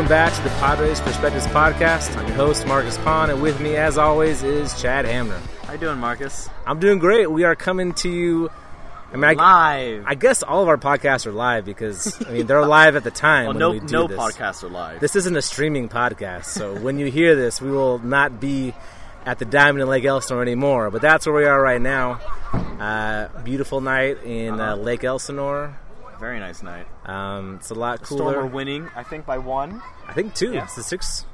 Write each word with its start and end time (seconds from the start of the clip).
Welcome 0.00 0.16
back 0.16 0.32
to 0.34 0.42
the 0.42 0.48
Padres 0.60 0.98
Perspectives 1.02 1.46
Podcast. 1.48 2.16
I'm 2.16 2.26
your 2.26 2.34
host, 2.34 2.66
Marcus 2.66 2.96
Pond, 2.96 3.32
and 3.32 3.42
with 3.42 3.60
me, 3.60 3.76
as 3.76 3.98
always, 3.98 4.42
is 4.42 4.80
Chad 4.80 5.04
Hamner. 5.04 5.38
How 5.64 5.74
you 5.74 5.78
doing, 5.78 5.98
Marcus? 5.98 6.48
I'm 6.66 6.80
doing 6.80 6.98
great. 6.98 7.30
We 7.30 7.44
are 7.44 7.54
coming 7.54 7.92
to 7.96 8.08
you. 8.08 8.48
I 9.12 9.16
mean, 9.16 9.24
I, 9.24 9.34
Live. 9.34 10.04
I 10.06 10.14
guess 10.14 10.42
all 10.42 10.62
of 10.62 10.68
our 10.68 10.78
podcasts 10.78 11.26
are 11.26 11.32
live 11.32 11.66
because 11.66 12.16
I 12.26 12.30
mean 12.30 12.46
they're 12.46 12.64
live 12.64 12.96
at 12.96 13.04
the 13.04 13.10
time 13.10 13.44
well, 13.44 13.52
when 13.52 13.58
no, 13.58 13.70
we 13.72 13.80
do 13.80 13.92
no 13.92 14.06
this. 14.06 14.18
podcasts 14.18 14.64
are 14.64 14.70
live. 14.70 15.00
This 15.00 15.16
isn't 15.16 15.36
a 15.36 15.42
streaming 15.42 15.90
podcast, 15.90 16.46
so 16.46 16.74
when 16.80 16.98
you 16.98 17.10
hear 17.10 17.36
this, 17.36 17.60
we 17.60 17.70
will 17.70 17.98
not 17.98 18.40
be 18.40 18.72
at 19.26 19.38
the 19.38 19.44
Diamond 19.44 19.82
in 19.82 19.88
Lake 19.90 20.06
Elsinore 20.06 20.40
anymore. 20.40 20.90
But 20.90 21.02
that's 21.02 21.26
where 21.26 21.34
we 21.36 21.44
are 21.44 21.60
right 21.60 21.80
now. 21.80 22.12
Uh, 22.54 23.28
beautiful 23.42 23.82
night 23.82 24.24
in 24.24 24.58
uh, 24.58 24.72
Uh-huh. 24.72 24.76
Lake 24.82 25.04
Elsinore. 25.04 25.76
Very 26.20 26.38
nice 26.38 26.62
night. 26.62 26.86
Um, 27.06 27.56
it's 27.56 27.70
a 27.70 27.74
lot 27.74 28.04
Storm 28.04 28.20
cooler. 28.20 28.38
are 28.40 28.46
winning, 28.46 28.88
I 28.94 29.02
think, 29.02 29.24
by 29.24 29.38
one. 29.38 29.80
I 30.06 30.12
think 30.12 30.34
two. 30.34 30.52
Yeah. 30.52 30.64
It's 30.64 30.76
the 30.76 30.82
six, 30.82 31.24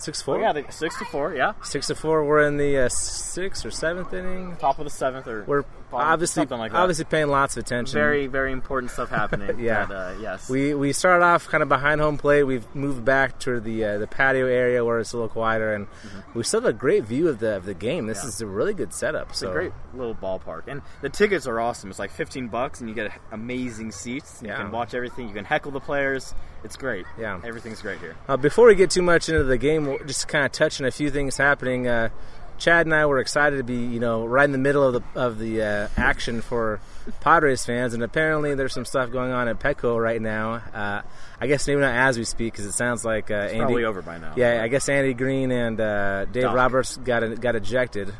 six 0.00 0.22
Oh, 0.22 0.24
four. 0.26 0.40
yeah, 0.40 0.52
they, 0.52 0.64
six 0.70 0.98
to 0.98 1.04
four. 1.04 1.34
Yeah, 1.34 1.52
Six 1.62 1.86
to 1.88 1.94
four. 1.94 2.24
We're 2.24 2.42
in 2.42 2.56
the 2.56 2.78
uh, 2.78 2.88
sixth 2.88 3.64
or 3.66 3.70
seventh 3.70 4.12
inning. 4.12 4.56
top 4.56 4.78
of 4.78 4.84
the 4.84 4.90
seventh 4.90 5.26
or 5.26 5.44
We're 5.44 5.64
obviously 5.92 6.44
like 6.46 6.72
obviously 6.72 7.04
paying 7.04 7.28
lots 7.28 7.56
of 7.56 7.64
attention. 7.64 7.94
very, 7.94 8.26
very 8.28 8.52
important 8.52 8.92
stuff 8.92 9.10
happening. 9.10 9.58
Yeah. 9.60 9.86
but, 9.86 9.94
uh, 9.94 10.14
yes. 10.20 10.48
We 10.48 10.74
we 10.74 10.92
started 10.92 11.24
off 11.24 11.48
kind 11.48 11.62
of 11.62 11.68
behind 11.68 12.00
home 12.00 12.16
plate. 12.18 12.44
We've 12.44 12.64
moved 12.74 13.04
back 13.04 13.38
to 13.40 13.60
the 13.60 13.84
uh, 13.84 13.98
the 13.98 14.06
patio 14.06 14.46
area 14.46 14.84
where 14.84 14.98
it's 15.00 15.12
a 15.12 15.16
little 15.16 15.28
quieter, 15.28 15.74
and 15.74 15.86
we 16.34 16.42
still 16.44 16.60
have 16.60 16.68
a 16.70 16.72
great 16.72 17.04
view 17.04 17.28
of 17.28 17.38
the 17.40 17.56
of 17.56 17.64
the 17.64 17.74
game. 17.74 18.06
This 18.06 18.18
Mm-hmm. 18.18 18.26
Yeah. 18.26 18.28
is 18.28 18.40
a 18.40 18.46
really 18.46 18.74
good 18.74 18.92
setup. 18.94 19.30
it's 19.30 19.40
so 19.40 19.50
a 19.50 19.52
great 19.52 19.72
little 19.94 20.14
ballpark, 20.14 20.62
and 20.68 20.82
the 21.02 21.08
tickets 21.08 21.46
are 21.46 21.60
awesome. 21.60 21.90
It's 21.90 21.98
like 21.98 22.10
fifteen 22.12 22.48
bucks, 22.48 22.80
and 22.80 22.88
you 22.88 22.94
get 22.94 23.10
amazing 23.32 23.92
seats. 23.92 24.40
Yeah. 24.44 24.50
You 24.58 24.64
can 24.64 24.70
watch 24.72 24.94
everything. 24.94 25.28
You 25.28 25.34
can 25.34 25.44
heckle 25.44 25.72
the 25.72 25.80
players. 25.80 26.34
It's 26.64 26.76
great. 26.76 27.06
Yeah. 27.18 27.40
everything's 27.44 27.82
great 27.82 27.98
here. 28.00 28.16
Uh, 28.28 28.36
before 28.36 28.66
we 28.66 28.74
get 28.74 28.90
too 28.90 29.02
much 29.02 29.28
into 29.28 29.44
the 29.44 29.58
game, 29.58 29.86
we'll 29.86 29.98
just 30.00 30.28
kind 30.28 30.44
of 30.44 30.52
touch 30.52 30.80
on 30.80 30.86
a 30.86 30.90
few 30.90 31.10
things 31.10 31.36
happening. 31.36 31.88
Uh, 31.88 32.10
Chad 32.58 32.84
and 32.84 32.94
I 32.94 33.06
were 33.06 33.18
excited 33.18 33.56
to 33.56 33.62
be, 33.64 33.76
you 33.76 34.00
know, 34.00 34.26
right 34.26 34.44
in 34.44 34.52
the 34.52 34.58
middle 34.58 34.84
of 34.84 34.92
the 34.92 35.02
of 35.18 35.38
the 35.38 35.62
uh, 35.62 35.88
action 35.96 36.42
for 36.42 36.78
Padres 37.20 37.64
fans, 37.64 37.94
and 37.94 38.02
apparently 38.02 38.54
there's 38.54 38.74
some 38.74 38.84
stuff 38.84 39.10
going 39.10 39.32
on 39.32 39.48
at 39.48 39.58
Petco 39.58 39.98
right 39.98 40.20
now. 40.20 40.62
Uh, 40.74 41.00
I 41.40 41.46
guess 41.46 41.66
maybe 41.66 41.80
not 41.80 41.94
as 41.94 42.18
we 42.18 42.24
speak, 42.24 42.52
because 42.52 42.66
it 42.66 42.72
sounds 42.72 43.02
like 43.02 43.30
uh, 43.30 43.34
Andy. 43.34 43.58
probably 43.60 43.84
over 43.84 44.02
by 44.02 44.18
now. 44.18 44.34
Yeah, 44.36 44.62
I 44.62 44.68
guess 44.68 44.90
Andy 44.90 45.14
Green 45.14 45.50
and 45.50 45.80
uh, 45.80 46.26
Dave 46.26 46.42
Doc. 46.42 46.54
Roberts 46.54 46.98
got 46.98 47.40
got 47.40 47.56
ejected. 47.56 48.12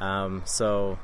Um, 0.00 0.42
so 0.46 0.98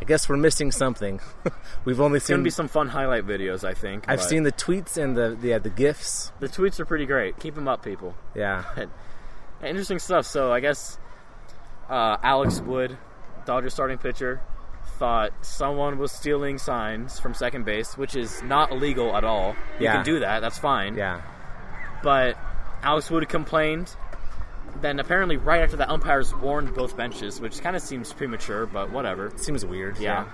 I 0.00 0.04
guess 0.04 0.28
we're 0.28 0.36
missing 0.36 0.70
something. 0.70 1.20
We've 1.84 2.00
only 2.00 2.18
It's 2.18 2.28
gonna 2.28 2.38
seen. 2.38 2.44
be 2.44 2.50
some 2.50 2.68
fun 2.68 2.88
highlight 2.88 3.26
videos. 3.26 3.64
I 3.64 3.74
think. 3.74 4.04
I've 4.08 4.22
seen 4.22 4.42
the 4.44 4.52
tweets 4.52 4.96
and 4.96 5.16
the 5.16 5.36
the, 5.40 5.58
the 5.58 5.70
gifs. 5.70 6.32
the 6.40 6.48
tweets 6.48 6.78
are 6.80 6.84
pretty 6.84 7.06
great. 7.06 7.38
Keep 7.40 7.54
them 7.56 7.66
up, 7.68 7.82
people. 7.84 8.14
Yeah, 8.34 8.64
Interesting 9.64 9.98
stuff. 9.98 10.24
So 10.26 10.52
I 10.52 10.60
guess 10.60 10.98
uh, 11.90 12.16
Alex 12.22 12.60
Wood, 12.60 12.96
Dodger 13.44 13.70
starting 13.70 13.98
pitcher, 13.98 14.40
thought 14.98 15.32
someone 15.44 15.98
was 15.98 16.12
stealing 16.12 16.58
signs 16.58 17.18
from 17.18 17.34
second 17.34 17.64
base, 17.64 17.98
which 17.98 18.14
is 18.14 18.40
not 18.44 18.70
illegal 18.70 19.16
at 19.16 19.24
all. 19.24 19.56
You 19.80 19.84
Yeah. 19.86 19.94
can 19.94 20.04
do 20.04 20.20
that. 20.20 20.40
That's 20.40 20.58
fine. 20.58 20.96
yeah. 20.96 21.22
But 22.04 22.36
Alex 22.82 23.10
Wood 23.10 23.28
complained. 23.28 23.96
Then 24.80 25.00
apparently, 25.00 25.36
right 25.36 25.62
after 25.62 25.76
that, 25.78 25.88
umpires 25.90 26.34
warned 26.34 26.74
both 26.74 26.96
benches, 26.96 27.40
which 27.40 27.60
kind 27.60 27.74
of 27.74 27.82
seems 27.82 28.12
premature, 28.12 28.66
but 28.66 28.90
whatever. 28.92 29.32
Seems 29.36 29.64
weird. 29.66 29.98
Yeah. 29.98 30.26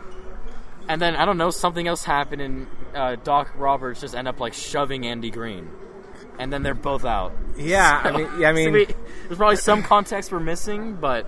And 0.89 1.01
then 1.01 1.17
I 1.17 1.25
don't 1.25 1.39
know, 1.39 1.51
something 1.51 1.87
else 1.89 2.05
happened, 2.05 2.43
and 2.43 2.67
uh, 2.95 3.17
Doc 3.17 3.53
Roberts 3.57 4.01
just 4.03 4.15
end 4.15 4.29
up 4.29 4.39
like 4.41 4.53
shoving 4.53 5.07
Andy 5.07 5.31
Green, 5.31 5.71
and 6.39 6.53
then 6.53 6.63
they're 6.63 6.75
both 6.75 7.07
out. 7.07 7.33
Yeah, 7.57 8.03
I 8.05 8.11
mean, 8.11 8.29
yeah, 8.39 8.51
I 8.51 8.53
So 8.67 8.71
we- 8.71 8.85
there's 8.85 9.39
probably 9.39 9.57
some 9.57 9.83
context 9.83 10.31
we're 10.31 10.41
missing, 10.41 10.97
but 10.97 11.27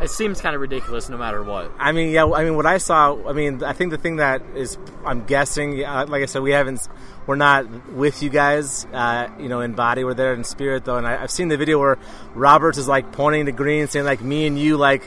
it 0.00 0.10
seems 0.10 0.40
kind 0.40 0.54
of 0.54 0.60
ridiculous 0.60 1.08
no 1.08 1.16
matter 1.16 1.42
what. 1.42 1.70
I 1.78 1.92
mean, 1.92 2.10
yeah. 2.10 2.26
I 2.26 2.44
mean, 2.44 2.56
what 2.56 2.66
I 2.66 2.78
saw. 2.78 3.16
I 3.28 3.32
mean, 3.32 3.62
I 3.64 3.72
think 3.72 3.90
the 3.90 3.98
thing 3.98 4.16
that 4.16 4.42
is, 4.54 4.76
I'm 5.04 5.24
guessing. 5.24 5.84
Uh, 5.84 6.06
like 6.08 6.22
I 6.22 6.26
said, 6.26 6.42
we 6.42 6.52
haven't. 6.52 6.86
We're 7.26 7.36
not 7.36 7.88
with 7.92 8.22
you 8.22 8.30
guys. 8.30 8.86
Uh, 8.92 9.28
you 9.38 9.48
know, 9.48 9.60
in 9.60 9.72
body, 9.72 10.04
we're 10.04 10.14
there 10.14 10.32
in 10.34 10.44
spirit, 10.44 10.84
though. 10.84 10.96
And 10.96 11.06
I, 11.06 11.22
I've 11.22 11.30
seen 11.30 11.48
the 11.48 11.56
video 11.56 11.78
where 11.78 11.98
Roberts 12.34 12.78
is 12.78 12.86
like 12.86 13.10
pointing 13.12 13.46
to 13.46 13.52
Green, 13.52 13.88
saying 13.88 14.04
like 14.04 14.20
me 14.20 14.46
and 14.46 14.58
you, 14.58 14.76
like 14.76 15.02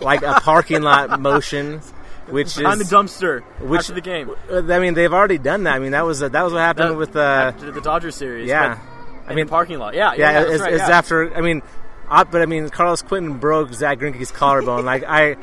like 0.00 0.22
a 0.22 0.34
parking 0.40 0.82
lot 0.82 1.18
motion, 1.20 1.80
which 2.28 2.56
Behind 2.56 2.80
the 2.80 2.84
dumpster 2.84 3.42
which- 3.60 3.80
after 3.80 3.94
the 3.94 4.00
game. 4.00 4.30
I 4.52 4.78
mean, 4.78 4.94
they've 4.94 5.12
already 5.12 5.38
done 5.38 5.64
that. 5.64 5.74
I 5.74 5.78
mean, 5.78 5.92
that 5.92 6.04
was 6.04 6.20
that 6.20 6.32
was 6.42 6.52
what 6.52 6.60
happened 6.60 6.90
That- 6.90 6.96
with. 6.98 7.16
Uh, 7.16 7.52
after 7.54 7.70
the 7.72 7.80
Dodgers 7.80 8.14
series. 8.14 8.48
yeah. 8.48 8.78
I 9.26 9.34
mean, 9.34 9.46
the 9.46 9.50
parking 9.50 9.78
lot. 9.78 9.94
Yeah, 9.94 10.12
yeah, 10.12 10.32
yeah, 10.32 10.52
it's, 10.52 10.60
right, 10.60 10.72
it's 10.74 10.86
yeah. 10.86 10.98
after. 10.98 11.34
I 11.34 11.40
mean, 11.40 11.62
uh, 12.08 12.24
but 12.24 12.42
I 12.42 12.46
mean, 12.46 12.68
Carlos 12.68 13.02
Quentin 13.02 13.38
broke 13.38 13.72
Zach 13.72 13.98
Greinke's 13.98 14.30
collarbone. 14.30 14.84
like 14.84 15.04
I, 15.04 15.36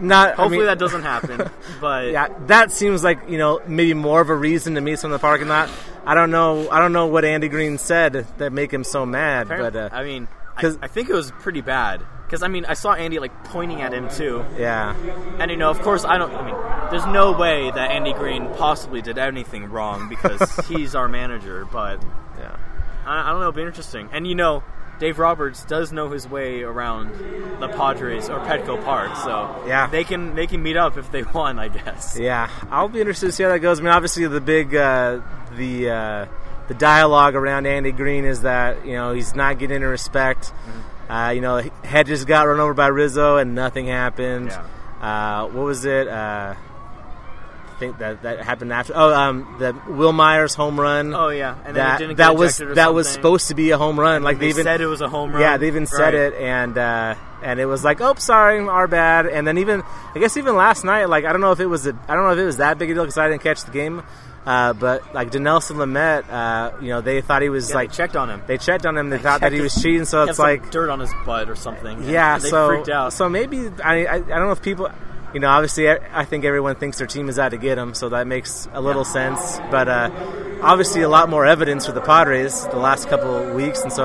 not. 0.00 0.30
I 0.30 0.34
Hopefully 0.34 0.58
mean, 0.58 0.66
that 0.66 0.78
doesn't 0.78 1.02
happen, 1.02 1.50
but 1.80 2.10
Yeah, 2.10 2.28
that 2.46 2.72
seems 2.72 3.04
like 3.04 3.28
you 3.28 3.38
know 3.38 3.60
maybe 3.66 3.94
more 3.94 4.20
of 4.20 4.30
a 4.30 4.34
reason 4.34 4.74
to 4.74 4.80
meet 4.80 4.98
someone 4.98 5.14
in 5.14 5.18
the 5.18 5.20
parking 5.20 5.48
lot. 5.48 5.70
I 6.06 6.14
don't 6.14 6.30
know. 6.30 6.68
I 6.70 6.80
don't 6.80 6.92
know 6.92 7.06
what 7.06 7.24
Andy 7.24 7.48
Green 7.48 7.78
said 7.78 8.26
that 8.38 8.52
make 8.52 8.72
him 8.72 8.84
so 8.84 9.06
mad, 9.06 9.48
but 9.48 9.74
uh, 9.74 9.88
I 9.92 10.04
mean, 10.04 10.28
I, 10.56 10.74
I 10.82 10.88
think 10.88 11.08
it 11.08 11.14
was 11.14 11.30
pretty 11.30 11.60
bad. 11.60 12.02
Because 12.24 12.42
I 12.42 12.48
mean, 12.48 12.64
I 12.64 12.74
saw 12.74 12.94
Andy 12.94 13.18
like 13.18 13.44
pointing 13.44 13.82
at 13.82 13.92
him 13.92 14.08
too, 14.08 14.44
yeah, 14.58 14.96
and 15.38 15.50
you 15.50 15.56
know, 15.56 15.70
of 15.70 15.80
course, 15.82 16.04
I 16.04 16.18
don't. 16.18 16.32
I 16.34 16.44
mean, 16.44 16.90
there's 16.90 17.06
no 17.06 17.32
way 17.32 17.70
that 17.70 17.90
Andy 17.90 18.12
Green 18.12 18.48
possibly 18.54 19.02
did 19.02 19.18
anything 19.18 19.66
wrong 19.66 20.08
because 20.08 20.66
he's 20.68 20.94
our 20.94 21.06
manager. 21.06 21.66
But 21.70 22.02
yeah, 22.38 22.56
I, 23.06 23.28
I 23.28 23.30
don't 23.30 23.40
know. 23.40 23.48
It'd 23.48 23.56
be 23.56 23.62
interesting. 23.62 24.08
And 24.10 24.26
you 24.26 24.34
know, 24.34 24.62
Dave 25.00 25.18
Roberts 25.18 25.64
does 25.64 25.92
know 25.92 26.08
his 26.10 26.26
way 26.28 26.62
around 26.62 27.10
the 27.60 27.68
Padres 27.68 28.28
or 28.28 28.38
Petco 28.40 28.82
Park, 28.84 29.16
so 29.16 29.64
Yeah. 29.66 29.86
they 29.88 30.04
can 30.04 30.34
they 30.34 30.46
can 30.46 30.62
meet 30.62 30.76
up 30.76 30.96
if 30.96 31.10
they 31.10 31.22
want, 31.34 31.58
I 31.58 31.68
guess. 31.68 32.16
yeah. 32.18 32.48
I'll 32.70 32.88
be 32.88 33.00
interested 33.00 33.26
to 33.26 33.32
see 33.32 33.42
how 33.42 33.48
that 33.50 33.58
goes. 33.60 33.80
I 33.80 33.82
mean, 33.82 33.92
obviously 33.92 34.26
the 34.26 34.40
big 34.40 34.74
uh, 34.74 35.20
the 35.56 35.90
uh, 35.90 36.26
the 36.68 36.74
dialogue 36.74 37.34
around 37.34 37.66
Andy 37.66 37.92
Green 37.92 38.24
is 38.24 38.42
that 38.42 38.86
you 38.86 38.92
know 38.94 39.12
he's 39.12 39.34
not 39.34 39.58
getting 39.58 39.76
any 39.76 39.84
respect. 39.84 40.44
Mm-hmm. 40.52 41.12
Uh, 41.12 41.30
you 41.30 41.40
know, 41.42 41.62
Hedges 41.82 42.24
got 42.24 42.44
run 42.46 42.60
over 42.60 42.72
by 42.72 42.86
Rizzo 42.86 43.36
and 43.36 43.54
nothing 43.54 43.86
happened. 43.88 44.46
Yeah. 44.48 44.64
Uh, 45.42 45.48
what 45.48 45.64
was 45.64 45.84
it? 45.84 46.08
I 47.74 47.78
think 47.78 47.98
that 47.98 48.22
that 48.22 48.40
happened 48.40 48.72
after. 48.72 48.92
Oh, 48.94 49.12
um, 49.12 49.56
the 49.58 49.74
Wil 49.92 50.12
Myers 50.12 50.54
home 50.54 50.78
run. 50.78 51.12
Oh 51.14 51.28
yeah, 51.30 51.56
and 51.64 51.74
then 51.76 52.08
that 52.08 52.16
that 52.18 52.36
was 52.36 52.58
that 52.58 52.94
was 52.94 53.08
supposed 53.08 53.48
to 53.48 53.54
be 53.54 53.70
a 53.72 53.78
home 53.78 53.98
run. 53.98 54.22
Like 54.22 54.38
They 54.38 54.46
they 54.46 54.50
even 54.50 54.64
said 54.64 54.80
it 54.80 54.86
was 54.86 55.00
a 55.00 55.08
home 55.08 55.32
run. 55.32 55.40
yeah, 55.40 55.56
they 55.56 55.66
even 55.66 55.86
said 55.86 56.14
it, 56.14 56.34
and 56.34 56.78
uh, 56.78 57.14
and 57.42 57.58
it 57.58 57.66
was 57.66 57.82
like, 57.82 58.00
oh, 58.00 58.14
sorry, 58.14 58.60
our 58.60 58.86
bad. 58.86 59.26
And 59.26 59.46
then 59.46 59.58
even 59.58 59.82
I 60.14 60.18
guess 60.20 60.36
even 60.36 60.54
last 60.56 60.84
night, 60.84 61.06
like 61.08 61.24
I 61.24 61.32
don't 61.32 61.40
know 61.40 61.52
if 61.52 61.60
it 61.60 61.66
was 61.66 61.86
a, 61.86 61.98
I 62.08 62.14
don't 62.14 62.24
know 62.24 62.30
if 62.32 62.38
it 62.38 62.44
was 62.44 62.58
that 62.58 62.78
big 62.78 62.90
a 62.90 62.94
deal 62.94 63.02
because 63.02 63.18
I 63.18 63.28
didn't 63.28 63.42
catch 63.42 63.64
the 63.64 63.72
game. 63.72 64.02
Uh, 64.46 64.74
but 64.74 65.14
like 65.14 65.30
Dinelson 65.30 65.76
Lamet, 65.76 66.28
uh, 66.30 66.76
you 66.80 66.90
know, 66.90 67.00
they 67.00 67.22
thought 67.22 67.40
he 67.40 67.48
was 67.48 67.70
Yeah, 67.70 67.76
like 67.76 67.90
they 67.90 67.96
checked 67.96 68.14
on 68.14 68.28
him. 68.28 68.42
they 68.46 68.58
checked 68.58 68.84
on 68.86 68.96
him. 68.96 69.08
They 69.08 69.16
thought 69.18 69.40
that 69.40 69.52
he 69.52 69.60
was 69.62 69.74
cheating. 69.74 70.04
So 70.04 70.22
it's 70.24 70.38
like 70.38 70.70
dirt 70.70 70.90
on 70.90 71.00
his 71.00 71.10
butt 71.24 71.48
or 71.48 71.56
something. 71.56 72.02
yeah, 72.04 72.38
they 72.38 72.50
so 72.50 72.68
freaked 72.68 72.90
out. 72.90 73.14
so 73.14 73.28
maybe 73.30 73.70
I, 73.82 74.04
I 74.04 74.14
I 74.16 74.18
don't 74.20 74.28
know 74.46 74.50
if 74.52 74.60
people, 74.62 74.90
you 75.34 75.40
know, 75.40 75.48
obviously 75.48 75.90
I, 75.90 75.98
I 76.12 76.24
think 76.24 76.44
everyone 76.44 76.76
thinks 76.76 76.98
their 76.98 77.06
team 77.06 77.28
is 77.28 77.38
out 77.38 77.50
to 77.50 77.58
get 77.58 77.74
them, 77.74 77.92
so 77.92 78.08
that 78.10 78.26
makes 78.26 78.68
a 78.72 78.80
little 78.80 79.04
sense. 79.04 79.58
But 79.70 79.88
uh, 79.88 80.10
obviously, 80.62 81.02
a 81.02 81.08
lot 81.08 81.28
more 81.28 81.44
evidence 81.44 81.86
for 81.86 81.92
the 81.92 82.00
Padres 82.00 82.66
the 82.68 82.78
last 82.78 83.08
couple 83.08 83.34
of 83.34 83.54
weeks, 83.54 83.82
and 83.82 83.92
so 83.92 84.04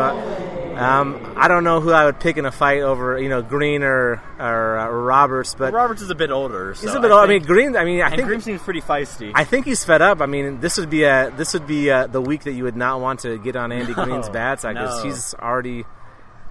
um, 0.79 1.33
I 1.35 1.49
don't 1.49 1.65
know 1.65 1.81
who 1.81 1.91
I 1.91 2.05
would 2.05 2.21
pick 2.21 2.37
in 2.37 2.45
a 2.45 2.51
fight 2.51 2.81
over, 2.81 3.19
you 3.19 3.27
know, 3.27 3.41
Green 3.41 3.83
or 3.83 4.23
or, 4.39 4.79
uh, 4.79 4.87
Roberts, 4.89 5.53
but 5.53 5.73
Roberts 5.73 6.01
is 6.01 6.09
a 6.09 6.15
bit 6.15 6.31
older. 6.31 6.73
So 6.73 6.87
he's 6.87 6.95
a 6.95 7.01
bit. 7.01 7.11
old. 7.11 7.19
I 7.19 7.27
mean, 7.27 7.43
Green. 7.43 7.75
I 7.75 7.83
mean, 7.83 8.01
I 8.01 8.15
think 8.15 8.27
Green 8.27 8.39
seems 8.39 8.61
pretty 8.61 8.79
feisty. 8.79 9.33
I 9.35 9.43
think 9.43 9.65
he's 9.65 9.83
fed 9.83 10.01
up. 10.01 10.21
I 10.21 10.25
mean, 10.25 10.61
this 10.61 10.77
would 10.77 10.89
be 10.89 11.03
a 11.03 11.33
this 11.35 11.53
would 11.53 11.67
be 11.67 11.91
uh 11.91 12.07
the 12.07 12.21
week 12.21 12.43
that 12.43 12.53
you 12.53 12.63
would 12.63 12.77
not 12.77 13.01
want 13.01 13.19
to 13.21 13.37
get 13.37 13.57
on 13.57 13.71
Andy 13.73 13.93
No, 13.97 14.05
Green's 14.05 14.29
bad 14.29 14.61
side 14.61 14.75
because 14.75 15.03
no. 15.03 15.09
he's 15.09 15.33
already. 15.33 15.83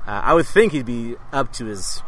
Uh, 0.06 0.20
I 0.24 0.34
would 0.34 0.46
think 0.46 0.72
he'd 0.72 0.86
be 0.86 1.16
up 1.32 1.52
to 1.54 1.64
his 1.64 2.02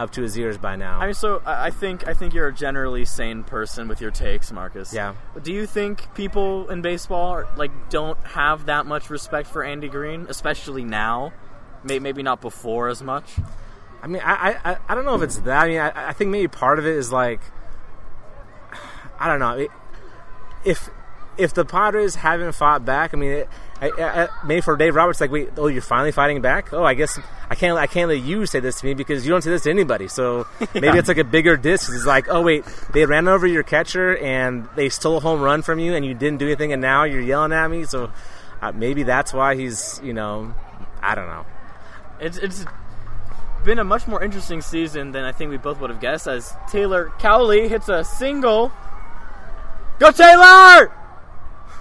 up 0.00 0.10
to 0.12 0.22
his 0.22 0.36
ears 0.38 0.56
by 0.56 0.76
now. 0.76 0.98
I 0.98 1.04
mean, 1.04 1.14
so 1.14 1.42
I 1.44 1.70
think 1.70 2.08
I 2.08 2.14
think 2.14 2.32
you're 2.32 2.48
a 2.48 2.54
generally 2.54 3.04
sane 3.04 3.44
person 3.44 3.86
with 3.86 4.00
your 4.00 4.10
takes, 4.10 4.50
Marcus. 4.50 4.94
Yeah. 4.94 5.14
Do 5.42 5.52
you 5.52 5.66
think 5.66 6.14
people 6.14 6.70
in 6.70 6.80
baseball 6.80 7.30
are, 7.30 7.48
like 7.56 7.70
don't 7.90 8.18
have 8.28 8.66
that 8.66 8.86
much 8.86 9.10
respect 9.10 9.48
for 9.48 9.62
Andy 9.62 9.88
Green, 9.88 10.26
especially 10.28 10.84
now? 10.84 11.32
Maybe 11.84 12.22
not 12.22 12.40
before 12.40 12.88
as 12.88 13.02
much. 13.02 13.36
I 14.02 14.06
mean, 14.06 14.22
I, 14.24 14.56
I, 14.64 14.76
I 14.88 14.94
don't 14.94 15.04
know 15.04 15.14
if 15.14 15.22
it's 15.22 15.36
that. 15.40 15.64
I 15.64 15.68
mean, 15.68 15.78
I, 15.78 16.08
I 16.08 16.12
think 16.14 16.30
maybe 16.30 16.48
part 16.48 16.78
of 16.78 16.86
it 16.86 16.94
is 16.94 17.12
like, 17.12 17.40
I 19.18 19.26
don't 19.28 19.38
know. 19.38 19.52
It, 19.52 19.70
if 20.64 20.90
if 21.36 21.52
the 21.52 21.64
Padres 21.64 22.16
haven't 22.16 22.52
fought 22.52 22.84
back, 22.84 23.12
I 23.12 23.18
mean, 23.18 23.32
it, 23.32 23.48
I, 23.80 23.88
I, 23.90 24.22
I- 24.24 24.28
maybe 24.44 24.60
for 24.60 24.76
Dave 24.76 24.94
Roberts, 24.94 25.20
like, 25.20 25.30
wait, 25.30 25.50
oh, 25.56 25.66
you're 25.68 25.80
finally 25.82 26.12
fighting 26.12 26.40
back? 26.42 26.72
Oh, 26.72 26.84
I 26.84 26.94
guess 26.94 27.18
I 27.48 27.54
can't, 27.54 27.78
I 27.78 27.86
can't 27.86 28.08
let 28.08 28.20
you 28.20 28.44
say 28.46 28.60
this 28.60 28.80
to 28.80 28.86
me 28.86 28.94
because 28.94 29.24
you 29.24 29.30
don't 29.32 29.42
say 29.42 29.50
this 29.50 29.62
to 29.62 29.70
anybody. 29.70 30.06
So 30.08 30.46
maybe 30.74 30.98
it's 30.98 31.08
like 31.08 31.18
a 31.18 31.24
bigger 31.24 31.56
diss. 31.56 31.88
It's 31.88 32.04
like, 32.06 32.26
oh, 32.28 32.42
wait, 32.42 32.64
they 32.92 33.06
ran 33.06 33.26
over 33.28 33.46
your 33.46 33.62
catcher 33.62 34.16
and 34.18 34.68
they 34.76 34.88
stole 34.90 35.16
a 35.16 35.20
home 35.20 35.40
run 35.40 35.62
from 35.62 35.78
you 35.78 35.94
and 35.94 36.04
you 36.04 36.14
didn't 36.14 36.38
do 36.38 36.46
anything, 36.46 36.72
and 36.72 36.82
now 36.82 37.04
you're 37.04 37.20
yelling 37.22 37.52
at 37.52 37.68
me. 37.70 37.84
So 37.84 38.12
uh, 38.60 38.72
maybe 38.72 39.02
that's 39.04 39.32
why 39.32 39.54
he's 39.56 40.00
you 40.04 40.12
know, 40.12 40.54
I 41.00 41.14
don't 41.14 41.28
know. 41.28 41.46
It's 42.20 42.36
it's 42.36 42.66
been 43.64 43.78
a 43.78 43.84
much 43.84 44.06
more 44.06 44.22
interesting 44.22 44.60
season 44.60 45.12
than 45.12 45.24
I 45.24 45.32
think 45.32 45.50
we 45.50 45.56
both 45.56 45.80
would 45.80 45.88
have 45.90 46.00
guessed. 46.00 46.26
As 46.26 46.54
Taylor 46.70 47.10
Kohlwey 47.18 47.68
hits 47.68 47.88
a 47.88 48.04
single. 48.04 48.72
Go 49.98 50.10
Taylor! 50.10 50.92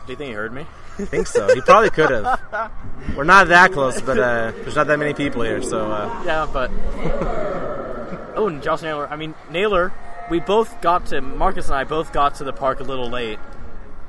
Do 0.05 0.11
you 0.13 0.17
think 0.17 0.29
he 0.29 0.33
heard 0.33 0.53
me? 0.53 0.65
I 0.99 1.05
think 1.05 1.27
so. 1.27 1.53
He 1.53 1.61
probably 1.61 1.89
could 1.89 2.11
have. 2.11 2.71
We're 3.15 3.23
not 3.23 3.47
that 3.47 3.71
close, 3.71 4.01
but 4.01 4.19
uh, 4.19 4.51
there's 4.51 4.75
not 4.75 4.87
that 4.87 4.99
many 4.99 5.13
people 5.13 5.43
here, 5.43 5.61
so 5.61 5.91
uh, 5.91 6.23
Yeah, 6.25 6.47
but 6.51 6.69
oh, 8.35 8.47
and 8.47 8.61
Josh 8.61 8.81
Naylor. 8.81 9.07
I 9.07 9.15
mean 9.15 9.33
Naylor. 9.49 9.93
We 10.29 10.39
both 10.39 10.81
got 10.81 11.07
to 11.07 11.21
Marcus 11.21 11.67
and 11.67 11.75
I 11.75 11.85
both 11.85 12.13
got 12.13 12.35
to 12.35 12.43
the 12.43 12.53
park 12.53 12.81
a 12.81 12.83
little 12.83 13.09
late, 13.09 13.39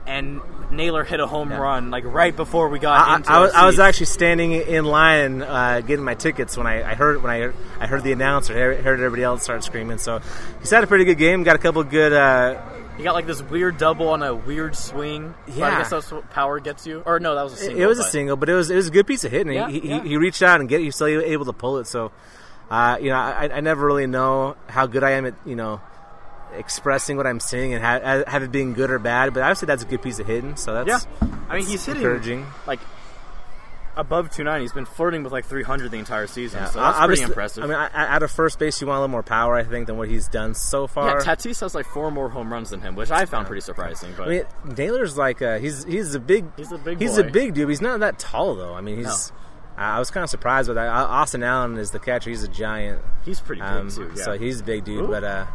and 0.06 0.40
Naylor 0.70 1.04
hit 1.04 1.20
a 1.20 1.26
home 1.26 1.50
run 1.50 1.90
like 1.90 2.04
right 2.04 2.34
before 2.34 2.68
we 2.68 2.78
got 2.78 3.08
I, 3.08 3.16
into. 3.16 3.30
I, 3.30 3.34
our 3.34 3.40
was, 3.42 3.52
I 3.52 3.66
was 3.66 3.78
actually 3.78 4.06
standing 4.06 4.52
in 4.52 4.84
line 4.84 5.42
uh, 5.42 5.80
getting 5.80 6.04
my 6.04 6.14
tickets 6.14 6.56
when 6.56 6.66
I, 6.66 6.90
I 6.90 6.94
heard 6.94 7.22
when 7.22 7.30
I 7.30 7.38
heard, 7.38 7.56
I 7.78 7.86
heard 7.86 8.02
the 8.02 8.12
announcer, 8.12 8.54
heard, 8.54 8.80
heard 8.80 9.00
everybody 9.00 9.22
else 9.22 9.42
start 9.44 9.64
screaming. 9.64 9.98
So 9.98 10.20
he's 10.58 10.70
had 10.70 10.84
a 10.84 10.86
pretty 10.86 11.04
good 11.04 11.18
game. 11.18 11.44
Got 11.44 11.56
a 11.56 11.60
couple 11.60 11.82
good. 11.84 12.12
He 12.96 13.04
got 13.04 13.14
like 13.14 13.26
this 13.26 13.40
weird 13.42 13.78
double 13.78 14.08
on 14.10 14.22
a 14.22 14.34
weird 14.34 14.76
swing. 14.76 15.34
But 15.46 15.56
Yeah. 15.56 15.66
I 15.68 15.78
guess 15.78 15.90
that's 15.90 16.10
what 16.12 16.28
power 16.30 16.60
gets 16.60 16.86
you. 16.86 17.02
Or 17.06 17.18
no, 17.18 17.34
that 17.34 17.42
was 17.44 17.54
a 17.54 17.56
single. 17.56 17.80
it 17.82 17.86
was 17.86 17.98
a 17.98 18.02
but- 18.02 18.10
single, 18.12 18.36
but 18.36 18.48
it 18.48 18.54
was 18.54 18.70
it 18.70 18.76
was 18.76 18.88
a 18.88 18.90
good 18.90 19.06
piece 19.06 19.24
of 19.24 19.30
hitting. 19.32 19.52
Yeah, 19.54 19.68
he, 19.70 19.80
he, 19.80 19.88
yeah. 19.88 20.02
he 20.02 20.16
reached 20.16 20.42
out 20.42 20.60
and 20.60 20.68
get. 20.68 20.80
He 20.80 20.90
still 20.90 21.06
able 21.08 21.46
to 21.46 21.52
pull 21.52 21.78
it. 21.78 21.86
So 21.86 22.12
uh, 22.70 22.98
you 23.00 23.08
know, 23.10 23.16
I, 23.16 23.48
I 23.54 23.60
never 23.60 23.84
really 23.86 24.06
know 24.06 24.56
how 24.68 24.86
good 24.86 25.02
I 25.02 25.12
am 25.12 25.24
at 25.26 25.34
you 25.46 25.56
know 25.56 25.80
expressing 26.52 27.16
what 27.16 27.26
I'm 27.26 27.40
seeing 27.40 27.74
and 27.74 27.82
ha- 27.84 28.24
have 28.26 28.42
it 28.42 28.50
being 28.52 28.74
good 28.74 28.90
or 28.90 28.98
bad. 28.98 29.32
But 29.34 29.42
obviously, 29.44 29.66
that's 29.66 29.82
a 29.82 29.86
good 29.86 30.02
piece 30.02 30.18
of 30.18 30.26
hitting. 30.26 30.56
So 30.56 30.74
that's 30.84 31.06
Yeah, 31.22 31.28
I 31.48 31.56
mean 31.56 31.66
he's 31.66 31.84
hitting 31.86 32.02
encouraging. 32.02 32.46
like 32.66 32.80
above 33.96 34.30
290. 34.30 34.64
He's 34.64 34.72
been 34.72 34.84
flirting 34.86 35.22
with 35.22 35.32
like 35.32 35.44
300 35.44 35.90
the 35.90 35.98
entire 35.98 36.26
season, 36.26 36.60
Yeah, 36.60 36.66
so 36.70 36.80
that's 36.80 36.98
pretty 37.06 37.22
impressive. 37.22 37.64
I 37.64 37.66
mean, 37.66 37.76
out 37.76 38.22
of 38.22 38.30
first 38.30 38.58
base, 38.58 38.80
you 38.80 38.86
want 38.86 38.98
a 38.98 39.00
little 39.00 39.10
more 39.12 39.22
power, 39.22 39.56
I 39.56 39.64
think, 39.64 39.86
than 39.86 39.96
what 39.96 40.08
he's 40.08 40.28
done 40.28 40.54
so 40.54 40.86
far. 40.86 41.08
yeah, 41.18 41.24
Tatis 41.24 41.60
has 41.60 41.74
like 41.74 41.86
four 41.86 42.10
more 42.10 42.28
home 42.28 42.52
runs 42.52 42.70
than 42.70 42.80
him, 42.80 42.94
which 42.94 43.10
I 43.10 43.24
found 43.26 43.46
pretty 43.46 43.60
surprising. 43.62 44.12
But 44.16 44.26
I 44.26 44.30
mean, 44.30 44.44
Naylor's 44.76 45.16
like 45.18 45.42
uh, 45.42 45.58
he's 45.58 45.84
he's 45.84 46.14
a 46.14 46.20
big 46.20 46.46
He's 46.56 46.72
a 46.72 46.78
big 46.78 46.98
he's 47.00 47.16
boy. 47.16 47.28
a 47.28 47.30
big 47.30 47.54
dude. 47.54 47.68
He's 47.68 47.80
not 47.80 48.00
that 48.00 48.18
tall 48.18 48.54
though. 48.54 48.74
I 48.74 48.80
mean, 48.80 48.98
he's. 48.98 49.32
I 49.76 49.96
I 49.96 49.98
was 49.98 50.10
kind 50.10 50.24
of 50.24 50.30
surprised 50.30 50.68
with 50.68 50.76
that. 50.76 50.88
Uh, 50.88 51.06
Austin 51.06 51.42
Allen 51.42 51.78
is 51.78 51.90
the 51.90 51.98
catcher. 51.98 52.28
He's 52.30 52.42
a 52.42 52.48
giant. 52.48 53.00
he's 53.24 53.40
pretty 53.40 53.62
big 53.62 53.70
Um, 53.70 53.88
too. 53.90 54.12
Yeah. 54.14 54.24
So 54.24 54.32
he's 54.38 54.60
a 54.60 54.64
big 54.64 54.84
dude. 54.84 55.04
Ooh. 55.04 55.08
But 55.08 55.24
uh, 55.24 55.46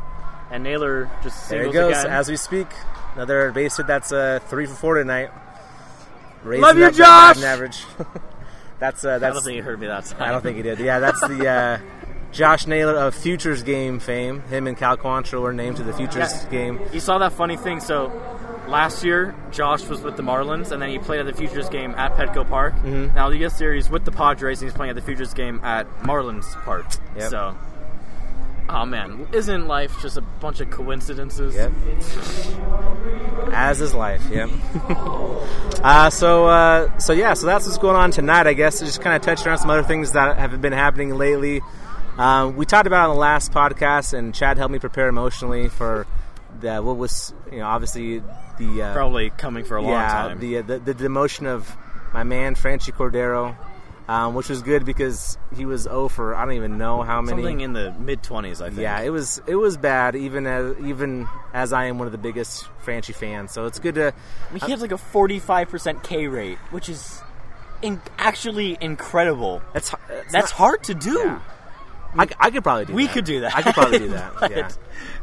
and 0.52 0.64
Naylor 0.64 1.10
just 1.24 1.48
there 1.50 1.66
he 1.66 1.72
goes 1.72 1.98
again. 1.98 2.12
as 2.12 2.30
we 2.30 2.36
speak. 2.38 2.68
Another 3.16 3.52
base 3.52 3.78
hit. 3.78 3.88
That's 3.88 4.12
uh, 4.12 4.40
three 4.48 4.66
for 4.66 4.74
four 4.74 4.96
tonight. 4.96 5.30
Raising 6.46 6.62
Love 6.64 6.78
you, 6.78 6.86
up 6.86 6.94
that 6.94 6.98
Josh! 6.98 7.36
batting 7.36 7.44
average. 7.44 7.84
that's 8.80 9.04
uh, 9.06 9.12
I 9.12 9.18
that's. 9.18 9.36
don't 9.36 9.44
think 9.44 9.56
he 9.56 9.62
heard 9.62 9.80
me 9.80 9.88
that 9.88 10.06
time. 10.06 10.22
I 10.22 10.32
don't 10.32 10.42
think 10.42 10.58
he 10.58 10.64
did. 10.64 10.80
Yeah, 10.80 11.00
that's 11.00 11.20
the 11.28 11.48
uh, 11.50 11.80
Josh 12.32 12.68
Naylor 12.68 12.96
of 12.96 13.16
Futures 13.16 13.64
Game 13.64 14.00
fame. 14.00 14.42
Him 14.44 14.68
and 14.68 14.78
Cal 14.78 14.98
Quantrill 14.98 15.42
were 15.42 15.54
named 15.54 15.78
to 15.78 15.84
the 15.84 15.94
Futures 15.94 16.44
Yeah. 16.46 16.50
Game. 16.50 16.80
You 16.94 17.00
saw 17.00 17.18
that 17.20 17.34
funny 17.34 17.58
thing. 17.58 17.80
So 17.80 18.08
last 18.68 19.04
year, 19.04 19.34
Josh 19.52 19.84
was 19.88 20.02
with 20.02 20.18
the 20.18 20.24
Marlins, 20.24 20.72
and 20.72 20.82
then 20.82 20.90
he 20.90 21.00
played 21.00 21.20
at 21.22 21.26
the 21.26 21.34
Futures 21.34 21.70
game 21.70 21.94
at 21.96 22.14
Petco 22.16 22.48
Park. 22.48 22.74
Mm-hmm. 22.76 23.16
Now 23.16 23.30
the 23.30 23.44
US 23.46 23.58
series 23.58 23.90
with 23.90 24.06
the 24.06 24.12
Padres, 24.12 24.62
and 24.62 24.70
he's 24.70 24.76
playing 24.76 24.90
at 24.92 24.96
the 24.96 25.02
Futures 25.02 25.34
game 25.34 25.62
at 25.64 25.88
Marlins 26.02 26.52
Park. 26.64 26.86
Yep. 27.18 27.30
So, 27.30 27.58
oh 28.70 28.86
man, 28.86 29.28
isn't 29.32 29.68
life 29.68 30.02
just 30.02 30.18
a 30.18 30.22
bunch 30.22 30.60
of 30.60 30.70
coincidences? 30.70 31.56
Yep. 31.56 31.72
As 33.54 33.82
is 33.82 33.94
life. 33.94 34.24
Yep. 34.30 34.50
uh, 35.84 36.10
so 36.10 36.46
uh, 36.48 36.98
so 36.98 37.14
yeah. 37.14 37.34
So 37.34 37.46
that's 37.46 37.66
what's 37.66 37.78
going 37.78 37.96
on 37.96 38.12
tonight. 38.12 38.48
I 38.48 38.54
guess 38.54 38.80
just 38.80 39.02
kind 39.02 39.16
of 39.16 39.22
touching 39.22 39.52
on 39.52 39.58
some 39.58 39.70
other 39.70 39.84
things 39.84 40.14
that 40.14 40.38
have 40.38 40.62
been 40.62 40.74
happening 40.74 41.16
lately. 41.16 41.62
Um, 42.18 42.56
we 42.56 42.66
talked 42.66 42.88
about 42.88 43.06
it 43.06 43.10
on 43.10 43.16
the 43.16 43.20
last 43.20 43.52
podcast, 43.52 44.18
and 44.18 44.34
Chad 44.34 44.58
helped 44.58 44.72
me 44.72 44.80
prepare 44.80 45.10
emotionally 45.10 45.68
for 45.68 46.08
the 46.60 46.82
what 46.82 46.98
was 46.98 47.34
you 47.52 47.60
know 47.60 47.66
obviously 47.66 48.24
the 48.58 48.82
uh, 48.82 48.94
Probably 48.94 49.30
coming 49.32 49.66
for 49.66 49.78
a 49.78 49.82
long 49.82 49.92
yeah 49.92 50.08
time. 50.08 50.40
the, 50.40 50.60
uh, 50.60 50.62
the 50.62 50.80
the 50.80 50.94
demotion 50.94 51.48
of 51.48 51.76
my 52.14 52.24
man 52.24 52.56
Franchy 52.56 52.94
Cordero. 52.94 53.56
Um, 54.08 54.36
which 54.36 54.50
was 54.50 54.62
good 54.62 54.86
because 54.86 55.36
he 55.56 55.66
was 55.66 55.82
0 55.84 56.10
for 56.10 56.36
I 56.36 56.46
don't 56.46 56.54
even 56.54 56.78
know 56.78 57.02
how 57.02 57.22
many. 57.22 57.42
Something 57.42 57.62
in 57.62 57.74
the 57.74 57.92
mid 57.98 58.22
twenties, 58.22 58.62
I 58.62 58.68
think. 58.70 58.82
Yeah, 58.82 59.02
it 59.02 59.10
was 59.10 59.42
it 59.48 59.56
was 59.56 59.78
bad. 59.78 60.16
Even 60.16 60.46
as 60.46 60.76
even 60.86 61.28
as 61.54 61.74
I 61.74 61.86
am 61.86 61.98
one 61.98 62.06
of 62.08 62.12
the 62.12 62.20
biggest 62.20 62.66
Franchy 62.86 63.16
fans, 63.16 63.52
so 63.52 63.66
it's 63.66 63.80
good 63.80 63.96
to. 63.96 64.14
I 64.50 64.54
mean, 64.54 64.62
he 64.64 64.70
has 64.72 64.82
like 64.82 64.92
a 64.92 64.98
forty-five 65.00 65.70
percent 65.70 66.04
K 66.04 66.28
rate, 66.28 66.60
which 66.70 66.88
is 66.88 67.20
in- 67.82 68.00
actually 68.20 68.78
incredible. 68.80 69.64
That's 69.74 69.92
That's 70.08 70.34
not- 70.34 70.52
hard 70.52 70.84
to 70.84 70.94
do. 70.94 71.18
Yeah. 71.18 71.40
I, 72.18 72.28
I 72.40 72.50
could 72.52 72.64
probably 72.64 72.86
do. 72.86 72.92
That. 72.94 72.96
We 72.96 73.08
that. 73.08 73.14
could 73.14 73.26
do 73.26 73.40
that. 73.42 73.56
I 73.58 73.62
could 73.64 73.74
probably 73.74 74.00
do 74.00 74.08
that. 74.10 74.34
but, 74.40 74.52
yeah, 74.52 74.70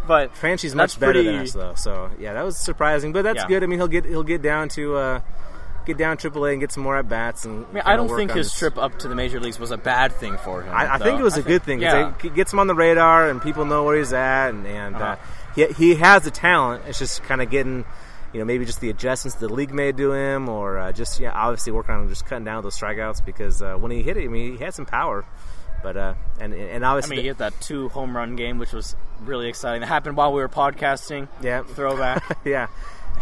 but 0.09 0.35
Franchy's 0.35 0.75
much 0.75 0.99
better 0.99 1.23
than 1.23 1.37
us 1.37 1.53
though. 1.53 1.75
So 1.77 2.11
yeah, 2.19 2.33
that 2.35 2.45
was 2.45 2.57
surprising, 2.57 3.13
but 3.13 3.23
that's 3.23 3.43
Yeah. 3.43 3.47
good. 3.47 3.63
I 3.63 3.67
mean, 3.67 3.79
he'll 3.79 3.87
get 3.87 4.05
he'll 4.07 4.25
get 4.25 4.43
down 4.43 4.69
to 4.71 4.97
uh, 4.97 5.21
get 5.85 5.97
down 5.99 6.17
AAA 6.17 6.53
and 6.53 6.61
get 6.61 6.73
some 6.73 6.83
more 6.83 6.97
at 6.97 7.09
bats. 7.09 7.45
And 7.45 7.67
I 7.67 7.73
mean, 7.73 7.83
I 7.87 7.97
don't 7.97 8.09
think 8.15 8.33
his 8.33 8.53
trip 8.55 8.79
up 8.79 8.99
to 9.01 9.09
the 9.09 9.15
major 9.15 9.41
leagues 9.41 9.59
was 9.59 9.71
a 9.71 9.77
bad 9.77 10.13
thing 10.13 10.39
for 10.39 10.63
him. 10.63 10.73
I, 10.75 10.95
I 10.95 10.99
think 10.99 11.19
it 11.21 11.23
was 11.23 11.37
a 11.37 11.41
I 11.41 11.45
good 11.45 11.63
thing. 11.63 11.81
Yeah. 11.81 12.15
It 12.23 12.35
gets 12.35 12.53
him 12.53 12.59
on 12.59 12.67
the 12.67 12.75
radar, 12.75 13.29
and 13.29 13.41
people 13.43 13.65
know 13.65 13.85
where 13.85 13.97
he's 13.99 14.13
at, 14.13 14.51
and, 14.51 14.67
and 14.67 14.95
Uh-huh. 14.97 15.05
uh, 15.05 15.17
he, 15.55 15.67
he 15.75 15.95
has 15.97 16.23
the 16.25 16.31
talent. 16.31 16.85
It's 16.87 16.99
just 16.99 17.23
kind 17.25 17.43
of 17.43 17.51
getting, 17.51 17.85
you 18.33 18.39
know, 18.41 18.45
maybe 18.47 18.65
just 18.65 18.81
the 18.81 18.89
adjustments 18.91 19.37
the 19.39 19.49
league 19.49 19.73
made 19.75 19.97
to 19.99 20.13
him, 20.13 20.49
or 20.49 20.79
uh, 20.79 20.93
just 20.93 21.21
yeah, 21.21 21.33
obviously 21.33 21.73
working 21.73 21.95
on 21.95 22.09
just 22.09 22.25
cutting 22.27 22.45
down 22.45 22.63
those 22.63 22.77
strikeouts 22.79 23.25
because 23.25 23.61
uh, 23.61 23.75
when 23.75 23.91
he 23.91 24.03
hit 24.03 24.17
it, 24.17 24.25
I 24.25 24.29
mean, 24.29 24.57
he 24.57 24.65
had 24.65 24.73
some 24.75 24.87
power, 24.87 25.25
but 25.83 25.97
uh, 25.97 26.15
and 26.41 26.55
and 26.55 26.85
I 26.87 26.91
obviously, 26.91 27.17
mean, 27.17 27.23
he 27.25 27.29
hit 27.29 27.39
that 27.39 27.61
two 27.61 27.89
home 27.91 28.17
run 28.17 28.35
game, 28.37 28.59
which 28.59 28.73
was 28.73 28.97
really 29.21 29.49
exciting. 29.49 29.81
That 29.81 29.89
happened 29.89 30.17
while 30.17 30.33
we 30.33 30.41
were 30.41 30.49
podcasting. 30.49 31.29
yeah, 31.43 31.63
Throwback. 31.65 32.39
yeah. 32.47 32.69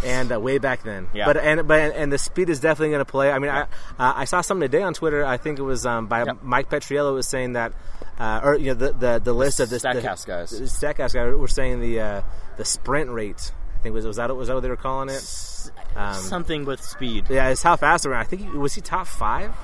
And 0.04 0.32
uh, 0.32 0.40
way 0.40 0.58
back 0.58 0.82
then, 0.82 1.08
Yeah. 1.12 1.26
But 1.26 1.36
and 1.36 1.68
but 1.68 1.94
and 1.94 2.10
the 2.10 2.18
speed 2.18 2.48
is 2.48 2.60
definitely 2.60 2.90
going 2.90 3.00
to 3.04 3.10
play. 3.10 3.30
I 3.30 3.38
mean, 3.38 3.50
I 3.50 3.62
uh, 3.62 3.66
I 3.98 4.24
saw 4.24 4.40
something 4.40 4.68
today 4.70 4.82
on 4.82 4.94
Twitter. 4.94 5.24
I 5.24 5.36
think 5.36 5.58
it 5.58 5.62
was 5.62 5.84
um, 5.84 6.06
by. 6.06 6.24
Mike 6.42 6.70
Petriello 6.70 7.12
was 7.14 7.28
saying 7.28 7.52
that, 7.52 7.72
uh, 8.18 8.40
or 8.42 8.56
you 8.56 8.68
know, 8.68 8.74
the 8.74 8.92
the, 8.92 9.18
the 9.22 9.32
list 9.34 9.60
of 9.60 9.68
this 9.68 9.82
Statcast 9.82 10.24
the, 10.24 10.32
guys. 10.32 10.50
the 10.50 10.64
Statcast 10.64 11.12
guys 11.12 11.34
were 11.34 11.48
saying 11.48 11.80
the 11.80 12.00
uh, 12.00 12.22
the 12.56 12.64
sprint 12.64 13.10
rate. 13.10 13.52
I 13.78 13.82
think 13.82 13.94
was 13.94 14.06
was 14.06 14.16
that 14.16 14.34
was 14.34 14.48
that 14.48 14.54
what 14.54 14.60
they 14.62 14.68
were 14.68 14.76
calling 14.76 15.08
it? 15.10 15.70
Um, 15.96 16.14
Something 16.14 16.64
with 16.64 16.82
speed. 16.82 17.26
yeah, 17.28 17.48
it's 17.48 17.62
how 17.62 17.76
fast 17.76 18.04
they 18.04 18.10
ran. 18.10 18.20
I 18.20 18.24
think 18.24 18.42
he, 18.42 18.48
was 18.48 18.74
he 18.74 18.80
top 18.80 19.06
five. 19.06 19.54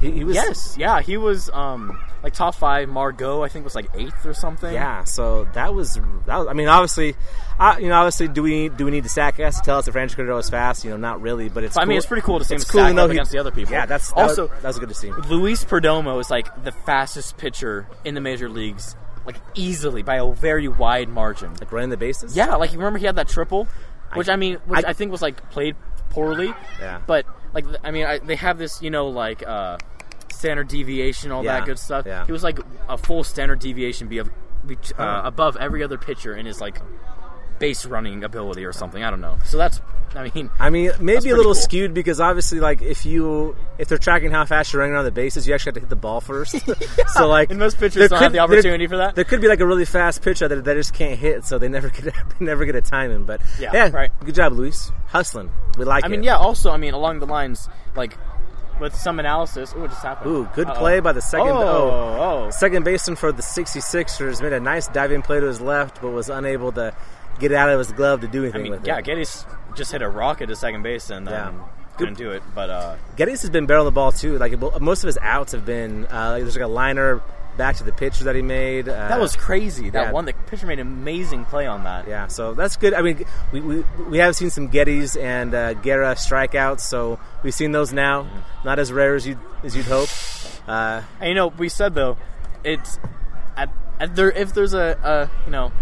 He, 0.00 0.10
he 0.10 0.24
was 0.24 0.34
Yes, 0.36 0.76
yeah, 0.78 1.00
he 1.00 1.16
was 1.16 1.50
um 1.50 1.98
like 2.22 2.34
top 2.34 2.54
five. 2.54 2.88
Margot, 2.88 3.42
I 3.42 3.48
think, 3.48 3.64
was 3.64 3.74
like 3.74 3.90
eighth 3.94 4.24
or 4.26 4.34
something. 4.34 4.72
Yeah, 4.72 5.04
so 5.04 5.44
that 5.54 5.74
was 5.74 5.94
that. 6.26 6.38
Was, 6.38 6.46
I 6.46 6.52
mean, 6.52 6.68
obviously, 6.68 7.16
uh, 7.58 7.76
you 7.80 7.88
know, 7.88 7.94
obviously, 7.96 8.28
do 8.28 8.42
we 8.42 8.68
do 8.68 8.84
we 8.84 8.90
need 8.90 9.04
the 9.04 9.08
Statcast 9.08 9.56
to 9.58 9.62
tell 9.62 9.78
us 9.78 9.86
that 9.86 9.92
Francis 9.92 10.18
Cordero 10.18 10.38
is 10.38 10.48
fast? 10.50 10.84
You 10.84 10.90
know, 10.90 10.96
not 10.96 11.20
really, 11.20 11.48
but 11.48 11.64
it's. 11.64 11.74
But, 11.74 11.82
I 11.82 11.84
mean, 11.86 11.98
it's 11.98 12.06
pretty 12.06 12.22
cool 12.22 12.38
to 12.38 12.44
see 12.44 12.54
him 12.54 12.60
it's 12.60 12.70
cool 12.70 12.80
to 12.82 12.88
stack 12.88 12.98
up 12.98 13.10
he- 13.10 13.16
against 13.16 13.32
the 13.32 13.38
other 13.38 13.50
people. 13.50 13.72
Yeah, 13.72 13.86
that's 13.86 14.12
that 14.12 14.20
also 14.20 14.42
was, 14.48 14.62
that 14.62 14.68
was 14.68 14.78
good 14.78 14.88
to 14.88 14.94
see. 14.94 15.10
Luis 15.10 15.64
Perdomo 15.64 16.20
is 16.20 16.30
like 16.30 16.64
the 16.64 16.72
fastest 16.72 17.36
pitcher 17.38 17.88
in 18.04 18.14
the 18.14 18.20
major 18.20 18.48
leagues, 18.48 18.94
like 19.26 19.36
easily 19.54 20.02
by 20.02 20.16
a 20.16 20.32
very 20.32 20.68
wide 20.68 21.08
margin. 21.08 21.54
Like 21.54 21.72
running 21.72 21.90
the 21.90 21.96
bases. 21.96 22.36
Yeah, 22.36 22.54
like 22.56 22.72
you 22.72 22.78
remember 22.78 22.98
he 22.98 23.06
had 23.06 23.16
that 23.16 23.28
triple, 23.28 23.66
which 24.14 24.28
I, 24.28 24.36
mean, 24.36 24.56
which 24.66 24.84
I, 24.84 24.90
I- 24.90 24.92
think 24.92 25.10
was 25.10 25.22
like 25.22 25.50
played 25.50 25.76
poorly. 26.10 26.54
Yeah. 26.78 27.00
But 27.06 27.26
like, 27.54 27.64
I 27.84 27.90
mean, 27.90 28.06
I, 28.06 28.18
they 28.18 28.36
have 28.36 28.58
this, 28.58 28.80
you 28.80 28.90
know, 28.90 29.08
like 29.08 29.46
uh, 29.46 29.78
standard 30.42 30.66
deviation, 30.66 31.30
all 31.30 31.44
Yeah, 31.44 31.58
that 31.60 31.66
good 31.66 31.78
stuff. 31.78 32.04
yeah. 32.04 32.26
He 32.26 32.32
was 32.32 32.42
like 32.42 32.58
a 32.88 32.98
full 32.98 33.22
standard 33.22 33.60
deviation 33.60 34.08
be, 34.08 34.18
of, 34.18 34.28
be 34.66 34.76
uh, 34.98 35.22
above 35.24 35.56
every 35.56 35.84
other 35.84 35.98
pitcher 35.98 36.34
in 36.34 36.46
his 36.46 36.60
like 36.60 36.80
base 37.60 37.86
running 37.86 38.24
ability 38.24 38.64
or 38.64 38.72
something. 38.72 39.04
I 39.04 39.10
don't 39.10 39.20
know. 39.20 39.38
So 39.44 39.56
that's, 39.56 39.80
I 40.16 40.28
mean, 40.34 40.50
I 40.58 40.68
mean, 40.68 40.90
maybe 41.00 41.16
a 41.18 41.20
pretty 41.20 41.28
little 41.34 41.44
cool. 41.54 41.62
skewed 41.62 41.94
because 41.94 42.20
obviously, 42.20 42.58
like 42.60 42.82
if 42.82 43.06
you 43.06 43.56
if 43.78 43.86
they're 43.88 43.96
tracking 43.98 44.30
how 44.32 44.44
fast 44.44 44.72
you're 44.72 44.80
running 44.80 44.94
around 44.94 45.04
the 45.04 45.10
bases, 45.12 45.46
you 45.48 45.54
actually 45.54 45.70
have 45.70 45.74
to 45.74 45.80
hit 45.80 45.88
the 45.88 45.96
ball 45.96 46.20
first. 46.20 46.56
so 47.14 47.28
like, 47.28 47.48
And 47.50 47.58
most 47.60 47.78
pitchers 47.78 47.94
there 47.94 48.08
don't 48.08 48.18
have 48.20 48.32
the 48.32 48.36
there- 48.36 48.42
opportunity 48.44 48.86
for 48.88 48.96
that. 48.98 49.14
There 49.14 49.24
could 49.24 49.40
be 49.40 49.48
like 49.48 49.60
a 49.60 49.66
really 49.66 49.84
fast 49.86 50.20
pitcher 50.22 50.48
that 50.48 50.64
they 50.64 50.74
just 50.74 50.92
can't 50.92 51.18
hit, 51.18 51.44
so 51.46 51.58
they 51.58 51.68
never 51.68 51.88
get 51.96 52.04
they 52.04 52.44
never 52.44 52.64
get 52.66 52.74
a 52.74 52.82
timing. 52.82 53.24
But 53.24 53.40
Yeah, 53.60 53.88
right. 53.90 54.10
good 54.24 54.34
job, 54.34 54.52
Luis. 54.54 54.90
Hustling, 55.06 55.50
we 55.78 55.84
like 55.84 56.04
I 56.04 56.08
it. 56.08 56.10
mean, 56.10 56.24
yeah. 56.24 56.36
Also, 56.36 56.70
I 56.72 56.76
mean, 56.78 56.92
along 56.94 57.20
the 57.20 57.26
lines, 57.26 57.68
like 57.94 58.16
with 58.82 58.94
some 58.94 59.18
analysis. 59.18 59.74
Ooh, 59.76 59.84
it 59.84 59.88
just 59.88 60.02
happened. 60.02 60.30
Ooh, 60.30 60.48
good 60.54 60.68
Uh-oh. 60.68 60.78
play 60.78 61.00
by 61.00 61.12
the 61.12 61.22
second. 61.22 61.48
Oh, 61.48 62.44
oh. 62.46 62.50
Second 62.50 62.84
baseman 62.84 63.16
for 63.16 63.32
the 63.32 63.42
66ers 63.42 64.42
made 64.42 64.52
a 64.52 64.60
nice 64.60 64.88
diving 64.88 65.22
play 65.22 65.40
to 65.40 65.46
his 65.46 65.60
left, 65.60 66.02
but 66.02 66.10
was 66.10 66.28
unable 66.28 66.72
to 66.72 66.94
get 67.38 67.50
it 67.52 67.54
out 67.54 67.70
of 67.70 67.78
his 67.78 67.92
glove 67.92 68.20
to 68.20 68.28
do 68.28 68.42
anything 68.42 68.60
I 68.60 68.64
mean, 68.64 68.72
with 68.72 68.86
yeah, 68.86 68.98
it. 68.98 69.04
Gettys 69.06 69.46
just 69.74 69.92
hit 69.92 70.02
a 70.02 70.08
rocket 70.08 70.46
to 70.48 70.56
second 70.56 70.82
base 70.82 71.08
and 71.10 71.26
Yeah. 71.26 71.48
um, 71.48 71.64
couldn't 71.96 72.18
do 72.18 72.30
it. 72.32 72.42
But 72.54 72.68
uh, 72.70 72.96
Gettys 73.16 73.40
has 73.42 73.50
been 73.50 73.66
barreling 73.66 73.84
the 73.86 73.90
ball 73.92 74.12
too. 74.12 74.36
Like 74.38 74.58
most 74.80 75.02
of 75.02 75.06
his 75.06 75.18
outs 75.22 75.52
have 75.52 75.64
been 75.64 76.06
uh, 76.06 76.32
like 76.32 76.42
there's 76.42 76.56
like 76.56 76.64
a 76.64 76.68
liner 76.68 77.22
back 77.56 77.76
to 77.76 77.84
the 77.84 77.92
pitch 77.92 78.20
that 78.20 78.34
he 78.34 78.42
made. 78.42 78.88
Uh, 78.88 79.08
That 79.08 79.20
was 79.20 79.36
crazy. 79.36 79.90
That 79.90 80.06
yeah. 80.06 80.12
one, 80.12 80.24
the 80.24 80.32
pitcher 80.46 80.66
made 80.66 80.78
an 80.78 80.86
amazing 80.86 81.44
play 81.44 81.66
on 81.66 81.84
that. 81.84 82.08
yeah, 82.08 82.26
so 82.28 82.54
that's 82.54 82.76
good. 82.76 82.94
I 82.94 83.02
mean, 83.02 83.24
we, 83.52 83.60
we, 83.60 83.84
we 84.08 84.18
have 84.18 84.34
seen 84.36 84.50
some 84.50 84.68
Gettys 84.70 85.20
and 85.20 85.54
uh, 85.54 85.74
Guerra 85.74 86.14
strikeouts, 86.14 86.80
so 86.80 87.18
we've 87.42 87.54
seen 87.54 87.72
those 87.72 87.92
now. 87.92 88.22
Mm-hmm. 88.24 88.38
Not 88.64 88.78
as 88.78 88.92
rare 88.92 89.14
as 89.14 89.26
you 89.26 89.38
as 89.64 89.76
you'd 89.76 89.86
hope. 89.86 90.08
Uh, 90.68 91.02
And 91.20 91.28
you 91.28 91.34
know, 91.34 91.48
we 91.48 91.68
said 91.68 91.94
though, 91.94 92.16
it's 92.64 92.98
at, 93.56 93.70
at 94.00 94.16
there 94.16 94.30
if 94.30 94.54
there's 94.54 94.74
a, 94.74 94.96
a 95.02 95.30
you 95.46 95.52
know 95.52 95.72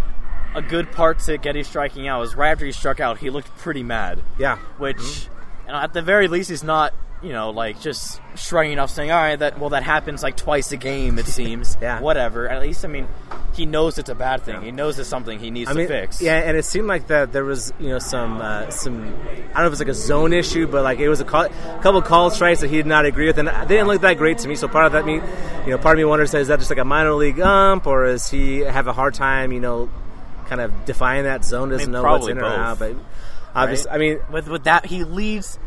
a 0.55 0.63
good 0.63 0.91
part 0.91 1.19
to 1.21 1.39
Gettys 1.39 1.67
striking 1.67 2.09
out 2.09 2.23
is 2.23 2.35
right 2.35 2.51
after 2.51 2.67
he 2.67 2.73
struck 2.73 2.99
out, 2.99 3.19
he 3.19 3.31
looked 3.31 3.55
pretty 3.59 3.85
mad. 3.85 4.21
yeah, 4.39 4.57
Which, 4.79 4.97
Mm-hmm. 4.97 5.67
you 5.69 5.73
know, 5.75 5.79
at 5.79 5.93
the 5.93 6.03
very 6.03 6.27
least, 6.27 6.51
he's 6.51 6.65
not 6.65 6.93
you 7.23 7.33
know 7.33 7.51
like 7.51 7.81
just 7.81 8.21
shrugging 8.35 8.79
off, 8.79 8.91
saying, 8.91 9.11
"All 9.11 9.19
right, 9.19 9.37
that 9.37 9.59
well 9.59 9.71
that 9.71 9.83
happens 9.83 10.23
like 10.23 10.37
twice 10.37 10.73
a 10.73 10.77
game, 10.77 11.19
it 11.19 11.27
seems." 11.39 11.77
Yeah. 11.81 12.01
Whatever. 12.01 12.49
At 12.49 12.63
least, 12.63 12.85
I 12.85 12.89
mean, 12.89 13.09
he 13.53 13.67
knows 13.67 13.99
it's 13.99 14.09
a 14.09 14.15
bad 14.15 14.43
thing. 14.43 14.63
He 14.63 14.73
knows 14.73 14.99
it's 14.99 15.09
something 15.09 15.39
he 15.39 15.51
needs 15.51 15.71
I 15.71 15.75
mean, 15.75 15.87
to 15.87 16.01
fix. 16.01 16.23
yeah, 16.23 16.39
and 16.39 16.57
it 16.57 16.65
seemed 16.65 16.87
like 16.87 17.09
that 17.09 17.33
there 17.33 17.45
was 17.45 17.73
you 17.79 17.89
know 17.89 17.99
some 17.99 18.41
uh, 18.41 18.71
some 18.71 19.03
I 19.03 19.07
don't 19.07 19.55
know 19.55 19.67
if 19.67 19.73
it's 19.73 19.81
like 19.81 19.89
a 19.89 19.95
zone 19.95 20.33
issue, 20.33 20.67
but 20.67 20.83
like 20.83 20.99
it 20.99 21.09
was 21.09 21.21
a, 21.21 21.25
call, 21.25 21.45
a 21.45 21.81
couple 21.83 22.01
call 22.03 22.31
strikes 22.31 22.61
that 22.61 22.69
he 22.69 22.77
did 22.77 22.87
not 22.87 23.05
agree 23.05 23.27
with, 23.27 23.39
and 23.39 23.49
they 23.49 23.67
didn't 23.67 23.89
look 23.89 24.01
that 24.03 24.17
great 24.17 24.39
to 24.39 24.49
me. 24.49 24.57
So 24.57 24.69
part 24.69 24.87
of 24.87 24.93
that 24.93 25.05
me, 25.05 25.15
you 25.15 25.71
know, 25.71 25.79
part 25.79 25.97
of 25.97 25.99
me 25.99 26.05
wonders 26.05 26.33
is 26.35 26.49
that 26.49 26.59
just 26.59 26.71
like 26.71 26.79
a 26.79 26.85
minor 26.85 27.13
league 27.13 27.41
ump, 27.41 27.87
or 27.87 28.07
is 28.07 28.29
he 28.31 28.61
have 28.61 28.87
a 28.87 28.93
hard 28.93 29.15
time, 29.15 29.53
you 29.53 29.61
know, 29.61 29.91
kind 30.47 30.61
of 30.61 30.85
defining 30.85 31.25
that 31.25 31.45
zone, 31.45 31.71
doesn't 31.71 31.91
know 31.91 32.03
what's 32.03 32.29
in 32.29 32.39
or 32.39 32.43
both, 32.43 32.53
out, 32.53 32.79
but 32.79 32.97
obviously, 33.55 33.91
right? 33.91 33.95
I 33.95 33.99
mean, 33.99 34.21
with 34.31 34.49
with 34.49 34.65
that, 34.65 34.87
he 34.87 35.05
leads 35.05 35.59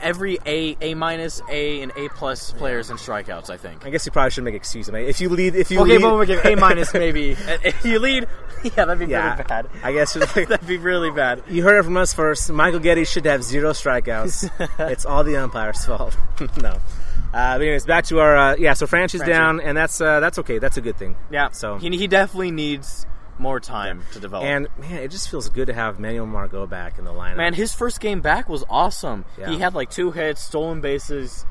every 0.00 0.38
A, 0.46 0.76
A 0.80 0.94
minus, 0.94 1.40
A, 1.50 1.82
and 1.82 1.92
A 1.96 2.08
plus 2.10 2.52
players 2.52 2.90
in 2.90 2.96
strikeouts. 2.96 3.50
I 3.50 3.56
think. 3.56 3.84
I 3.86 3.90
guess 3.90 4.06
you 4.06 4.12
probably 4.12 4.30
should 4.30 4.44
make. 4.44 4.54
I 4.54 4.90
mean, 4.92 5.04
if 5.08 5.20
you 5.20 5.28
lead, 5.28 5.54
if 5.54 5.70
you 5.70 5.80
Okay, 5.80 5.92
lead, 5.92 6.02
but 6.02 6.14
we'll 6.14 6.26
give 6.26 6.44
A 6.44 6.54
minus 6.60 6.92
maybe. 6.94 7.36
if 7.38 7.84
you 7.84 7.98
lead, 7.98 8.26
yeah, 8.64 8.84
that'd 8.84 8.98
be 8.98 9.06
yeah, 9.06 9.32
really 9.34 9.44
bad. 9.44 9.68
I 9.82 9.92
guess 9.92 10.12
That'd 10.34 10.66
be 10.66 10.76
really 10.78 11.10
bad. 11.10 11.42
You 11.48 11.62
heard 11.62 11.78
it 11.78 11.84
from 11.84 11.96
us 11.96 12.12
first. 12.14 12.50
Michael 12.50 12.80
Gettys 12.80 13.08
should 13.08 13.24
have 13.24 13.42
zero 13.42 13.70
strikeouts. 13.70 14.50
it's 14.90 15.06
all 15.06 15.24
the 15.24 15.36
umpire's 15.36 15.84
fault. 15.84 16.16
no. 16.60 16.78
Uh, 17.30 17.58
but 17.58 17.60
anyways, 17.62 17.84
back 17.84 18.04
to 18.06 18.20
our 18.20 18.36
uh, 18.36 18.56
yeah. 18.58 18.72
So 18.72 18.86
Franchy's 18.86 19.20
Franchy. 19.20 19.26
down, 19.26 19.60
and 19.60 19.76
that's 19.76 20.00
uh, 20.00 20.18
that's 20.20 20.38
okay. 20.38 20.58
That's 20.58 20.78
a 20.78 20.80
good 20.80 20.96
thing. 20.96 21.14
Yeah. 21.30 21.50
So 21.50 21.76
he, 21.76 21.90
he 21.96 22.06
definitely 22.06 22.50
needs 22.52 23.04
more 23.38 23.60
time 23.60 24.02
to 24.12 24.20
develop. 24.20 24.44
and 24.46 24.68
man, 24.78 25.02
it 25.02 25.10
just 25.10 25.30
feels 25.30 25.48
good 25.48 25.66
to 25.66 25.72
have 25.74 25.98
Manuel 26.00 26.26
Margot 26.26 26.66
back 26.66 26.98
in 26.98 27.04
the 27.04 27.12
lineup. 27.12 27.36
man, 27.36 27.54
his 27.54 27.74
first 27.74 28.00
game 28.00 28.20
back 28.20 28.48
was 28.48 28.64
awesome. 28.68 29.24
Yeah. 29.38 29.50
He 29.50 29.58
had 29.58 29.74
like 29.74 29.90
two 29.90 30.10
hits, 30.10 30.42
stolen 30.42 30.80
bases. 30.80 31.44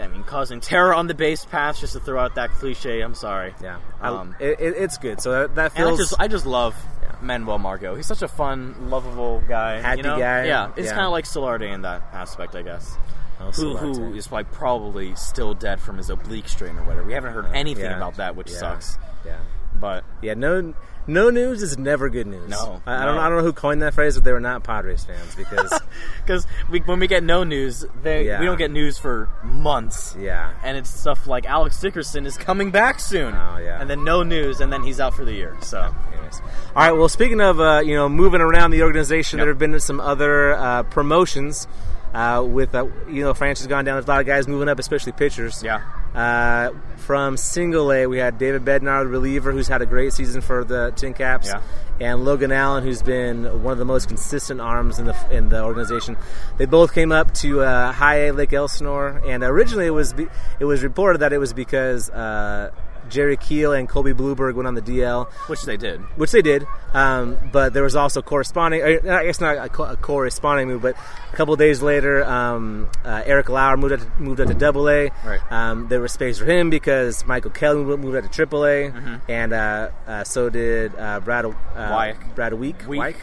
I 0.00 0.08
mean, 0.08 0.24
causing 0.24 0.60
terror 0.60 0.92
on 0.92 1.06
the 1.06 1.14
base 1.14 1.44
paths. 1.44 1.78
Just 1.80 1.92
to 1.92 2.00
throw 2.00 2.20
out 2.20 2.34
that 2.34 2.50
cliche. 2.50 3.00
I'm 3.00 3.14
sorry. 3.14 3.54
yeah, 3.62 3.78
Um, 4.00 4.34
it, 4.40 4.58
it, 4.60 4.74
it's 4.76 4.98
good. 4.98 5.20
So 5.20 5.30
that, 5.30 5.54
that 5.54 5.72
and 5.76 5.84
I 5.84 5.86
feels 5.88 5.98
just 6.00 6.14
I 6.20 6.26
just 6.26 6.46
love 6.46 6.74
Manuel 7.22 7.58
Margot. 7.58 7.94
He's 7.94 8.06
such 8.08 8.22
a 8.22 8.26
fun, 8.28 8.90
lovable 8.90 9.40
guy. 9.46 9.80
Happy 9.80 9.98
you 9.98 10.02
know? 10.02 10.18
guy. 10.18 10.46
Yeah, 10.46 10.72
it's 10.76 10.86
Yeah. 10.88 10.94
kind 10.94 11.04
of 11.06 11.12
like 11.12 11.26
Solarte 11.26 11.72
in 11.72 11.82
that 11.82 12.02
aspect, 12.12 12.56
I 12.56 12.62
guess. 12.62 12.96
Oh, 13.40 13.50
Who, 13.52 13.76
who 13.76 14.14
is 14.14 14.32
like 14.32 14.50
probably 14.50 15.14
still 15.14 15.54
dead 15.54 15.80
from 15.80 15.96
his 15.98 16.10
oblique 16.10 16.48
strain 16.48 16.76
or 16.76 16.82
whatever. 16.82 17.04
We 17.04 17.12
haven't 17.12 17.32
heard 17.32 17.46
anything 17.54 17.84
Uh, 17.86 17.90
Yeah. 17.90 17.96
about 17.96 18.16
that, 18.16 18.34
which 18.36 18.50
Yeah. 18.50 18.58
sucks. 18.58 18.98
Yeah, 19.24 19.36
But 19.76 20.02
yeah. 20.22 20.34
No, 20.34 20.74
no 21.06 21.30
news 21.30 21.62
is 21.62 21.76
never 21.78 22.08
good 22.08 22.26
news. 22.26 22.48
No, 22.48 22.80
I, 22.86 23.02
I 23.02 23.04
don't. 23.04 23.14
no. 23.16 23.20
I 23.20 23.28
don't 23.28 23.38
know 23.38 23.44
who 23.44 23.52
coined 23.52 23.82
that 23.82 23.94
phrase, 23.94 24.14
but 24.14 24.24
they 24.24 24.32
were 24.32 24.40
not 24.40 24.62
Padres 24.64 25.04
fans 25.04 25.34
because 25.34 25.80
because 26.22 26.46
we, 26.70 26.80
when 26.80 26.98
we 27.00 27.06
get 27.06 27.22
no 27.22 27.44
news, 27.44 27.84
they, 28.02 28.26
Yeah. 28.26 28.40
we 28.40 28.46
don't 28.46 28.56
get 28.58 28.70
news 28.70 28.98
for 28.98 29.28
months. 29.42 30.16
yeah, 30.18 30.52
And 30.64 30.76
it's 30.76 30.90
stuff 30.90 31.26
like 31.26 31.46
Alex 31.46 31.80
Dickerson 31.80 32.26
is 32.26 32.36
coming 32.36 32.70
back 32.70 33.00
soon. 33.00 33.34
Oh, 33.34 33.58
yeah. 33.58 33.80
And 33.80 33.88
then 33.90 34.04
no 34.04 34.22
news, 34.22 34.60
and 34.60 34.72
then 34.72 34.82
he's 34.82 35.00
out 35.00 35.14
for 35.14 35.24
the 35.24 35.32
year. 35.32 35.56
So 35.60 35.94
Anyways. 36.12 36.40
All 36.40 36.82
right. 36.82 36.92
Well, 36.92 37.08
speaking 37.08 37.40
of 37.40 37.60
uh, 37.60 37.82
you 37.84 37.94
know 37.94 38.08
moving 38.08 38.40
around 38.40 38.70
the 38.70 38.82
organization, 38.82 39.38
Yep. 39.38 39.44
there 39.44 39.52
have 39.52 39.58
been 39.58 39.78
some 39.80 40.00
other 40.00 40.54
uh, 40.54 40.82
promotions. 40.84 41.66
Uh, 42.14 42.42
with 42.46 42.74
uh, 42.76 42.86
you 43.08 43.22
know, 43.24 43.34
France 43.34 43.58
has 43.58 43.66
gone 43.66 43.84
down. 43.84 43.96
There's 43.96 44.04
a 44.06 44.08
lot 44.08 44.20
of 44.20 44.26
guys 44.26 44.46
moving 44.46 44.68
up, 44.68 44.78
especially 44.78 45.12
pitchers. 45.12 45.62
Yeah. 45.64 45.82
Uh, 46.14 46.70
from 46.98 47.36
single 47.36 47.90
A, 47.92 48.06
we 48.06 48.18
had 48.18 48.38
David 48.38 48.64
Bednar, 48.64 49.02
the 49.02 49.08
reliever, 49.08 49.50
who's 49.50 49.66
had 49.66 49.82
a 49.82 49.86
great 49.86 50.12
season 50.12 50.40
for 50.40 50.62
the 50.62 50.92
TinCaps, 50.94 51.46
Yeah. 51.46 51.60
and 52.00 52.24
Logan 52.24 52.52
Allen, 52.52 52.84
who's 52.84 53.02
been 53.02 53.64
one 53.64 53.72
of 53.72 53.78
the 53.78 53.84
most 53.84 54.06
consistent 54.06 54.60
arms 54.60 55.00
in 55.00 55.06
the 55.06 55.16
in 55.32 55.48
the 55.48 55.64
organization. 55.64 56.16
They 56.56 56.66
both 56.66 56.94
came 56.94 57.10
up 57.10 57.34
to 57.34 57.62
uh, 57.62 57.90
High 57.90 58.26
A 58.28 58.32
Lake 58.32 58.52
Elsinore, 58.52 59.20
and 59.26 59.42
originally 59.42 59.86
it 59.86 59.90
was 59.90 60.12
be, 60.12 60.28
it 60.60 60.66
was 60.66 60.84
reported 60.84 61.18
that 61.18 61.32
it 61.32 61.38
was 61.38 61.52
because 61.52 62.10
uh, 62.10 62.70
Jerry 63.08 63.36
Keel 63.36 63.72
and 63.72 63.88
Colby 63.88 64.12
Blueberg 64.12 64.54
went 64.54 64.68
on 64.68 64.74
the 64.76 64.82
DL 64.82 65.28
which 65.48 65.62
they 65.62 65.76
did. 65.76 66.00
which 66.16 66.30
they 66.30 66.42
did. 66.42 66.64
Um, 66.94 67.36
but 67.52 67.72
there 67.74 67.82
was 67.82 67.96
also 67.96 68.22
corresponding. 68.22 68.82
I 68.84 69.24
guess 69.24 69.40
not 69.40 69.56
a 69.56 69.68
corresponding 69.96 70.68
move, 70.68 70.82
but 70.82 70.94
a 71.34 71.36
couple 71.36 71.56
days 71.56 71.82
later, 71.82 72.24
um, 72.24 72.88
uh, 73.04 73.22
Eric 73.26 73.48
Lauer 73.48 73.76
moved 73.76 73.92
up 73.94 74.00
to, 74.00 74.22
moved 74.22 74.40
up 74.40 74.48
to 74.48 74.54
Double 74.54 74.88
A. 74.88 75.10
Right. 75.24 75.40
Um, 75.52 75.88
there 75.88 76.00
was 76.00 76.12
space 76.12 76.38
for 76.38 76.44
him 76.46 76.70
because 76.70 77.26
Michael 77.26 77.50
Kelly 77.50 77.84
moved 77.96 78.16
up 78.16 78.22
to 78.24 78.30
Triple 78.30 78.64
A, 78.64 78.90
Mm-hmm. 78.90 79.14
and 79.30 79.52
uh, 79.52 79.88
uh, 80.06 80.24
so 80.24 80.48
did 80.48 80.94
uh, 80.96 81.20
Brad 81.20 81.44
uh, 81.44 81.52
Wyke. 81.76 82.34
Brad 82.34 82.54
Week. 82.54 82.76
Week, 82.86 83.16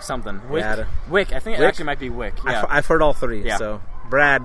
something. 0.00 0.40
Wick. 0.48 0.62
Yeah, 0.62 0.86
Wick. 1.08 1.32
I 1.32 1.38
think 1.40 1.58
it 1.58 1.60
Wick? 1.60 1.68
actually 1.68 1.84
might 1.84 2.00
be 2.00 2.10
Wick. 2.10 2.34
Yeah. 2.44 2.62
I've, 2.62 2.66
I've 2.78 2.86
heard 2.86 3.02
all 3.02 3.12
three. 3.12 3.44
Yeah. 3.44 3.58
So 3.58 3.80
Brad, 4.08 4.42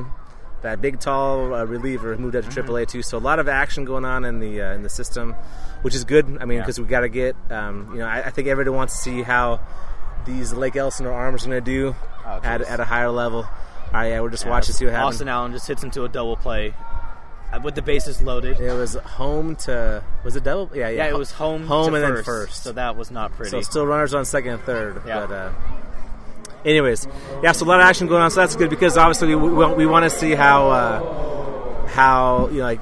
that 0.62 0.82
big 0.82 1.00
tall 1.00 1.54
uh, 1.54 1.64
reliever, 1.66 2.18
moved 2.18 2.36
Mm-hmm. 2.36 2.46
up 2.48 2.50
to 2.50 2.54
Triple 2.54 2.76
A 2.78 2.86
too. 2.86 3.02
So 3.02 3.18
a 3.18 3.20
lot 3.20 3.40
of 3.40 3.48
action 3.48 3.86
going 3.86 4.06
on 4.06 4.26
in 4.26 4.40
the 4.40 4.62
uh, 4.62 4.74
in 4.74 4.84
the 4.84 4.90
system, 4.90 5.34
which 5.82 5.96
is 5.96 6.04
good. 6.04 6.26
I 6.42 6.46
mean, 6.46 6.58
Yeah. 6.58 6.64
because 6.64 6.80
we 6.80 6.86
got 6.88 7.02
to 7.02 7.10
get. 7.10 7.36
Um, 7.50 7.90
you 7.94 8.00
know, 8.00 8.08
I, 8.08 8.24
I 8.28 8.30
think 8.32 8.48
everybody 8.48 8.76
wants 8.76 8.94
to 8.96 9.00
see 9.00 9.22
how 9.22 9.62
these 10.26 10.54
Lake 10.54 10.76
Elsinore 10.76 11.14
arms 11.14 11.44
are 11.46 11.50
going 11.50 11.64
to 11.64 11.72
do 11.72 11.96
Oh, 12.26 12.40
at, 12.44 12.62
at 12.62 12.80
a 12.80 12.86
higher 12.86 13.10
level. 13.10 13.40
All 13.44 13.50
right, 13.94 14.10
yeah, 14.10 14.22
we're 14.22 14.30
just 14.30 14.46
watch 14.48 14.68
to 14.68 14.74
see 14.74 14.86
what 14.86 14.94
happens. 14.94 15.16
Austin 15.16 15.28
Allen 15.28 15.52
just 15.52 15.68
hits 15.68 15.84
into 15.84 16.04
a 16.04 16.10
double 16.10 16.36
play 16.38 16.74
uh, 17.52 17.60
with 17.64 17.76
the 17.76 17.82
bases 17.82 18.22
loaded. 18.22 18.60
It 18.60 18.74
was 18.74 18.96
home 18.96 19.56
to 19.58 20.04
was 20.24 20.36
it 20.36 20.44
double? 20.44 20.72
Yeah, 20.76 20.90
yeah. 20.90 21.06
Yeah, 21.06 21.10
it 21.10 21.18
was 21.18 21.32
home, 21.32 21.68
home 21.68 21.92
to 21.92 21.96
and 21.96 22.04
first, 22.06 22.16
then 22.16 22.24
first. 22.24 22.64
So 22.64 22.72
that 22.72 22.96
was 22.96 23.12
not 23.12 23.34
pretty. 23.34 23.52
So 23.52 23.62
still 23.62 23.86
runners 23.86 24.14
on 24.14 24.26
second 24.26 24.54
and 24.54 24.62
third. 24.64 25.02
Yeah. 25.06 25.26
But 25.26 25.32
uh, 25.32 25.52
anyways, 26.66 27.08
yeah. 27.44 27.52
So 27.52 27.66
a 27.66 27.68
lot 27.68 27.80
of 27.82 27.86
action 27.86 28.08
going 28.08 28.22
on. 28.22 28.32
So 28.32 28.40
that's 28.42 28.56
good 28.56 28.70
because 28.70 28.98
obviously 28.98 29.36
we, 29.36 29.50
we, 29.50 29.74
we 29.74 29.86
want 29.86 30.04
to 30.04 30.10
see 30.10 30.32
how 30.34 30.70
uh, 30.72 31.88
how 31.88 32.48
you 32.50 32.58
know 32.60 32.64
like 32.64 32.80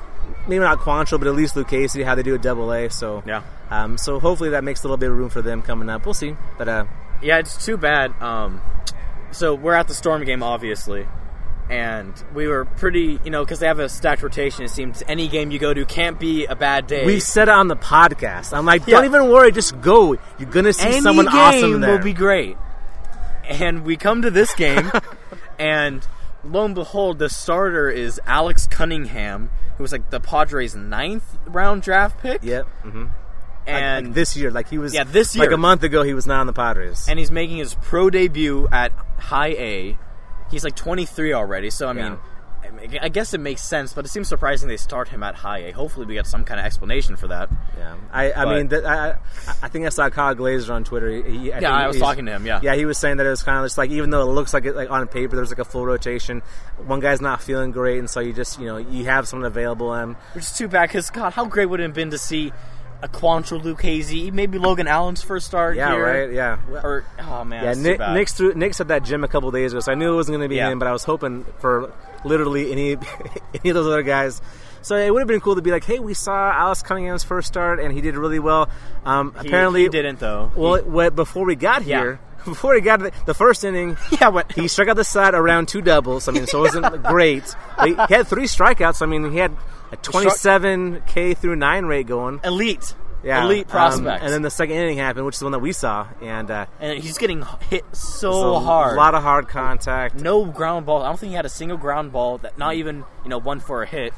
maybe 0.47 0.59
not 0.59 0.79
Quantrill, 0.79 1.19
but 1.19 1.27
at 1.27 1.35
least 1.35 1.55
Lucchesi 1.55 2.03
how 2.05 2.15
they 2.15 2.23
do 2.23 2.35
a 2.35 2.39
double 2.39 2.71
A. 2.71 2.89
So 2.89 3.23
Yeah. 3.25 3.43
Um, 3.69 3.97
so 3.97 4.19
hopefully 4.19 4.49
that 4.51 4.63
makes 4.63 4.81
a 4.81 4.83
little 4.83 4.97
bit 4.97 5.09
of 5.09 5.17
room 5.17 5.29
for 5.29 5.41
them 5.41 5.61
coming 5.61 5.89
up. 5.89 6.05
We'll 6.05 6.13
see. 6.13 6.35
But 6.57 6.67
uh, 6.67 6.85
Yeah, 7.21 7.37
it's 7.39 7.63
too 7.65 7.77
bad. 7.77 8.19
Um, 8.21 8.61
so 9.31 9.53
we're 9.55 9.73
at 9.75 9.87
the 9.87 9.93
Storm 9.93 10.23
game, 10.25 10.41
obviously, 10.43 11.07
and 11.69 12.13
we 12.33 12.47
were 12.47 12.65
pretty, 12.65 13.19
you 13.23 13.29
know, 13.31 13.43
because 13.45 13.59
they 13.59 13.67
have 13.67 13.79
a 13.79 13.87
stacked 13.89 14.23
rotation. 14.23 14.65
It 14.65 14.69
seems 14.71 15.03
any 15.07 15.27
game 15.27 15.51
you 15.51 15.59
go 15.59 15.73
to 15.73 15.85
can't 15.85 16.19
be 16.19 16.45
a 16.45 16.55
bad 16.55 16.87
day. 16.87 17.05
we 17.05 17.19
said 17.19 17.47
it 17.47 17.53
on 17.53 17.67
the 17.67 17.75
podcast. 17.75 18.55
I'm 18.57 18.65
like, 18.65 18.85
Yeah. 18.87 18.97
don't 18.97 19.05
even 19.05 19.29
worry, 19.29 19.51
just 19.51 19.79
go. 19.81 20.13
You're 20.39 20.49
gonna 20.49 20.73
see 20.73 20.87
any 20.89 21.01
someone 21.01 21.25
game 21.27 21.35
awesome 21.35 21.59
there. 21.61 21.73
And 21.75 21.83
it 21.85 21.91
will 21.91 22.03
be 22.03 22.13
great. 22.13 22.57
And 23.47 23.85
we 23.85 23.95
come 23.97 24.21
to 24.23 24.31
this 24.31 24.53
game, 24.55 24.91
and 25.59 26.05
lo 26.43 26.65
and 26.65 26.73
behold, 26.75 27.19
the 27.19 27.29
starter 27.29 27.89
is 27.89 28.19
Alex 28.25 28.65
Cunningham, 28.67 29.49
who 29.77 29.83
was 29.83 29.91
like 29.91 30.09
the 30.09 30.19
Padres' 30.19 30.75
ninth 30.75 31.37
round 31.45 31.81
draft 31.83 32.19
pick. 32.21 32.43
Yep. 32.43 32.65
hmm 32.83 33.05
and 33.67 34.07
like 34.07 34.15
this 34.15 34.35
year, 34.37 34.51
like 34.51 34.69
he 34.69 34.77
was. 34.77 34.93
Yeah, 34.93 35.03
this 35.03 35.35
year, 35.35 35.45
Like 35.45 35.53
a 35.53 35.57
month 35.57 35.83
ago, 35.83 36.03
he 36.03 36.13
was 36.13 36.25
not 36.27 36.39
on 36.41 36.47
the 36.47 36.53
Padres. 36.53 37.07
and 37.09 37.17
he's 37.19 37.31
making 37.31 37.57
his 37.57 37.75
pro 37.75 38.09
debut 38.09 38.67
at 38.71 38.91
High 39.19 39.49
A. 39.57 39.97
He's 40.49 40.63
like 40.63 40.75
23 40.75 41.33
already, 41.33 41.69
so 41.69 41.87
I 41.87 41.93
mean, 41.93 42.03
I- 42.13 42.17
I 43.03 43.09
guess 43.09 43.33
it 43.33 43.39
makes 43.39 43.61
sense, 43.61 43.93
but 43.93 44.05
it 44.05 44.09
seems 44.09 44.27
surprising 44.27 44.67
they 44.69 44.77
start 44.77 45.07
him 45.09 45.23
at 45.23 45.35
High 45.35 45.59
A. 45.59 45.71
Hopefully, 45.71 46.05
we 46.05 46.13
get 46.13 46.25
some 46.27 46.43
kind 46.43 46.59
of 46.59 46.65
explanation 46.65 47.15
for 47.15 47.27
that. 47.29 47.49
Yeah, 47.77 47.95
I, 48.11 48.31
I 48.33 48.45
But- 48.45 48.55
mean, 48.57 48.67
that, 48.69 48.85
I, 48.85 49.09
I- 49.11 49.15
I 49.63 49.67
think 49.69 49.85
I 49.85 49.89
saw 49.89 50.09
Kyle 50.09 50.35
Glaser 50.35 50.73
on 50.73 50.83
Twitter. 50.83 51.09
He, 51.09 51.49
I 51.51 51.55
think 51.55 51.61
Yeah, 51.63 51.73
I 51.75 51.87
was 51.87 51.97
talking 51.99 52.25
to 52.27 52.31
him. 52.33 52.45
Yeah, 52.45 52.59
Yeah, 52.63 52.75
he 52.75 52.85
was 52.85 52.97
saying 52.97 53.17
that 53.17 53.25
it 53.25 53.29
was 53.29 53.43
kind 53.43 53.57
of 53.59 53.65
just 53.65 53.77
like 53.77 53.89
even 53.91 54.09
though 54.09 54.21
it 54.21 54.33
looks 54.33 54.53
like 54.53 54.65
it 54.65 54.75
like 54.75 54.89
on 54.91 55.05
paper 55.07 55.35
there's 55.35 55.49
like 55.49 55.59
a 55.59 55.65
full 55.65 55.85
rotation, 55.85 56.41
one 56.85 56.99
guy's 56.99 57.21
not 57.21 57.41
feeling 57.41 57.71
great, 57.71 57.99
and 57.99 58.09
so 58.09 58.19
you 58.19 58.33
just 58.33 58.59
you 58.59 58.65
know 58.65 58.77
you 58.77 59.05
have 59.05 59.27
someone 59.27 59.47
available 59.47 59.93
and 59.93 60.15
which 60.33 60.43
is 60.45 60.53
too 60.53 60.67
bad 60.67 60.87
because 60.89 61.09
God, 61.09 61.31
how 61.33 61.45
great 61.45 61.67
would 61.67 61.79
it 61.79 61.83
have 61.83 61.93
been 61.93 62.11
to 62.11 62.17
see 62.17 62.51
a 63.03 63.07
Quantrill 63.07 63.61
Lucchesi, 63.63 64.31
maybe 64.31 64.57
Logan 64.57 64.87
Allen's 64.87 65.21
first 65.23 65.47
start 65.47 65.75
yeah, 65.75 65.91
here, 65.91 66.03
right, 66.27 66.31
yeah. 66.33 66.57
Or 66.83 67.03
oh 67.19 67.43
man, 67.43 67.63
yeah, 67.63 67.73
Nick, 67.73 67.97
bad. 67.97 68.13
Nick's 68.13 68.33
through, 68.33 68.53
Nick's 68.55 68.79
at 68.79 68.89
that 68.89 69.03
gym 69.03 69.23
a 69.23 69.27
couple 69.27 69.49
days 69.51 69.73
ago, 69.73 69.79
so 69.79 69.91
I 69.91 69.95
knew 69.95 70.13
it 70.13 70.15
wasn't 70.15 70.37
going 70.37 70.45
to 70.45 70.49
be 70.49 70.57
Yeah. 70.57 70.69
him, 70.69 70.79
but 70.79 70.87
I 70.87 70.91
was 70.91 71.03
hoping 71.03 71.45
for 71.59 71.91
literally 72.23 72.71
any 72.71 72.91
any 73.55 73.69
of 73.69 73.73
those 73.75 73.87
other 73.87 74.03
guys. 74.03 74.41
So 74.83 74.95
it 74.95 75.11
would 75.13 75.19
have 75.19 75.27
been 75.27 75.41
cool 75.41 75.55
to 75.55 75.61
be 75.61 75.69
like, 75.71 75.83
hey, 75.83 75.99
we 75.99 76.13
saw 76.15 76.51
Alex 76.51 76.81
Cunningham's 76.81 77.23
first 77.23 77.47
start, 77.47 77.79
and 77.79 77.93
he 77.93 78.01
did 78.01 78.15
really 78.15 78.39
well. 78.39 78.67
Um, 79.05 79.33
He- 79.41 79.47
apparently, 79.47 79.83
he 79.83 79.89
didn't 79.89 80.19
though. 80.19 80.51
Well, 80.55 80.75
He- 80.75 80.81
what, 80.89 81.15
before 81.15 81.45
we 81.45 81.55
got 81.55 81.85
Yeah. 81.85 81.99
here, 82.01 82.19
before 82.45 82.73
he 82.75 82.81
got 82.81 82.99
the, 82.99 83.11
the 83.27 83.33
first 83.35 83.63
inning, 83.63 83.97
Yeah, 84.19 84.31
but 84.31 84.51
he 84.53 84.67
struck 84.67 84.87
out 84.87 84.95
the 84.95 85.03
side 85.03 85.35
around 85.35 85.67
two 85.67 85.81
doubles. 85.81 86.27
I 86.27 86.31
mean, 86.31 86.47
so 86.47 86.59
it 86.59 86.73
wasn't 86.73 87.03
great. 87.03 87.43
He 87.83 87.93
had 87.93 88.27
three 88.27 88.45
strikeouts. 88.45 89.01
I 89.03 89.05
mean, 89.05 89.31
he 89.31 89.37
had 89.37 89.51
a 89.91 89.97
27 89.97 91.03
K 91.07 91.33
through 91.33 91.55
nine 91.55 91.85
rate 91.85 92.07
going. 92.07 92.39
elite, 92.43 92.95
Yeah, 93.23 93.43
elite 93.43 93.65
um, 93.67 93.71
prospects. 93.71 94.23
and 94.23 94.31
then 94.33 94.41
the 94.41 94.49
second 94.49 94.75
inning 94.77 94.97
happened, 94.97 95.25
which 95.25 95.35
is 95.35 95.39
the 95.39 95.45
one 95.45 95.51
that 95.51 95.59
we 95.59 95.71
saw, 95.73 96.07
and 96.21 96.49
uh, 96.49 96.65
and 96.79 96.99
he's 96.99 97.17
getting 97.17 97.43
hit 97.69 97.83
so, 97.93 98.31
so 98.31 98.59
hard. 98.59 98.93
a 98.93 98.97
lot 98.97 99.15
of 99.15 99.21
hard 99.23 99.47
contact. 99.47 100.15
no 100.15 100.45
ground 100.45 100.85
ball. 100.85 101.01
I 101.03 101.07
don't 101.07 101.19
think 101.19 101.29
he 101.31 101.35
had 101.35 101.45
a 101.45 101.49
single 101.49 101.77
ground 101.77 102.11
ball. 102.11 102.37
That 102.39 102.57
not 102.57 102.75
even 102.75 103.03
you 103.23 103.29
know 103.29 103.37
one 103.39 103.59
for 103.59 103.83
a 103.83 103.85
hit. 103.87 104.13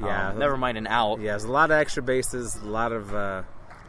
Yeah. 0.00 0.30
Um, 0.30 0.38
never 0.38 0.56
mind 0.56 0.78
an 0.78 0.86
out. 0.86 1.20
Yeah, 1.20 1.32
there's 1.32 1.44
a 1.44 1.50
lot 1.50 1.70
of 1.72 1.76
extra 1.76 2.02
bases, 2.04 2.54
a 2.54 2.64
lot 2.64 2.92
of 2.92 3.12
uh, 3.12 3.42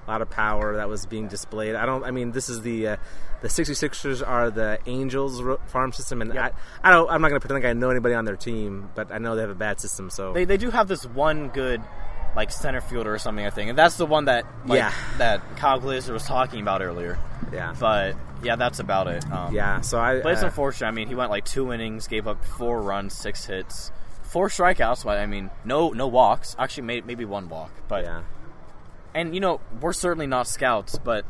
a 0.10 0.12
lot 0.12 0.22
of 0.24 0.30
power 0.30 0.78
that 0.78 0.90
was 0.90 1.06
being 1.06 1.28
displayed. 1.28 1.76
I 1.76 1.86
don't. 1.86 2.04
I 2.04 2.10
mean, 2.12 2.32
this 2.32 2.50
is 2.50 2.62
the 2.62 2.88
uh, 2.88 2.98
the 3.42 3.48
66ers 3.48 4.28
are 4.28 4.50
the 4.50 4.80
Angels 4.88 5.42
farm 5.68 5.92
system, 5.94 6.22
and 6.22 6.34
Yep. 6.34 6.56
I, 6.84 6.90
I 6.90 6.92
don't. 6.92 7.10
I'm 7.10 7.22
not 7.22 7.30
going 7.30 7.40
to 7.40 7.48
pretend 7.48 7.64
like 7.64 7.70
I 7.70 7.74
know 7.74 7.90
anybody 7.92 8.16
on 8.16 8.26
their 8.26 8.36
team, 8.36 8.90
but 8.96 9.12
I 9.12 9.20
know 9.20 9.36
they 9.36 9.42
have 9.42 9.52
a 9.52 9.56
bad 9.56 9.80
system. 9.80 10.10
So 10.10 10.34
They 10.34 10.46
they 10.46 10.58
do 10.58 10.72
have 10.72 10.88
this 10.88 11.06
one 11.06 11.50
good 11.50 11.82
like 12.36 12.52
center 12.52 12.82
fielder 12.82 13.14
or 13.14 13.20
something. 13.20 13.46
I 13.46 13.50
think, 13.52 13.70
and 13.70 13.78
that's 13.78 13.98
the 13.98 14.06
one 14.06 14.26
that 14.26 14.46
like, 14.66 14.78
Yeah. 14.80 14.94
that 15.20 15.42
Kyle 15.58 15.80
Glaser 15.80 16.14
was 16.14 16.24
talking 16.26 16.62
about 16.62 16.82
earlier. 16.82 17.18
yeah, 17.54 17.76
But 17.80 18.16
yeah, 18.44 18.56
that's 18.56 18.80
about 18.80 19.08
it. 19.08 19.24
Um, 19.32 19.54
yeah. 19.54 19.82
So 19.82 20.00
I. 20.00 20.22
But 20.22 20.34
it's 20.34 20.44
uh, 20.44 20.48
unfortunate. 20.48 20.88
I 20.88 20.92
mean, 20.92 21.08
he 21.08 21.16
went 21.16 21.30
like 21.30 21.46
two 21.46 21.72
innings, 21.72 22.08
gave 22.08 22.28
up 22.28 22.44
four 22.44 22.82
runs, 22.82 23.14
six 23.14 23.46
hits, 23.46 23.92
four 24.24 24.50
strikeouts. 24.50 25.04
But 25.06 25.20
I 25.20 25.28
mean, 25.28 25.50
no 25.64 25.90
no 25.90 26.08
walks. 26.08 26.56
Actually, 26.58 26.84
may, 26.84 27.02
maybe 27.02 27.26
one 27.26 27.48
walk. 27.50 27.72
But 27.88 28.06
yeah. 28.06 28.22
And 29.14 29.34
you 29.34 29.42
know, 29.42 29.60
we're 29.82 29.94
certainly 29.94 30.28
not 30.28 30.48
scouts, 30.48 30.98
but 30.98 31.26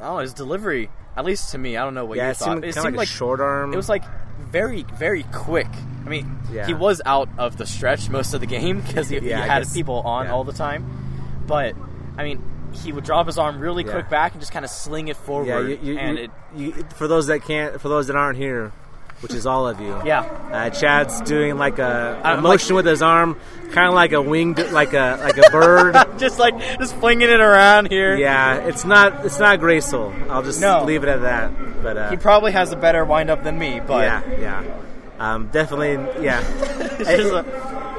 oh, 0.00 0.18
his 0.18 0.32
delivery. 0.34 0.90
At 1.16 1.24
least 1.24 1.52
to 1.52 1.58
me, 1.58 1.76
I 1.78 1.84
don't 1.84 1.94
know 1.94 2.04
what 2.04 2.18
Yeah, 2.18 2.26
you 2.26 2.30
it 2.32 2.36
thought. 2.36 2.62
seemed 2.62 2.74
kind 2.74 2.88
of 2.88 2.94
like, 2.94 3.08
a 3.08 3.10
short 3.10 3.40
arm. 3.40 3.72
it 3.72 3.76
was 3.76 3.88
like 3.88 4.04
very 4.38 4.82
very 4.82 5.22
quick. 5.32 5.68
I 6.04 6.08
mean, 6.08 6.38
Yeah. 6.52 6.66
he 6.66 6.74
was 6.74 7.00
out 7.06 7.28
of 7.38 7.56
the 7.56 7.66
stretch 7.66 8.10
most 8.10 8.34
of 8.34 8.40
the 8.40 8.46
game 8.46 8.80
because 8.86 9.08
he, 9.08 9.18
he 9.20 9.30
Yeah, 9.30 9.42
I 9.42 9.46
had 9.46 9.62
guess- 9.64 9.72
people 9.72 10.00
on 10.00 10.26
yeah. 10.26 10.32
all 10.32 10.44
the 10.44 10.52
time. 10.52 10.84
But 11.46 11.74
I 12.18 12.24
mean, 12.24 12.42
he 12.72 12.92
would 12.92 13.04
drop 13.04 13.26
his 13.26 13.38
arm 13.38 13.58
really 13.60 13.82
quick 13.84 14.10
back 14.10 14.32
and 14.32 14.40
just 14.42 14.52
kind 14.52 14.64
of 14.64 14.70
sling 14.70 15.08
it 15.08 15.16
forward, 15.16 15.46
yeah. 15.46 15.60
You, 15.76 15.92
you, 15.94 15.98
and 15.98 16.18
you- 16.18 16.24
it 16.24 16.30
you- 16.76 16.84
for 16.96 17.08
those 17.08 17.28
that 17.28 17.42
can't, 17.42 17.80
for 17.80 17.88
those 17.88 18.08
that 18.08 18.16
aren't 18.16 18.36
here, 18.38 18.72
which 19.20 19.32
is 19.34 19.46
all 19.46 19.66
of 19.66 19.80
you. 19.80 19.98
yeah. 20.04 20.20
Uh, 20.20 20.70
Chad's 20.70 21.20
doing 21.22 21.56
like 21.58 21.78
a, 21.78 22.20
a 22.22 22.26
I'm 22.28 22.42
motion 22.42 22.76
with 22.76 22.86
his 22.86 23.02
arm, 23.02 23.38
kind 23.72 23.88
of 23.88 23.94
like 23.94 24.12
a 24.12 24.22
winged, 24.22 24.58
like 24.72 24.92
a 24.92 25.18
like 25.22 25.36
a 25.38 25.50
bird. 25.52 25.94
just 26.18 26.38
like 26.38 26.58
just 26.78 26.94
flinging 26.96 27.28
it 27.30 27.40
around 27.40 27.90
here. 27.90 28.16
Yeah, 28.16 28.56
it's 28.66 28.84
not 28.84 29.24
it's 29.26 29.38
not 29.38 29.58
graceful. 29.60 30.14
I'll 30.30 30.42
just 30.42 30.60
No. 30.60 30.84
leave 30.84 31.02
it 31.02 31.08
at 31.08 31.22
that. 31.22 31.82
But 31.82 31.96
uh, 31.96 32.10
He 32.10 32.16
probably 32.16 32.52
has 32.52 32.72
a 32.72 32.76
better 32.76 33.04
wind 33.04 33.30
up 33.30 33.42
than 33.42 33.58
me, 33.58 33.80
but 33.84 34.02
yeah, 34.04 34.38
yeah, 34.40 34.64
um, 35.18 35.48
definitely, 35.48 35.92
yeah. 36.24 36.42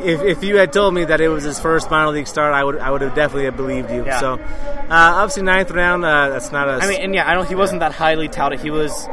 it's 0.00 0.06
just 0.12 0.22
a- 0.24 0.28
if, 0.30 0.38
if 0.38 0.44
you 0.44 0.56
had 0.56 0.72
told 0.72 0.94
me 0.94 1.04
that 1.04 1.20
it 1.20 1.28
was 1.28 1.44
his 1.44 1.58
first 1.60 1.90
minor 1.90 2.10
league 2.10 2.26
start, 2.26 2.54
I 2.54 2.62
would 2.64 2.78
I 2.78 2.90
would 2.90 3.00
have 3.02 3.14
definitely 3.14 3.44
have 3.44 3.56
believed 3.56 3.90
you. 3.90 4.04
Yeah. 4.06 4.20
So, 4.20 4.34
uh, 4.34 4.86
obviously 4.90 5.42
ninth 5.42 5.70
round. 5.70 6.04
Uh, 6.04 6.28
that's 6.30 6.50
not 6.52 6.68
a. 6.68 6.72
I 6.72 6.88
mean, 6.88 7.00
and 7.00 7.14
yeah, 7.14 7.28
I 7.30 7.34
don't. 7.34 7.48
He 7.48 7.54
wasn't 7.54 7.80
that 7.80 7.92
highly 7.92 8.28
touted. 8.28 8.60
He 8.60 8.70
was, 8.70 9.06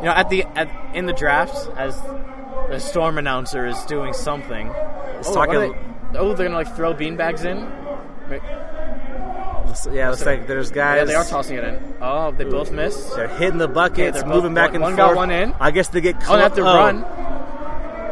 you 0.00 0.04
know, 0.06 0.12
at 0.12 0.28
the 0.30 0.44
at, 0.54 0.68
in 0.94 1.06
the 1.06 1.12
draft 1.12 1.54
as 1.76 2.00
the 2.70 2.78
storm 2.78 3.18
announcer 3.18 3.66
is 3.66 3.82
doing 3.84 4.12
something. 4.12 4.68
It's 5.18 5.28
Oh, 5.28 5.34
talking- 5.34 5.60
they- 6.12 6.18
oh, 6.18 6.34
they're 6.34 6.46
gonna 6.48 6.58
like 6.58 6.74
throw 6.76 6.94
beanbags 6.94 7.44
in. 7.44 7.58
Yeah, 9.92 10.12
it's 10.12 10.24
like 10.24 10.46
there's 10.46 10.70
guys. 10.70 10.98
Yeah, 10.98 11.04
they 11.04 11.14
are 11.14 11.24
tossing 11.24 11.56
it 11.56 11.64
in. 11.64 11.94
Oh, 12.00 12.30
they 12.30 12.44
both 12.44 12.70
missed. 12.70 13.16
They're 13.16 13.26
hitting 13.28 13.58
the 13.58 13.66
buckets, 13.66 14.18
they're 14.18 14.26
moving 14.28 14.54
both- 14.54 14.54
back 14.54 14.66
one- 14.68 14.74
and 14.76 14.82
one 14.82 14.96
forth. 14.96 15.08
got 15.08 15.16
one 15.16 15.30
in. 15.32 15.54
I 15.58 15.70
guess 15.72 15.88
they 15.88 16.00
get. 16.00 16.16
Oh, 16.28 16.36
they 16.36 16.42
have 16.42 16.54
to 16.54 16.60
clo- 16.60 16.76
run. 16.76 17.04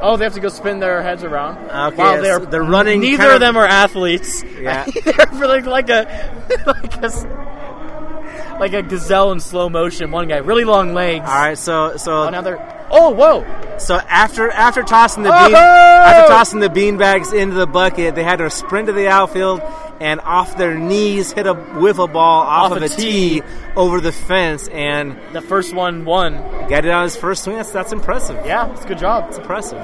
Oh, 0.02 0.16
they 0.16 0.24
have 0.24 0.34
to 0.34 0.40
go 0.40 0.48
spin 0.48 0.80
their 0.80 1.00
heads 1.02 1.22
around. 1.22 1.58
Okay, 1.70 1.96
wow, 1.96 2.14
yes, 2.14 2.22
they're 2.22 2.40
they're 2.40 2.62
running 2.62 3.00
Neither 3.00 3.28
of 3.28 3.34
of- 3.34 3.40
them 3.40 3.56
are 3.56 3.66
athletes. 3.66 4.42
Yeah. 4.60 4.84
they're 5.04 5.46
like 5.46 5.64
like 5.64 5.88
a 5.88 6.42
like 6.66 6.96
a 7.02 8.56
like 8.58 8.72
a 8.72 8.82
gazelle 8.82 9.30
in 9.32 9.40
slow 9.40 9.68
motion. 9.68 10.10
One 10.10 10.26
guy, 10.28 10.38
really 10.38 10.64
long 10.64 10.92
legs. 10.92 11.24
All 11.26 11.34
right, 11.34 11.56
so 11.56 11.96
so 11.96 12.28
now 12.30 12.40
they're. 12.42 12.81
Oh, 12.94 13.10
whoa! 13.10 13.44
So 13.78 13.96
after 13.96 14.50
after 14.50 14.82
tossing 14.82 15.22
the 15.22 15.30
Oh! 15.32 15.46
bean 15.46 15.56
after 15.56 16.28
tossing 16.32 16.60
the 16.60 16.68
beanbags 16.68 17.32
into 17.32 17.54
the 17.54 17.66
bucket, 17.66 18.14
they 18.14 18.22
had 18.22 18.36
to 18.36 18.50
sprint 18.50 18.86
to 18.88 18.92
the 18.92 19.08
outfield 19.08 19.62
and 20.00 20.20
off 20.20 20.56
their 20.58 20.74
knees 20.74 21.32
hit 21.32 21.46
a 21.46 21.54
wiffle 21.54 22.12
ball 22.12 22.42
off, 22.42 22.70
Off 22.72 22.76
of 22.76 22.82
a 22.82 22.88
tee 22.88 23.40
tee. 23.40 23.42
over 23.76 24.00
the 24.00 24.12
fence 24.12 24.68
and 24.68 25.16
The 25.32 25.40
first 25.40 25.74
one 25.74 26.04
won. 26.04 26.34
got 26.68 26.84
it 26.84 26.90
on 26.90 27.04
his 27.04 27.16
first 27.16 27.44
swing. 27.44 27.56
That's 27.56 27.70
that's 27.72 27.92
impressive. 27.92 28.36
Yeah, 28.44 28.70
it's 28.72 28.84
a 28.84 28.88
good 28.88 28.98
job. 28.98 29.26
It's 29.28 29.38
impressive. 29.38 29.80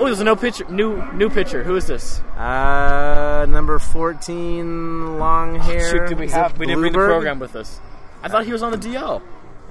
Oh, 0.00 0.06
there's 0.06 0.20
a 0.20 0.24
no 0.24 0.34
pitcher, 0.34 0.64
new 0.70 1.02
new 1.12 1.28
pitcher. 1.28 1.62
Who 1.62 1.76
is 1.76 1.86
this? 1.86 2.20
Uh, 2.38 3.44
number 3.48 3.78
fourteen, 3.78 5.18
long 5.18 5.56
hair. 5.56 5.90
Shoot, 5.90 6.08
did 6.08 6.18
we 6.18 6.28
have? 6.28 6.58
We 6.58 6.66
didn't 6.66 6.80
bring 6.80 6.92
the 6.92 6.98
program 6.98 7.38
with 7.38 7.54
us. 7.54 7.80
I 8.22 8.28
thought 8.28 8.46
he 8.46 8.52
was 8.52 8.62
on 8.62 8.72
the 8.72 8.78
DL. 8.78 9.20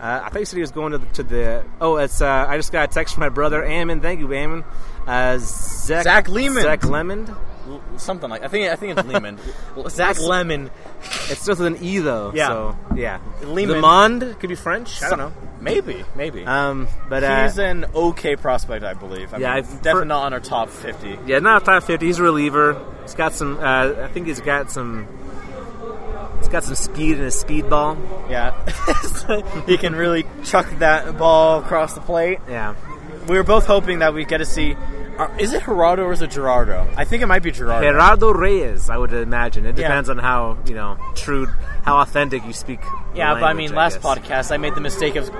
Uh, 0.03 0.21
I 0.25 0.29
thought 0.29 0.39
you 0.39 0.45
said 0.45 0.57
he 0.57 0.61
was 0.61 0.71
going 0.71 0.91
to 0.91 0.97
the, 0.97 1.05
to 1.13 1.23
the. 1.23 1.65
Oh, 1.79 1.95
it's. 1.95 2.21
Uh, 2.21 2.27
I 2.47 2.57
just 2.57 2.73
got 2.73 2.89
a 2.89 2.93
text 2.93 3.13
from 3.13 3.21
my 3.21 3.29
brother, 3.29 3.63
Ammon. 3.63 4.01
Thank 4.01 4.19
you, 4.19 4.33
Ammon. 4.33 4.65
Uh, 5.07 5.37
Zach, 5.39 6.03
Zach 6.03 6.27
Lehman. 6.27 6.63
Zach 6.63 6.83
Lemon. 6.83 7.33
L- 7.69 7.81
Something 7.95 8.29
like 8.29 8.43
I 8.43 8.49
think 8.49 8.69
I 8.69 8.75
think 8.75 8.97
it's 8.97 9.07
Lehman. 9.07 9.39
Zach 9.89 10.19
Lemon. 10.19 10.69
It 11.29 11.37
starts 11.37 11.59
with 11.61 11.67
an 11.67 11.77
E 11.81 11.99
though. 11.99 12.33
Yeah. 12.35 12.47
So 12.49 12.77
yeah. 12.97 13.19
Lehman. 13.43 13.77
Le 13.77 13.81
Monde 13.81 14.35
could 14.41 14.49
be 14.49 14.55
French. 14.55 15.01
I 15.01 15.09
don't 15.09 15.19
know. 15.19 15.31
Maybe, 15.61 16.03
maybe. 16.17 16.45
Um, 16.45 16.89
but 17.07 17.23
uh, 17.23 17.43
He's 17.43 17.57
an 17.57 17.85
okay 17.95 18.35
prospect, 18.35 18.83
I 18.83 18.93
believe. 18.95 19.33
I 19.33 19.37
Yeah, 19.37 19.47
mean, 19.47 19.57
I've- 19.59 19.67
definitely 19.77 20.01
for- 20.01 20.05
not 20.05 20.23
on 20.25 20.33
our 20.33 20.41
top 20.41 20.69
fifty. 20.69 21.17
yeah, 21.25 21.39
not 21.39 21.63
top 21.63 21.83
fifty. 21.83 22.07
He's 22.07 22.19
a 22.19 22.23
reliever. 22.23 22.85
He's 23.03 23.15
got 23.15 23.31
some. 23.33 23.57
Uh, 23.57 23.93
I 24.03 24.07
think 24.09 24.27
he's 24.27 24.41
got 24.41 24.69
some. 24.69 25.07
Got 26.53 26.63
some 26.63 26.75
speed 26.75 27.17
in 27.17 27.23
his 27.23 27.43
speedball. 27.43 27.97
Yeah, 28.29 28.53
he 29.65 29.75
can 29.75 29.95
really 29.95 30.23
chuck 30.45 30.69
that 30.77 31.17
ball 31.17 31.59
across 31.61 31.95
the 31.95 32.01
plate. 32.01 32.37
Yeah. 32.47 32.75
We 33.27 33.37
were 33.37 33.43
both 33.43 33.65
hoping 33.65 33.99
that 33.99 34.13
we 34.13 34.23
get 34.23 34.37
to 34.37 34.45
see. 34.45 34.75
Uh, 35.17 35.27
is 35.39 35.51
it 35.53 35.63
Gerardo 35.63 36.03
or 36.03 36.11
is 36.11 36.21
it 36.21 36.29
Gerardo? 36.29 36.87
I 36.95 37.05
think 37.05 37.23
it 37.23 37.25
might 37.25 37.41
be 37.41 37.49
Gerardo. 37.51 37.89
Gerardo 37.91 38.31
Reyes, 38.33 38.89
I 38.91 38.97
would 38.97 39.13
imagine. 39.13 39.65
It 39.65 39.77
Yeah. 39.79 39.87
depends 39.87 40.09
on 40.09 40.19
how 40.19 40.57
you 40.67 40.75
know 40.75 40.97
true, 41.15 41.47
how 41.83 41.97
authentic 42.01 42.45
you 42.45 42.53
speak. 42.53 42.81
Yeah, 43.15 43.33
but 43.33 43.41
I 43.41 43.47
language, 43.47 43.69
mean, 43.69 43.75
last 43.75 44.01
guess. 44.01 44.05
podcast 44.19 44.51
I 44.51 44.57
made 44.57 44.75
the 44.75 44.81
mistake 44.81 45.15
of 45.15 45.31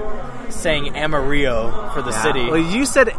saying 0.50 0.96
Amarillo 0.98 1.92
for 1.94 2.02
the 2.02 2.10
Yeah. 2.12 2.22
city. 2.24 2.46
Well, 2.48 2.58
you 2.58 2.88
said 2.88 3.10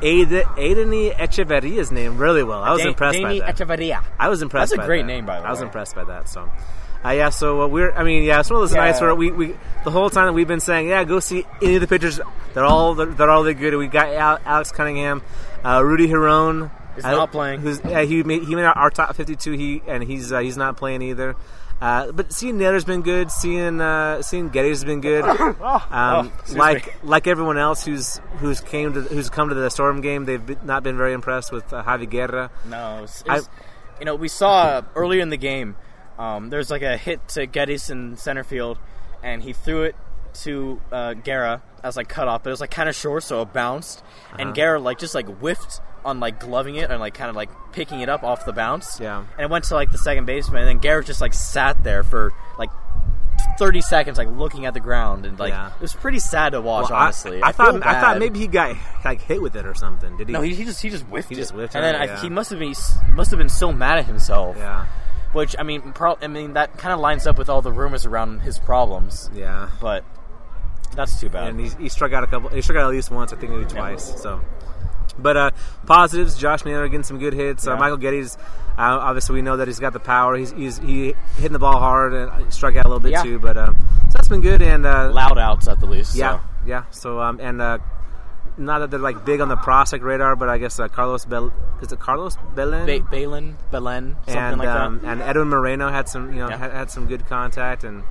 Aiden, 0.00 0.42
Aideni 0.56 1.12
Echeverria's 1.16 1.90
name 1.90 2.18
really 2.18 2.44
well. 2.44 2.62
I 2.62 2.70
was 2.70 2.78
Dan- 2.82 2.88
impressed 2.88 3.18
Danny 3.18 3.40
by 3.40 3.46
that. 3.46 3.56
Echeverria. 3.56 4.02
I 4.20 4.28
was 4.28 4.42
impressed. 4.42 4.70
That's 4.72 4.82
a 4.84 4.86
great 4.86 5.02
that. 5.02 5.06
name, 5.08 5.26
by 5.26 5.36
the 5.38 5.42
way. 5.42 5.48
I 5.48 5.50
was 5.50 5.60
impressed 5.60 5.94
by 5.96 6.04
that. 6.04 6.28
So, 6.28 6.48
uh, 7.04 7.10
yeah. 7.10 7.30
So 7.30 7.62
uh, 7.62 7.66
we're. 7.68 7.92
I 7.92 8.02
mean, 8.04 8.22
yeah. 8.24 8.40
It's 8.40 8.50
one 8.50 8.62
of 8.62 8.68
those 8.68 8.74
Yeah. 8.76 8.84
nights 8.86 9.00
where 9.00 9.14
we, 9.14 9.30
we 9.30 9.54
the 9.84 9.90
whole 9.90 10.10
time 10.10 10.26
that 10.26 10.32
we've 10.32 10.48
been 10.48 10.60
saying, 10.60 10.88
yeah, 10.88 11.04
go 11.04 11.20
see 11.20 11.44
any 11.62 11.76
of 11.76 11.80
the 11.80 11.86
pitchers. 11.88 12.20
They're 12.54 12.64
all 12.64 12.94
they're, 12.94 13.06
they're 13.06 13.30
all 13.30 13.42
really 13.42 13.54
good. 13.54 13.74
We 13.76 13.86
got 13.88 14.08
Alex 14.44 14.70
Cunningham, 14.72 15.22
uh, 15.64 15.82
Rudy 15.84 16.08
Hiron. 16.08 16.70
Is 16.96 17.04
uh, 17.04 17.10
not 17.12 17.32
playing. 17.32 17.60
Who's 17.60 17.80
yeah, 17.84 18.02
he 18.02 18.22
made 18.22 18.44
he 18.44 18.54
made 18.54 18.64
our, 18.64 18.76
our 18.76 18.90
top 18.90 19.16
fifty 19.16 19.34
two. 19.36 19.52
He 19.52 19.82
and 19.86 20.02
he's 20.02 20.32
uh, 20.32 20.40
he's 20.40 20.56
not 20.56 20.76
playing 20.76 21.02
either. 21.02 21.34
Uh, 21.80 22.12
but 22.12 22.32
seeing 22.32 22.58
Netter's 22.58 22.84
been 22.84 23.02
good. 23.02 23.30
Seeing 23.32 23.80
uh, 23.80 24.22
seeing 24.22 24.50
Getty's 24.50 24.84
been 24.84 25.00
good. 25.00 25.24
Um, 25.64 26.30
Oh, 26.30 26.32
like 26.54 26.86
me. 26.86 26.92
like 27.02 27.26
everyone 27.26 27.56
else 27.58 27.84
who's 27.84 28.18
who's 28.38 28.60
came 28.60 28.92
to 28.92 29.00
who's 29.02 29.30
come 29.30 29.48
to 29.48 29.54
the 29.54 29.68
Storm 29.70 30.00
game, 30.00 30.24
they've 30.26 30.44
been, 30.44 30.58
not 30.64 30.82
been 30.82 30.96
very 30.96 31.12
impressed 31.12 31.50
with 31.50 31.72
uh, 31.72 31.82
Javi 31.82 32.08
Guerra. 32.08 32.50
No, 32.66 33.02
it's, 33.04 33.24
I- 33.28 33.40
you 33.98 34.04
know, 34.04 34.14
we 34.14 34.28
saw 34.28 34.82
earlier 34.94 35.22
in 35.22 35.30
the 35.30 35.36
game. 35.36 35.74
Um, 36.18 36.50
there's 36.50 36.70
like 36.70 36.82
a 36.82 36.96
hit 36.96 37.26
to 37.30 37.46
Gettys 37.46 37.90
in 37.90 38.16
center 38.16 38.44
field, 38.44 38.78
and 39.22 39.42
he 39.42 39.52
threw 39.52 39.82
it 39.84 39.96
to 40.44 40.80
uh, 40.90 41.14
Guerra 41.14 41.62
as 41.82 41.96
like 41.96 42.08
cut 42.08 42.28
off, 42.28 42.42
but 42.42 42.50
it 42.50 42.52
was 42.52 42.60
like 42.60 42.70
kind 42.70 42.88
of 42.88 42.94
short, 42.94 43.22
so 43.22 43.42
it 43.42 43.52
bounced, 43.52 44.00
Uh-huh. 44.00 44.36
and 44.40 44.54
Guerra 44.54 44.78
like 44.80 44.98
just 44.98 45.14
like 45.14 45.26
whiffed 45.40 45.80
on 46.04 46.20
like 46.20 46.40
gloving 46.40 46.74
it 46.76 46.90
and 46.90 47.00
like 47.00 47.14
kind 47.14 47.30
of 47.30 47.36
like 47.36 47.50
picking 47.72 48.00
it 48.00 48.08
up 48.08 48.22
off 48.24 48.44
the 48.44 48.52
bounce. 48.52 48.98
Yeah. 49.00 49.18
and 49.36 49.40
it 49.40 49.50
went 49.50 49.64
to 49.66 49.74
like 49.74 49.90
the 49.92 49.98
second 49.98 50.24
baseman, 50.26 50.60
and 50.62 50.68
then 50.68 50.78
Guerra 50.78 51.04
just 51.04 51.20
like 51.20 51.34
sat 51.34 51.82
there 51.84 52.02
for 52.02 52.32
like. 52.58 52.70
30 53.58 53.80
seconds 53.80 54.18
like 54.18 54.28
looking 54.30 54.66
at 54.66 54.74
the 54.74 54.80
ground 54.80 55.26
and 55.26 55.38
like 55.38 55.50
Yeah. 55.52 55.68
it 55.74 55.80
was 55.80 55.92
pretty 55.92 56.18
sad 56.20 56.50
to 56.52 56.60
watch 56.60 56.88
Well, 56.90 56.98
I- 56.98 57.04
honestly 57.04 57.42
I, 57.42 57.52
feel 57.52 57.66
thought 57.72 57.86
I 57.86 58.00
thought 58.00 58.18
maybe 58.18 58.38
he 58.38 58.46
got 58.46 58.76
like 59.04 59.20
hit 59.20 59.42
with 59.42 59.56
it 59.56 59.66
or 59.66 59.74
something. 59.74 60.16
Did 60.16 60.28
he? 60.28 60.32
no 60.32 60.40
he, 60.42 60.54
he 60.54 60.64
just 60.64 60.80
he 60.80 60.88
just 60.90 61.04
whiffed 61.04 61.28
He 61.28 61.34
it. 61.34 61.38
just 61.38 61.52
whiffed 61.52 61.74
and 61.74 61.84
it, 61.84 61.92
then 61.98 62.10
I, 62.10 62.20
he 62.20 62.28
must 62.30 62.50
have 62.50 62.58
been 62.58 62.72
must 63.10 63.30
have 63.30 63.38
been 63.38 63.48
so 63.48 63.72
mad 63.72 63.98
at 63.98 64.06
himself 64.06 64.56
Yeah, 64.56 64.86
which 65.32 65.54
I 65.58 65.62
mean, 65.62 65.92
pro- 65.92 66.18
I 66.20 66.26
mean 66.28 66.54
that 66.54 66.78
kind 66.78 66.92
of 66.92 67.00
lines 67.00 67.26
up 67.26 67.38
with 67.38 67.48
all 67.48 67.62
the 67.62 67.72
rumors 67.72 68.06
around 68.06 68.40
his 68.40 68.58
problems. 68.58 69.30
yeah. 69.34 69.70
But 69.80 70.04
that's 70.94 71.18
too 71.20 71.28
bad. 71.30 71.48
And 71.48 71.60
he, 71.60 71.68
he 71.84 71.88
struck 71.88 72.12
out 72.12 72.22
a 72.22 72.26
couple. 72.26 72.50
He 72.50 72.60
struck 72.62 72.76
out 72.78 72.84
at 72.84 72.90
least 72.90 73.10
once. 73.10 73.32
I 73.32 73.36
think 73.36 73.52
maybe 73.52 73.64
twice. 73.64 74.20
So, 74.20 74.40
but 75.18 75.36
uh, 75.36 75.50
positives. 75.86 76.36
Josh 76.38 76.64
Naylor 76.64 76.86
getting 76.88 77.02
some 77.04 77.18
good 77.18 77.32
hits. 77.32 77.66
Uh, 77.66 77.76
Michael 77.76 77.98
Gettys. 77.98 78.36
Uh, 78.76 78.98
obviously, 79.00 79.34
we 79.36 79.42
know 79.42 79.56
that 79.58 79.68
he's 79.68 79.78
got 79.80 79.92
the 79.92 80.00
power. 80.00 80.36
He's, 80.36 80.50
he's 80.52 80.78
he 80.78 81.14
hitting 81.36 81.52
the 81.52 81.58
ball 81.58 81.78
hard 81.78 82.12
and 82.14 82.52
struck 82.52 82.76
out 82.76 82.84
a 82.86 82.88
little 82.88 83.00
bit 83.00 83.12
Yeah. 83.12 83.22
too. 83.22 83.38
But 83.38 83.56
uh, 83.56 83.72
so 84.10 84.18
it's 84.18 84.28
been 84.28 84.40
good 84.42 84.60
and 84.62 84.84
uh, 84.86 85.10
loud 85.12 85.38
outs 85.38 85.68
at 85.68 85.80
the 85.80 85.86
least. 85.86 86.14
yeah, 86.14 86.38
so. 86.40 86.44
yeah. 86.66 86.84
So 86.90 87.20
um, 87.20 87.38
and 87.40 87.60
uh, 87.60 87.78
not 88.58 88.78
that 88.80 88.90
they're 88.90 89.00
like 89.00 89.24
big 89.24 89.40
on 89.40 89.48
the 89.48 89.56
prospect 89.56 90.04
radar, 90.04 90.36
but 90.36 90.48
I 90.48 90.58
guess 90.58 90.78
uh, 90.78 90.88
Carlos 90.88 91.24
Bel 91.24 91.52
is 91.80 91.92
it 91.92 91.98
Carlos 92.00 92.36
Belen 92.54 92.86
Ba- 92.86 93.06
Balin, 93.10 93.56
Belen, 93.70 94.16
something 94.26 94.36
and 94.36 94.58
like 94.58 94.68
um, 94.68 95.00
that. 95.00 95.08
and 95.12 95.22
Edwin 95.22 95.48
Moreno 95.48 95.88
had 95.90 96.08
some 96.08 96.32
you 96.32 96.38
know 96.40 96.48
Yeah. 96.48 96.56
had, 96.58 96.72
had 96.72 96.90
some 96.90 97.06
good 97.06 97.26
contact 97.26 97.82
and 97.84 98.02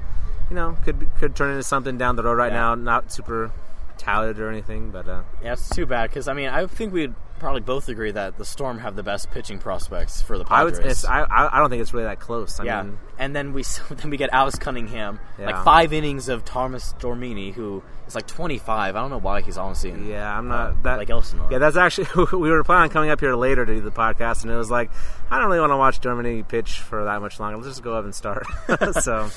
you 0.50 0.56
know 0.56 0.78
could 0.84 1.08
could 1.20 1.36
turn 1.36 1.52
into 1.52 1.64
something 1.64 1.98
down 1.98 2.16
the 2.16 2.24
road. 2.24 2.38
Right 2.38 2.52
Yeah. 2.52 2.60
now, 2.60 2.76
not 2.76 3.12
super 3.12 3.52
touted 3.98 4.40
or 4.40 4.50
anything, 4.50 4.90
but 4.92 5.08
uh, 5.08 5.22
Yeah, 5.44 5.54
it's 5.54 5.70
too 5.70 5.86
bad 5.86 6.10
because 6.10 6.28
I 6.28 6.34
mean 6.34 6.50
I 6.50 6.66
think 6.66 6.92
we'd 6.92 7.14
probably 7.40 7.62
both 7.62 7.90
agree 7.90 8.12
that 8.12 8.38
the 8.38 8.46
Storm 8.46 8.78
have 8.80 8.96
the 8.96 9.02
best 9.04 9.32
pitching 9.32 9.58
prospects 9.58 10.22
for 10.22 10.38
the 10.38 10.46
I 10.48 10.64
would. 10.64 10.74
Padres. 10.76 10.92
It's, 10.92 11.06
I 11.06 11.24
I 11.30 11.60
don't 11.60 11.70
think 11.70 11.82
it's 11.82 11.94
really 11.94 12.06
that 12.06 12.20
close. 12.20 12.60
I 12.60 12.64
yeah, 12.66 12.84
mean, 12.84 12.98
and 13.20 13.36
then 13.36 13.54
we 13.54 13.64
then 13.92 14.10
we 14.10 14.18
get 14.18 14.30
Alex 14.34 14.58
Cunningham, 14.58 15.20
Yeah. 15.40 15.48
like 15.52 15.64
five 15.64 15.94
innings 15.94 16.30
of 16.30 16.46
Thomas 16.46 16.94
Dorminy, 17.00 17.54
who 17.54 17.84
is 18.12 18.16
like 18.16 18.28
25. 18.28 18.96
I 18.96 19.00
don't 19.00 19.10
know 19.10 19.18
why 19.20 19.42
he's 19.42 19.58
on 19.58 19.76
scene. 19.76 20.08
Yeah, 20.08 20.38
I'm 20.38 20.52
Uh, 20.52 20.56
not 20.72 20.84
that 20.84 20.98
like 20.98 21.10
Elsinore. 21.10 21.50
Yeah, 21.52 21.58
that's 21.58 21.78
actually 21.78 22.08
we 22.38 22.50
were 22.52 22.64
planning 22.64 22.84
on 22.84 22.90
coming 22.90 23.10
up 23.10 23.20
here 23.20 23.36
later 23.36 23.66
to 23.66 23.74
do 23.76 23.82
the 23.82 23.92
podcast, 23.92 24.44
and 24.44 24.52
it 24.52 24.56
was 24.56 24.70
like 24.70 24.92
I 25.30 25.38
don't 25.40 25.48
really 25.48 25.60
want 25.60 25.72
to 25.72 25.78
watch 25.78 26.00
Germany 26.02 26.44
pitch 26.44 26.80
for 26.80 27.06
that 27.06 27.22
much 27.22 27.40
longer. 27.40 27.58
Let's 27.58 27.70
just 27.70 27.84
go 27.84 27.96
up 27.96 28.04
and 28.06 28.14
start. 28.14 28.46
so, 29.02 29.30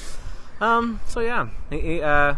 um, 0.60 1.00
so 1.06 1.20
yeah. 1.20 1.48
Any, 1.70 2.02
uh, 2.02 2.34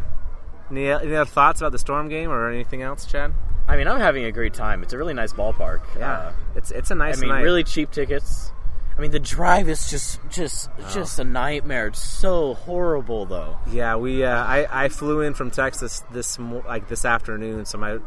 any, 0.71 0.89
any 0.89 1.15
other 1.15 1.25
thoughts 1.25 1.61
about 1.61 1.73
the 1.73 1.79
Storm 1.79 2.09
game 2.09 2.31
or 2.31 2.51
anything 2.51 2.83
else, 2.83 3.07
Chad? 3.07 3.33
I 3.69 3.77
mean 3.77 3.89
I'm 3.89 3.99
having 4.01 4.25
a 4.25 4.33
great 4.33 4.55
time. 4.55 4.83
It's 4.83 4.93
a 4.93 4.99
really 4.99 5.15
nice 5.15 5.33
ballpark. 5.33 5.81
Uh, 6.01 6.33
it's 6.55 6.71
it's 6.71 6.91
a 6.91 6.95
nice 6.95 7.19
I 7.19 7.21
mean 7.21 7.31
night. 7.31 7.43
really 7.43 7.65
cheap 7.65 7.91
tickets. 7.91 8.53
I 8.97 9.01
mean 9.03 9.11
the 9.11 9.21
drive 9.21 9.69
is 9.69 9.91
just 9.91 10.21
just 10.31 10.71
Oh. 10.79 10.91
just 10.95 11.19
a 11.19 11.25
nightmare. 11.25 11.89
It's 11.89 12.03
so 12.03 12.55
horrible 12.55 13.27
though. 13.27 13.59
Yeah, 13.71 13.97
we. 13.97 14.25
Uh, 14.25 14.35
I 14.43 14.85
I 14.85 14.89
flew 14.89 15.21
in 15.21 15.35
from 15.35 15.51
Texas 15.51 16.03
this 16.13 16.39
mo- 16.39 16.65
like 16.67 16.89
this 16.89 17.05
afternoon, 17.05 17.67
so 17.67 17.77
my 17.79 17.99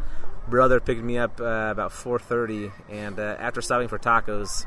brother 0.47 0.79
picked 0.79 1.03
me 1.03 1.17
up 1.19 1.39
uh, 1.39 1.69
about 1.71 1.91
4:30, 1.91 2.71
and 2.89 3.19
uh, 3.19 3.35
after 3.39 3.61
stopping 3.61 3.87
for 3.87 3.99
tacos, 3.99 4.65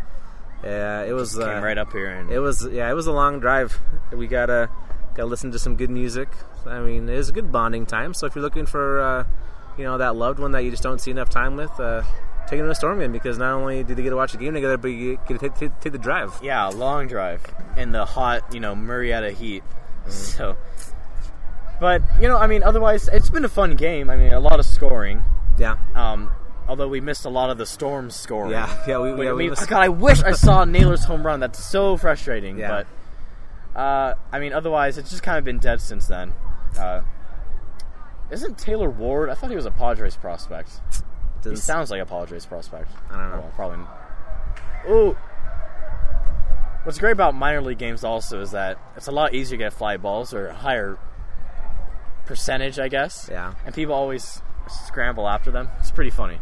uh, 0.65 1.05
it 1.09 1.13
was 1.13 1.35
Came 1.37 1.49
uh, 1.49 1.61
right 1.61 1.77
up 1.77 1.91
here 1.93 2.07
and 2.11 2.31
It 2.31 2.39
was 2.39 2.69
yeah, 2.71 2.89
it 2.89 2.95
was 2.95 3.09
a 3.09 3.13
long 3.13 3.41
drive. 3.41 3.81
We 4.13 4.29
gotta 4.29 4.71
gotta 5.17 5.27
listen 5.29 5.51
to 5.51 5.59
some 5.59 5.75
good 5.77 5.91
music. 5.91 6.29
I 6.65 6.79
mean, 6.79 7.09
it 7.09 7.17
was 7.17 7.31
a 7.31 7.33
good 7.33 7.51
bonding 7.51 7.85
time. 7.85 8.15
So 8.15 8.27
if 8.27 8.37
you're 8.37 8.43
looking 8.45 8.67
for 8.67 9.01
uh, 9.01 9.25
you 9.77 9.83
know 9.83 9.99
that 9.99 10.15
loved 10.15 10.39
one 10.39 10.53
that 10.53 10.63
you 10.63 10.71
just 10.71 10.85
don't 10.85 11.01
see 11.01 11.11
enough 11.11 11.31
time 11.31 11.57
with, 11.57 11.81
to 12.49 12.71
a 12.71 12.75
storm 12.75 12.99
game 13.01 13.13
because 13.13 13.39
not 13.39 13.53
only 13.55 13.83
did 13.85 13.97
they 13.97 14.03
get 14.03 14.11
to 14.11 14.17
watch 14.17 14.33
the 14.33 14.39
game 14.39 14.55
together, 14.55 14.77
but 14.77 14.89
you 14.89 15.19
get 15.29 15.39
to 15.41 15.49
take, 15.49 15.55
take, 15.55 15.81
take 15.81 15.93
the 15.93 15.99
drive. 15.99 16.39
Yeah, 16.43 16.67
long 16.69 17.07
drive 17.09 17.43
in 17.77 17.93
the 17.93 18.05
hot, 18.05 18.53
you 18.53 18.61
know, 18.61 18.75
Murrieta 18.75 19.33
heat. 19.33 19.63
Mm-hmm. 20.03 20.11
So, 20.11 20.57
but 21.81 22.03
you 22.21 22.29
know, 22.29 22.37
I 22.39 22.47
mean, 22.47 22.63
otherwise, 22.63 23.09
it's 23.09 23.31
been 23.31 23.45
a 23.45 23.49
fun 23.49 23.77
game. 23.77 24.11
I 24.11 24.17
mean, 24.17 24.33
a 24.33 24.41
lot 24.41 24.59
of 24.61 24.67
scoring. 24.67 25.25
Yeah, 25.59 25.77
Um, 25.95 26.31
although 26.67 26.89
we 26.89 27.01
missed 27.01 27.25
a 27.25 27.29
lot 27.29 27.51
of 27.51 27.59
the 27.59 27.67
storm 27.67 28.11
scoring. 28.11 28.53
yeah, 28.53 28.85
yeah. 28.89 28.99
We, 28.99 29.13
Wait, 29.15 29.25
yeah, 29.25 29.31
I 29.31 29.35
we 29.35 29.51
missed- 29.51 29.69
God, 29.69 29.83
I 29.83 29.89
wish 29.89 30.23
I 30.23 30.33
saw 30.33 30.65
Naylor's 30.65 31.05
home 31.05 31.25
run. 31.27 31.41
That's 31.41 31.63
so 31.65 31.97
frustrating. 31.97 32.59
Yeah. 32.59 32.85
But 33.75 33.79
uh, 33.81 34.15
I 34.31 34.39
mean, 34.39 34.53
otherwise, 34.53 34.99
it's 34.99 35.11
just 35.11 35.23
kind 35.23 35.39
of 35.39 35.45
been 35.45 35.59
dead 35.59 35.81
since 35.81 36.07
then. 36.07 36.33
Uh, 36.79 37.03
isn't 38.31 38.59
Taylor 38.59 38.89
Ward? 38.91 39.29
I 39.29 39.35
thought 39.35 39.51
he 39.51 39.57
was 39.57 39.67
a 39.67 39.71
Padres 39.71 40.17
prospect. 40.17 40.81
He 41.45 41.51
doesn't- 41.51 41.65
sounds 41.65 41.91
like 41.91 42.01
a 42.01 42.07
Padres 42.07 42.47
prospect. 42.47 42.91
I 43.11 43.17
don't 43.17 43.31
know. 43.31 43.37
Well, 43.41 43.53
probably. 43.55 43.87
Ooh. 44.91 45.17
What's 46.85 46.99
great 46.99 47.13
about 47.13 47.35
minor 47.35 47.61
league 47.63 47.79
games 47.79 48.03
also 48.03 48.41
is 48.41 48.51
that 48.51 48.77
it's 48.97 49.07
a 49.07 49.13
lot 49.13 49.35
easier 49.35 49.57
to 49.57 49.65
get 49.65 49.73
fly 49.73 49.97
balls 49.97 50.35
or 50.35 50.49
a 50.49 50.55
higher 50.55 50.99
percentage, 52.27 52.79
I 52.81 52.89
guess. 52.89 53.29
Yeah. 53.31 53.55
And 53.65 53.75
people 53.75 53.95
always 53.95 54.43
scramble 54.87 55.29
after 55.29 55.51
them. 55.53 55.69
It's 55.79 55.93
pretty 55.93 56.11
funny. 56.11 56.39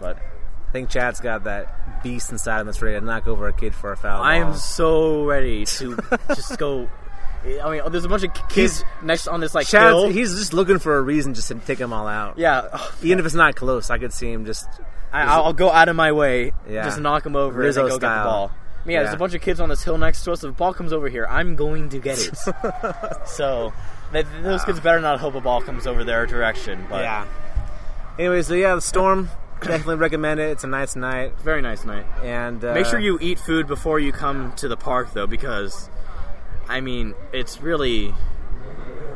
But 0.00 0.16
I 0.16 0.72
think 0.72 0.88
Chad's 0.90 1.20
got 1.20 1.44
that 1.44 2.02
beast 2.02 2.32
inside 2.32 2.60
him 2.60 2.66
that's 2.66 2.82
ready 2.82 2.98
to 2.98 3.04
knock 3.04 3.28
over 3.28 3.46
a 3.46 3.52
kid 3.52 3.74
for 3.74 3.92
a 3.92 3.96
foul. 3.96 4.22
I 4.22 4.36
am 4.36 4.54
so 4.54 5.24
ready 5.24 5.64
to 5.66 5.96
just 6.34 6.58
go. 6.58 6.88
I 7.44 7.70
mean, 7.70 7.82
there's 7.90 8.04
a 8.04 8.08
bunch 8.08 8.22
of 8.24 8.34
kids 8.48 8.84
next 9.02 9.26
on 9.28 9.40
this 9.40 9.54
like 9.54 9.66
Chad's, 9.66 9.88
hill. 9.94 10.08
he's 10.10 10.36
just 10.36 10.52
looking 10.52 10.78
for 10.78 10.98
a 10.98 11.02
reason 11.02 11.32
just 11.34 11.48
to 11.48 11.54
take 11.54 11.78
them 11.78 11.92
all 11.92 12.06
out. 12.06 12.38
yeah, 12.38 12.78
Even 13.02 13.18
if 13.18 13.24
it's 13.26 13.34
not 13.34 13.56
close, 13.56 13.88
I 13.90 13.98
could 13.98 14.12
see 14.12 14.30
him 14.30 14.44
just. 14.44 14.66
I, 15.12 15.22
I'll 15.24 15.52
go 15.54 15.70
out 15.70 15.88
of 15.88 15.96
my 15.96 16.12
way, 16.12 16.52
Yeah. 16.68 16.84
just 16.84 17.00
knock 17.00 17.24
him 17.26 17.34
over, 17.36 17.58
Rizzo 17.58 17.80
and 17.82 17.90
go 17.90 17.96
get 17.98 18.00
the 18.08 18.24
ball. 18.24 18.50
I 18.52 18.86
mean, 18.86 18.94
yeah, 18.94 19.02
there's 19.02 19.14
a 19.14 19.18
bunch 19.18 19.34
of 19.34 19.42
kids 19.42 19.58
on 19.60 19.68
this 19.68 19.82
hill 19.82 19.98
next 19.98 20.22
to 20.24 20.32
us. 20.32 20.44
If 20.44 20.50
the 20.50 20.56
ball 20.56 20.72
comes 20.72 20.92
over 20.92 21.08
here, 21.08 21.26
I'm 21.28 21.56
going 21.56 21.88
to 21.90 21.98
get 21.98 22.18
it. 22.18 22.36
so 23.26 23.72
th- 24.12 24.26
those 24.42 24.62
kids 24.64 24.78
better 24.80 25.00
not 25.00 25.18
hope 25.20 25.34
a 25.34 25.40
ball 25.40 25.60
comes 25.62 25.86
over 25.86 26.04
their 26.04 26.26
direction. 26.26 26.86
But 26.88 27.02
Yeah. 27.02 27.26
Anyway, 28.18 28.42
so 28.42 28.54
yeah, 28.54 28.74
the 28.74 28.80
storm. 28.80 29.30
Definitely 29.62 29.96
recommend 29.96 30.40
it. 30.40 30.50
It's 30.52 30.64
a 30.64 30.68
nice 30.68 30.96
night, 30.96 31.34
very 31.40 31.60
nice 31.60 31.84
night. 31.84 32.06
and 32.22 32.64
uh, 32.64 32.72
Make 32.72 32.86
sure 32.86 32.98
you 32.98 33.18
eat 33.20 33.38
food 33.38 33.66
before 33.66 33.98
you 34.00 34.10
come 34.12 34.52
to 34.56 34.68
the 34.68 34.76
park, 34.76 35.12
though, 35.12 35.26
because 35.26 35.90
I 36.70 36.80
mean, 36.80 37.14
it's 37.32 37.60
really 37.60 38.14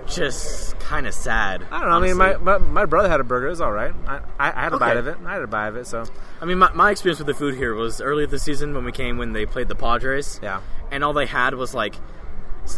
just 0.07 0.79
kind 0.81 1.07
of 1.07 1.15
sad. 1.15 1.67
I 1.71 1.81
don't 1.81 1.89
know. 1.89 1.97
I 1.97 2.01
mean, 2.01 2.17
my, 2.17 2.37
my 2.37 2.59
my 2.59 2.85
brother 2.85 3.09
had 3.09 3.21
a 3.21 3.25
burger. 3.25 3.47
It 3.47 3.51
was 3.51 3.61
all 3.61 3.73
right. 3.73 3.95
I, 4.07 4.17
I, 4.39 4.51
I 4.53 4.61
had 4.65 4.73
a 4.73 4.77
Okay. 4.77 4.85
bite 4.85 4.97
of 4.99 5.07
it. 5.07 5.17
I 5.25 5.33
had 5.35 5.43
a 5.43 5.47
bite 5.47 5.69
of 5.69 5.77
it. 5.77 5.87
So 5.87 6.05
I 6.41 6.45
mean, 6.45 6.59
my, 6.59 6.71
my 6.75 6.91
experience 6.91 7.19
with 7.21 7.27
the 7.29 7.35
food 7.35 7.55
here 7.55 7.75
was 7.75 8.01
earlier 8.03 8.27
this 8.27 8.43
season 8.43 8.75
when 8.75 8.85
we 8.85 8.93
came 8.93 9.17
when 9.17 9.33
they 9.33 9.47
played 9.47 9.69
the 9.69 9.75
Padres. 9.75 10.41
yeah, 10.43 10.61
and 10.91 11.03
all 11.03 11.13
they 11.15 11.27
had 11.27 11.55
was 11.55 11.75
like 11.75 11.95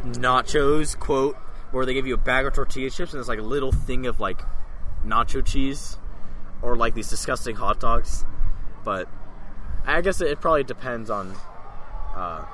nachos, 0.05 0.99
quote, 0.99 1.37
where 1.71 1.85
they 1.87 1.95
give 1.95 2.07
you 2.07 2.15
a 2.15 2.19
bag 2.19 2.47
of 2.47 2.53
tortilla 2.55 2.91
chips 2.91 3.13
and 3.13 3.21
it's 3.21 3.29
like 3.29 3.39
a 3.39 3.43
little 3.43 3.73
thing 3.73 4.07
of 4.07 4.21
like 4.21 4.43
nacho 5.05 5.45
cheese 5.45 5.99
or 6.63 6.77
like 6.77 6.95
these 6.95 7.09
disgusting 7.09 7.57
hot 7.57 7.81
dogs. 7.81 8.25
But 8.85 9.09
I 9.85 10.01
guess 10.01 10.21
it, 10.21 10.29
it 10.29 10.41
probably 10.41 10.65
depends 10.65 11.11
on, 11.11 11.35
uh, 12.15 12.45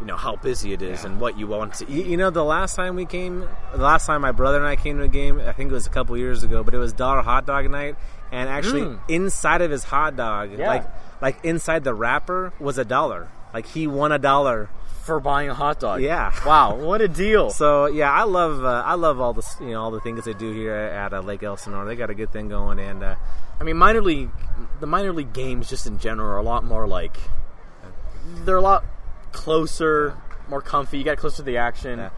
you 0.00 0.06
know, 0.06 0.16
how 0.16 0.36
busy 0.36 0.72
it 0.72 0.82
is 0.82 1.02
Yeah. 1.02 1.10
and 1.10 1.20
what 1.20 1.38
you 1.38 1.46
want 1.46 1.74
to 1.74 1.90
you, 1.90 2.00
eat. 2.02 2.06
you 2.06 2.16
know, 2.16 2.30
the 2.30 2.44
last 2.44 2.74
time 2.76 2.96
we 2.96 3.06
came, 3.06 3.40
the 3.74 3.82
last 3.82 4.06
time 4.06 4.20
my 4.20 4.32
brother 4.32 4.58
and 4.58 4.66
I 4.66 4.76
came 4.76 4.98
to 4.98 5.04
a 5.04 5.08
game, 5.08 5.40
I 5.40 5.52
think 5.52 5.70
it 5.70 5.74
was 5.74 5.86
a 5.86 5.90
couple 5.90 6.16
years 6.16 6.42
ago, 6.42 6.62
but 6.62 6.74
it 6.74 6.78
was 6.78 6.92
dollar 6.92 7.22
hot 7.22 7.46
dog 7.46 7.70
night, 7.70 7.96
and 8.30 8.48
actually 8.48 8.82
Mm. 8.82 8.98
inside 9.08 9.62
of 9.62 9.70
his 9.70 9.84
hot 9.84 10.16
dog, 10.16 10.50
Yeah. 10.58 10.68
like 10.68 10.84
like 11.22 11.38
inside 11.44 11.82
the 11.84 11.94
wrapper 11.94 12.52
was 12.60 12.76
a 12.78 12.84
dollar. 12.84 13.28
Like 13.54 13.66
he 13.66 13.86
won 13.86 14.12
a 14.12 14.18
dollar. 14.18 14.68
For 15.06 15.20
buying 15.20 15.48
a 15.48 15.54
hot 15.54 15.78
dog. 15.78 16.00
Yeah. 16.02 16.32
Wow, 16.44 16.74
what 16.74 17.00
a 17.00 17.06
deal. 17.06 17.50
So 17.50 17.86
yeah, 17.86 18.10
I 18.12 18.24
love 18.24 18.64
uh, 18.64 18.82
I 18.84 18.94
love 18.94 19.20
all 19.20 19.32
the 19.32 19.46
you 19.60 19.70
know 19.70 19.80
all 19.80 19.92
the 19.92 20.00
things 20.00 20.24
they 20.24 20.32
do 20.34 20.50
here 20.52 20.74
at 20.74 21.12
uh, 21.14 21.20
Lake 21.20 21.44
Elsinore. 21.44 21.84
They 21.84 21.94
got 21.94 22.10
a 22.10 22.14
good 22.14 22.32
thing 22.32 22.48
going, 22.48 22.80
and 22.80 23.04
uh, 23.04 23.14
I 23.60 23.62
mean, 23.62 23.76
minor 23.76 24.02
league, 24.02 24.30
the 24.80 24.86
minor 24.88 25.12
league 25.12 25.32
games 25.32 25.70
just 25.70 25.86
in 25.86 26.00
general 26.00 26.28
are 26.32 26.38
a 26.38 26.42
lot 26.42 26.64
more 26.64 26.88
like, 26.88 27.16
they're 28.44 28.56
a 28.56 28.60
lot 28.60 28.84
closer, 29.32 30.16
more 30.48 30.60
comfy. 30.62 30.98
You 30.98 31.04
get 31.04 31.18
closer 31.18 31.36
to 31.38 31.42
the 31.42 31.56
action. 31.58 31.98
Yeah. 31.98 32.10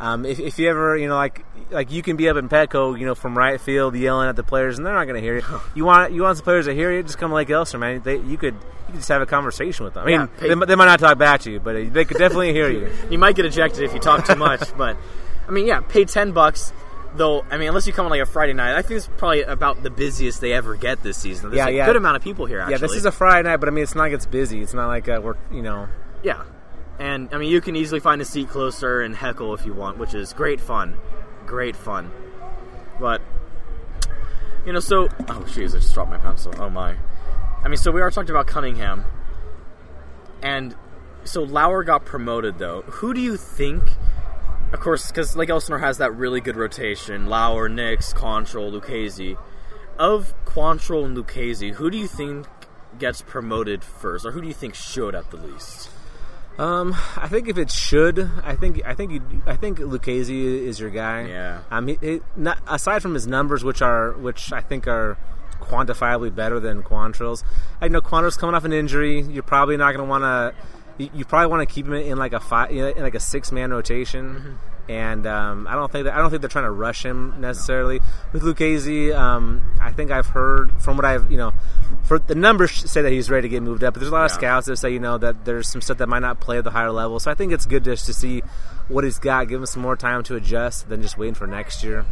Um, 0.00 0.26
if, 0.26 0.40
if 0.40 0.58
you 0.58 0.68
ever, 0.68 0.96
you 0.96 1.06
know, 1.08 1.14
like 1.14 1.44
like 1.70 1.92
you 1.92 2.02
can 2.02 2.16
be 2.16 2.28
up 2.28 2.36
in 2.36 2.48
Petco, 2.48 2.98
you 2.98 3.06
know, 3.06 3.14
from 3.14 3.38
right 3.38 3.60
field 3.60 3.94
yelling 3.94 4.28
at 4.28 4.34
the 4.36 4.42
players, 4.42 4.76
and 4.76 4.84
they're 4.86 4.92
not 4.94 5.04
going 5.04 5.14
to 5.14 5.20
hear 5.20 5.36
you. 5.36 5.60
You 5.74 5.84
want 5.84 6.12
you 6.12 6.22
want 6.22 6.36
some 6.36 6.44
players 6.44 6.66
to 6.66 6.74
hear 6.74 6.92
you, 6.92 7.02
just 7.02 7.16
come 7.18 7.30
to 7.30 7.36
Lake 7.36 7.48
Elsinore, 7.50 7.80
man. 7.80 8.02
They, 8.02 8.16
you 8.18 8.36
could 8.36 8.54
you 8.54 8.86
could 8.86 8.96
just 8.96 9.08
have 9.08 9.22
a 9.22 9.26
conversation 9.26 9.84
with 9.84 9.94
them. 9.94 10.02
I 10.02 10.06
mean, 10.06 10.28
Yeah, 10.42 10.54
they, 10.54 10.66
they 10.66 10.74
might 10.74 10.86
not 10.86 10.98
talk 10.98 11.16
back 11.16 11.42
to 11.42 11.50
you, 11.52 11.60
but 11.60 11.92
they 11.92 12.04
could 12.04 12.18
definitely 12.18 12.52
hear 12.52 12.68
you. 12.70 12.90
You 13.10 13.18
might 13.18 13.36
get 13.36 13.46
ejected 13.46 13.84
if 13.84 13.94
you 13.94 14.00
talk 14.00 14.26
too 14.26 14.34
much, 14.34 14.62
but 14.76 14.96
I 15.46 15.50
mean, 15.52 15.66
yeah, 15.66 15.80
pay 15.80 16.04
ten 16.04 16.32
bucks. 16.32 16.72
Though, 17.16 17.44
I 17.48 17.58
mean, 17.58 17.68
unless 17.68 17.86
you 17.86 17.92
come 17.92 18.06
on 18.06 18.10
like 18.10 18.22
a 18.22 18.26
Friday 18.26 18.54
night, 18.54 18.74
I 18.76 18.82
think 18.82 18.96
it's 18.98 19.08
probably 19.16 19.42
about 19.42 19.84
the 19.84 19.90
busiest 19.90 20.40
they 20.40 20.52
ever 20.52 20.74
get 20.74 21.04
this 21.04 21.16
season. 21.16 21.50
There's 21.50 21.58
Yeah, 21.58 21.68
a 21.68 21.70
yeah. 21.70 21.86
good 21.86 21.94
amount 21.94 22.16
of 22.16 22.22
people 22.24 22.46
here. 22.46 22.58
Actually, 22.58 22.72
Yeah, 22.72 22.78
this 22.78 22.92
is 22.94 23.04
a 23.04 23.12
Friday 23.12 23.48
night, 23.48 23.58
but 23.58 23.68
I 23.68 23.70
mean, 23.72 23.84
it's 23.84 23.94
not 23.94 24.02
like 24.02 24.12
it's 24.14 24.26
busy. 24.26 24.60
It's 24.62 24.74
not 24.74 24.88
like 24.88 25.08
uh, 25.08 25.20
we're 25.22 25.36
you 25.52 25.62
know. 25.62 25.86
Yeah, 26.24 26.42
and 26.98 27.28
I 27.32 27.38
mean, 27.38 27.50
you 27.50 27.60
can 27.60 27.76
easily 27.76 28.00
find 28.00 28.22
a 28.22 28.24
seat 28.24 28.48
closer 28.48 29.02
and 29.02 29.14
heckle 29.14 29.52
if 29.52 29.66
you 29.66 29.74
want, 29.74 29.98
which 29.98 30.14
is 30.14 30.32
great 30.32 30.58
fun, 30.58 30.96
great 31.44 31.76
fun. 31.76 32.10
But 32.98 33.20
you 34.64 34.72
know, 34.72 34.80
so 34.80 35.04
oh 35.04 35.44
jeez, 35.46 35.74
I 35.74 35.80
just 35.80 35.92
dropped 35.92 36.10
my 36.10 36.16
pencil. 36.16 36.54
Oh 36.58 36.70
my. 36.70 36.96
I 37.62 37.68
mean, 37.68 37.76
so 37.76 37.90
we 37.90 38.00
are 38.00 38.10
talking 38.10 38.30
about 38.30 38.46
Cunningham, 38.46 39.04
and 40.42 40.74
so 41.24 41.42
Lauer 41.42 41.84
got 41.84 42.06
promoted 42.06 42.58
though. 42.58 42.82
Who 42.82 43.12
do 43.12 43.20
you 43.20 43.36
think? 43.36 43.82
Of 44.72 44.80
course, 44.80 45.08
because 45.08 45.36
Lake 45.36 45.50
Elsinore 45.50 45.78
has 45.78 45.98
that 45.98 46.16
really 46.16 46.40
good 46.40 46.56
rotation: 46.56 47.26
Lauer, 47.26 47.68
Nix, 47.68 48.14
Quantrill, 48.14 48.72
Lucchesi. 48.72 49.36
Of 49.96 50.34
Quantrill 50.44 51.04
and 51.04 51.16
Lucchesi, 51.16 51.74
who 51.74 51.90
do 51.90 51.98
you 51.98 52.08
think 52.08 52.46
gets 52.98 53.22
promoted 53.22 53.84
first, 53.84 54.24
or 54.24 54.32
who 54.32 54.40
do 54.40 54.48
you 54.48 54.54
think 54.54 54.74
should 54.74 55.14
at 55.14 55.30
the 55.30 55.36
least? 55.36 55.90
Um, 56.58 56.94
I 57.16 57.26
think 57.28 57.48
if 57.48 57.58
it 57.58 57.70
should, 57.70 58.30
I 58.44 58.54
think 58.54 58.80
I 58.84 58.94
think 58.94 59.12
you, 59.12 59.42
I 59.44 59.56
think 59.56 59.78
Lucchesi 59.78 60.62
is 60.62 60.78
your 60.78 60.90
guy. 60.90 61.26
Yeah. 61.26 61.60
Um, 61.70 61.88
he, 61.88 61.98
he, 62.00 62.20
not, 62.36 62.58
aside 62.68 63.02
from 63.02 63.14
his 63.14 63.26
numbers, 63.26 63.64
which 63.64 63.82
are 63.82 64.12
which 64.12 64.52
I 64.52 64.60
think 64.60 64.86
are 64.86 65.18
quantifiably 65.60 66.32
better 66.34 66.60
than 66.60 66.82
Quantrill's. 66.82 67.42
I 67.80 67.88
know 67.88 68.00
Quantrill's 68.00 68.36
coming 68.36 68.54
off 68.54 68.64
an 68.64 68.72
injury. 68.72 69.20
You're 69.22 69.42
probably 69.42 69.76
not 69.76 69.94
going 69.96 70.06
to 70.06 70.10
want 70.10 70.22
to. 70.22 70.54
You, 70.96 71.10
you 71.12 71.24
probably 71.24 71.48
want 71.48 71.68
to 71.68 71.74
keep 71.74 71.86
him 71.86 71.94
in 71.94 72.18
like 72.18 72.32
a 72.32 72.40
five, 72.40 72.70
in 72.70 73.02
like 73.02 73.16
a 73.16 73.20
six 73.20 73.50
man 73.50 73.70
rotation. 73.72 74.58
And 74.88 75.26
um, 75.26 75.66
I 75.66 75.74
don't 75.76 75.90
think 75.90 76.04
that, 76.04 76.14
I 76.14 76.18
don't 76.18 76.28
think 76.28 76.42
they're 76.42 76.48
trying 76.50 76.66
to 76.66 76.70
rush 76.70 77.04
him 77.04 77.40
necessarily. 77.40 78.00
With 78.32 78.42
Lucchesi, 78.42 79.14
um, 79.16 79.62
I 79.80 79.92
think 79.92 80.10
I've 80.10 80.26
heard 80.26 80.72
from 80.82 80.96
what 80.96 81.06
I've 81.06 81.30
you 81.30 81.38
know, 81.38 81.52
for 82.02 82.18
the 82.18 82.34
numbers 82.34 82.70
say 82.90 83.00
that 83.00 83.10
he's 83.10 83.30
ready 83.30 83.48
to 83.48 83.48
get 83.48 83.62
moved 83.62 83.82
up, 83.82 83.94
but 83.94 84.00
there's 84.00 84.10
a 84.12 84.14
lot 84.14 84.26
of 84.26 84.30
scouts 84.32 84.66
that 84.66 84.76
say 84.76 84.90
you 84.92 85.00
know 85.00 85.16
that 85.16 85.46
there's 85.46 85.68
some 85.68 85.80
stuff 85.80 85.96
that 85.98 86.08
might 86.08 86.18
not 86.18 86.38
play 86.40 86.58
at 86.58 86.64
the 86.64 86.70
higher 86.70 86.90
level. 86.90 87.18
So 87.18 87.30
I 87.30 87.34
think 87.34 87.52
it's 87.52 87.64
good 87.64 87.82
just 87.84 88.04
to 88.06 88.12
see 88.12 88.42
what 88.88 89.04
he's 89.04 89.18
got, 89.18 89.48
give 89.48 89.60
him 89.60 89.66
some 89.66 89.80
more 89.82 89.96
time 89.96 90.22
to 90.24 90.36
adjust 90.36 90.88
than 90.90 91.00
just 91.00 91.16
waiting 91.16 91.34
for 91.34 91.46
next 91.46 91.82
year. 91.82 92.04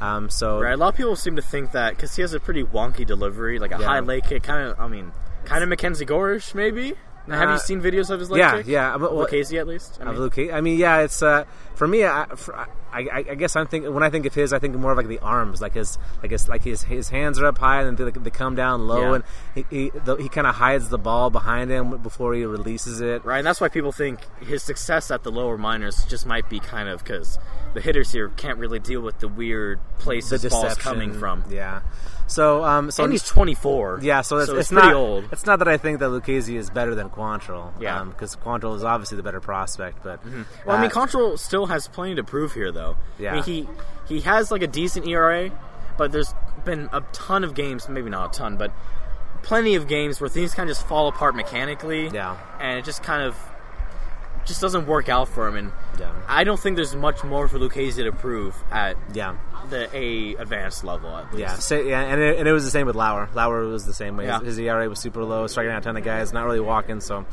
Um, 0.00 0.30
so 0.30 0.60
Right. 0.60 0.72
A 0.72 0.76
lot 0.78 0.88
of 0.88 0.96
people 0.96 1.16
seem 1.16 1.36
to 1.36 1.42
think 1.42 1.72
that 1.72 1.90
because 1.94 2.16
he 2.16 2.22
has 2.22 2.32
a 2.32 2.40
pretty 2.40 2.64
wonky 2.64 3.06
delivery, 3.06 3.58
like 3.58 3.72
a 3.72 3.78
Yeah. 3.78 3.86
high 3.86 4.00
leg 4.00 4.24
kick, 4.24 4.42
kind 4.44 4.68
of. 4.70 4.80
I 4.80 4.88
mean, 4.88 5.12
kind 5.44 5.62
of 5.62 5.68
Mackenzie 5.68 6.06
Gorish, 6.06 6.54
maybe. 6.54 6.94
Now, 7.26 7.38
have 7.38 7.48
Uh, 7.48 7.52
you 7.52 7.58
seen 7.58 7.80
videos 7.80 8.10
of 8.10 8.20
his 8.20 8.30
leg 8.30 8.38
yeah, 8.40 8.56
kick? 8.58 8.66
yeah, 8.66 8.96
but- 8.98 9.14
well- 9.14 9.26
Lucchesi 9.26 9.58
at 9.58 9.66
least. 9.66 9.98
I 10.00 10.04
mean, 10.04 10.18
Luke, 10.18 10.38
I 10.52 10.60
mean, 10.60 10.78
yeah, 10.78 10.98
it's 11.00 11.22
uh, 11.22 11.44
for 11.74 11.86
me. 11.88 12.04
I, 12.04 12.26
for, 12.36 12.54
I, 12.94 13.00
I, 13.12 13.24
I 13.30 13.34
guess 13.34 13.56
I'm 13.56 13.66
thinking 13.66 13.92
when 13.92 14.02
I 14.02 14.10
think 14.10 14.24
of 14.26 14.34
his, 14.34 14.52
I 14.52 14.58
think 14.58 14.74
more 14.76 14.92
of 14.92 14.96
like 14.96 15.08
the 15.08 15.18
arms, 15.18 15.60
like 15.60 15.74
his, 15.74 15.98
like 16.22 16.30
his, 16.30 16.48
like 16.48 16.62
his, 16.62 16.82
his 16.84 17.08
hands 17.08 17.38
are 17.40 17.46
up 17.46 17.58
high 17.58 17.82
and 17.82 17.98
then 17.98 18.06
they, 18.12 18.20
they 18.20 18.30
come 18.30 18.54
down 18.54 18.86
low, 18.86 19.10
Yeah. 19.10 19.14
and 19.16 19.24
he 19.54 19.64
he, 19.70 19.90
he 20.22 20.28
kind 20.28 20.46
of 20.46 20.54
hides 20.54 20.88
the 20.88 20.98
ball 20.98 21.30
behind 21.30 21.70
him 21.70 21.98
before 21.98 22.34
he 22.34 22.44
releases 22.44 23.00
it. 23.00 23.24
Right, 23.24 23.38
and 23.38 23.46
that's 23.46 23.60
why 23.60 23.68
people 23.68 23.92
think 23.92 24.20
his 24.40 24.62
success 24.62 25.10
at 25.10 25.22
the 25.24 25.30
lower 25.32 25.58
minors 25.58 26.04
just 26.06 26.24
might 26.26 26.48
be 26.48 26.60
kind 26.60 26.88
of 26.88 27.02
because 27.02 27.38
the 27.74 27.80
hitters 27.80 28.12
here 28.12 28.28
can't 28.30 28.58
really 28.58 28.78
deal 28.78 29.00
with 29.00 29.18
the 29.18 29.28
weird 29.28 29.80
The 29.98 30.02
places 30.04 30.42
deception 30.42 30.60
balls 30.68 30.78
coming 30.78 31.12
from. 31.14 31.44
yeah. 31.50 31.80
So, 32.26 32.64
um, 32.64 32.90
so 32.90 33.04
And 33.04 33.12
he's 33.12 33.22
24. 33.22 33.98
yeah, 34.02 34.22
so 34.22 34.38
it's, 34.38 34.46
so 34.46 34.56
it's, 34.56 34.68
pretty 34.70 34.86
not 34.86 34.94
old. 34.94 35.28
It's 35.30 35.44
not 35.44 35.58
that 35.58 35.68
I 35.68 35.76
think 35.76 35.98
that 35.98 36.06
Lucchesi 36.08 36.56
is 36.56 36.70
better 36.70 36.94
than 36.94 37.10
Quantrill, 37.10 37.72
Yeah. 37.78 38.02
because 38.04 38.34
Quantrill 38.36 38.74
is 38.76 38.82
obviously 38.82 39.18
the 39.18 39.22
better 39.22 39.40
prospect, 39.40 40.02
but 40.02 40.20
Well, 40.64 40.76
I 40.76 40.80
mean, 40.80 40.90
Control 40.90 41.36
still 41.36 41.66
has 41.66 41.86
plenty 41.86 42.14
to 42.14 42.24
prove 42.24 42.54
here, 42.54 42.72
though. 42.72 42.83
Yeah. 43.18 43.32
I 43.32 43.34
mean, 43.36 43.42
he 43.44 43.68
he 44.08 44.20
has 44.22 44.50
like 44.50 44.62
a 44.62 44.66
decent 44.66 45.06
ERA, 45.08 45.50
but 45.98 46.12
there's 46.12 46.34
been 46.64 46.88
a 46.92 47.00
ton 47.12 47.44
of 47.44 47.54
games, 47.54 47.88
maybe 47.88 48.10
not 48.10 48.34
a 48.34 48.38
ton, 48.38 48.56
but 48.56 48.72
plenty 49.42 49.74
of 49.74 49.86
games 49.88 50.20
where 50.20 50.30
things 50.30 50.54
kind 50.54 50.70
of 50.70 50.76
just 50.76 50.86
fall 50.86 51.08
apart 51.08 51.34
mechanically. 51.36 52.08
Yeah. 52.08 52.36
and 52.60 52.78
it 52.78 52.84
just 52.84 53.02
kind 53.02 53.22
of 53.22 53.36
just 54.46 54.60
doesn't 54.60 54.86
work 54.86 55.08
out 55.08 55.28
for 55.28 55.46
him. 55.48 55.56
And 55.56 55.72
Yeah. 55.98 56.12
I 56.28 56.44
don't 56.44 56.60
think 56.60 56.76
there's 56.76 56.94
much 56.94 57.24
more 57.24 57.48
for 57.48 57.58
Lucchesi 57.58 58.04
to 58.04 58.12
prove 58.12 58.54
at 58.70 58.96
yeah. 59.14 59.36
the 59.70 59.88
A 59.96 60.34
advanced 60.36 60.84
level, 60.84 61.14
at 61.16 61.32
least. 61.32 61.40
Yeah, 61.40 61.54
sa 61.54 61.74
yeah, 61.76 62.00
and 62.02 62.20
it, 62.20 62.38
and 62.38 62.48
it 62.48 62.52
was 62.52 62.64
the 62.64 62.70
same 62.70 62.86
with 62.86 62.96
Lauer. 62.96 63.28
Lauer 63.34 63.64
was 63.66 63.86
the 63.86 63.94
same 63.94 64.16
way. 64.18 64.26
Yeah. 64.26 64.40
His, 64.40 64.56
his 64.56 64.58
ERA 64.58 64.88
was 64.88 64.98
super 65.00 65.24
low, 65.24 65.46
striking 65.46 65.72
out 65.72 65.78
a 65.78 65.84
ton 65.84 65.96
of 65.96 66.04
guys, 66.04 66.32
not 66.32 66.44
really 66.44 66.60
walking. 66.60 67.00
So, 67.00 67.24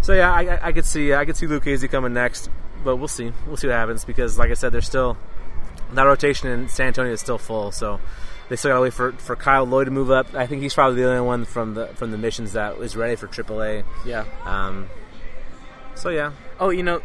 so 0.00 0.14
yeah, 0.14 0.32
I, 0.32 0.68
I, 0.68 0.72
could 0.72 0.84
see 0.84 1.14
I 1.14 1.24
could 1.24 1.36
see 1.36 1.46
Lucchesi 1.46 1.90
coming 1.90 2.12
next, 2.12 2.50
but 2.84 2.96
we'll 2.96 3.08
see. 3.08 3.32
We'll 3.46 3.56
see 3.56 3.66
what 3.66 3.76
happens 3.76 4.04
because, 4.04 4.38
like 4.38 4.50
I 4.50 4.54
said, 4.54 4.72
there's 4.72 4.86
still 4.86 5.16
that 5.92 6.02
rotation 6.04 6.48
in 6.48 6.68
San 6.68 6.88
Antonio 6.88 7.12
is 7.12 7.20
still 7.20 7.38
full. 7.38 7.72
So 7.72 8.00
they 8.48 8.56
still 8.56 8.70
got 8.70 8.76
to 8.76 8.82
wait 8.82 8.92
for, 8.92 9.12
for 9.12 9.36
Kyle 9.36 9.64
Lloyd 9.64 9.86
to 9.86 9.90
move 9.90 10.10
up. 10.10 10.34
I 10.34 10.46
think 10.46 10.62
he's 10.62 10.74
probably 10.74 11.02
the 11.02 11.08
only 11.08 11.20
one 11.20 11.44
from 11.44 11.74
the 11.74 11.88
from 11.88 12.10
the 12.10 12.18
missions 12.18 12.52
that 12.52 12.78
is 12.78 12.96
ready 12.96 13.16
for 13.16 13.28
AAA. 13.28 13.84
Yeah. 14.04 14.24
Um, 14.44 14.88
so 15.94 16.10
yeah, 16.10 16.32
Oh, 16.60 16.68
you 16.68 16.82
know, 16.82 17.00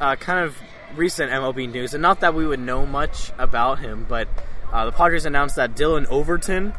uh, 0.00 0.16
kind 0.16 0.40
of 0.40 0.56
recent 0.96 1.30
MLB 1.30 1.70
news, 1.70 1.92
and 1.92 2.00
not 2.00 2.20
that 2.20 2.34
we 2.34 2.46
would 2.46 2.60
know 2.60 2.86
much 2.86 3.30
about 3.38 3.78
him, 3.80 4.06
but 4.08 4.28
uh, 4.72 4.86
the 4.86 4.92
Padres 4.92 5.26
announced 5.26 5.56
that 5.56 5.76
Dillon 5.76 6.06
Overton 6.06 6.72